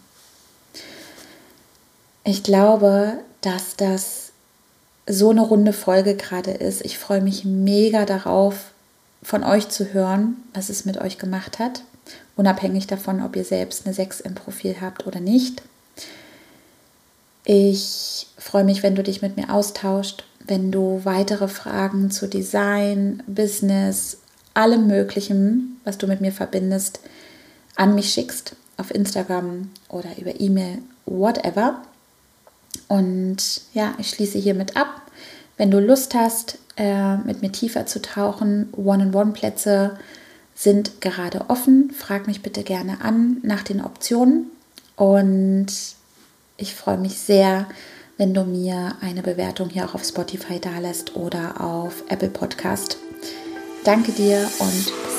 Ich 2.23 2.41
glaube, 2.41 3.17
dass 3.41 3.75
das 3.75 4.31
so 5.05 5.31
eine 5.31 5.41
runde 5.41 5.73
Folge 5.73 6.15
gerade 6.15 6.51
ist. 6.51 6.85
Ich 6.85 6.97
freue 6.97 7.21
mich 7.21 7.43
mega 7.43 8.05
darauf, 8.05 8.71
von 9.21 9.43
euch 9.43 9.67
zu 9.67 9.91
hören, 9.91 10.37
was 10.53 10.69
es 10.69 10.85
mit 10.85 10.97
euch 10.97 11.17
gemacht 11.17 11.59
hat, 11.59 11.83
unabhängig 12.37 12.87
davon, 12.87 13.21
ob 13.21 13.35
ihr 13.35 13.43
selbst 13.43 13.85
eine 13.85 13.93
6 13.93 14.21
im 14.21 14.35
Profil 14.35 14.77
habt 14.79 15.05
oder 15.05 15.19
nicht. 15.19 15.63
Ich 17.43 18.27
freue 18.37 18.63
mich, 18.63 18.83
wenn 18.83 18.95
du 18.95 19.03
dich 19.03 19.21
mit 19.21 19.37
mir 19.37 19.51
austauscht, 19.53 20.25
wenn 20.45 20.71
du 20.71 21.01
weitere 21.03 21.47
Fragen 21.47 22.11
zu 22.11 22.27
Design, 22.27 23.23
Business, 23.27 24.17
allem 24.53 24.87
Möglichen, 24.87 25.79
was 25.83 25.97
du 25.97 26.07
mit 26.07 26.21
mir 26.21 26.31
verbindest, 26.31 26.99
an 27.75 27.95
mich 27.95 28.13
schickst 28.13 28.55
auf 28.77 28.93
Instagram 28.93 29.69
oder 29.89 30.09
über 30.19 30.39
E-Mail, 30.39 30.79
whatever. 31.05 31.81
Und 32.87 33.37
ja, 33.73 33.93
ich 33.97 34.09
schließe 34.09 34.37
hiermit 34.37 34.75
ab. 34.75 35.01
Wenn 35.57 35.71
du 35.71 35.79
Lust 35.79 36.15
hast, 36.15 36.57
äh, 36.77 37.17
mit 37.17 37.41
mir 37.41 37.51
tiefer 37.51 37.85
zu 37.85 38.01
tauchen, 38.01 38.69
One-on-One-Plätze 38.75 39.97
sind 40.55 41.01
gerade 41.01 41.49
offen. 41.49 41.91
Frag 41.91 42.27
mich 42.27 42.41
bitte 42.41 42.63
gerne 42.63 43.01
an 43.01 43.37
nach 43.43 43.63
den 43.63 43.83
Optionen. 43.83 44.47
Und 44.95 45.67
ich 46.61 46.75
freue 46.75 46.97
mich 46.97 47.17
sehr, 47.17 47.67
wenn 48.17 48.33
du 48.33 48.43
mir 48.43 48.95
eine 49.01 49.23
Bewertung 49.23 49.69
hier 49.69 49.85
auch 49.85 49.95
auf 49.95 50.03
Spotify 50.03 50.59
dalässt 50.59 51.15
oder 51.15 51.59
auf 51.59 52.03
Apple 52.09 52.29
Podcast. 52.29 52.97
Danke 53.83 54.11
dir 54.11 54.47
und 54.59 55.10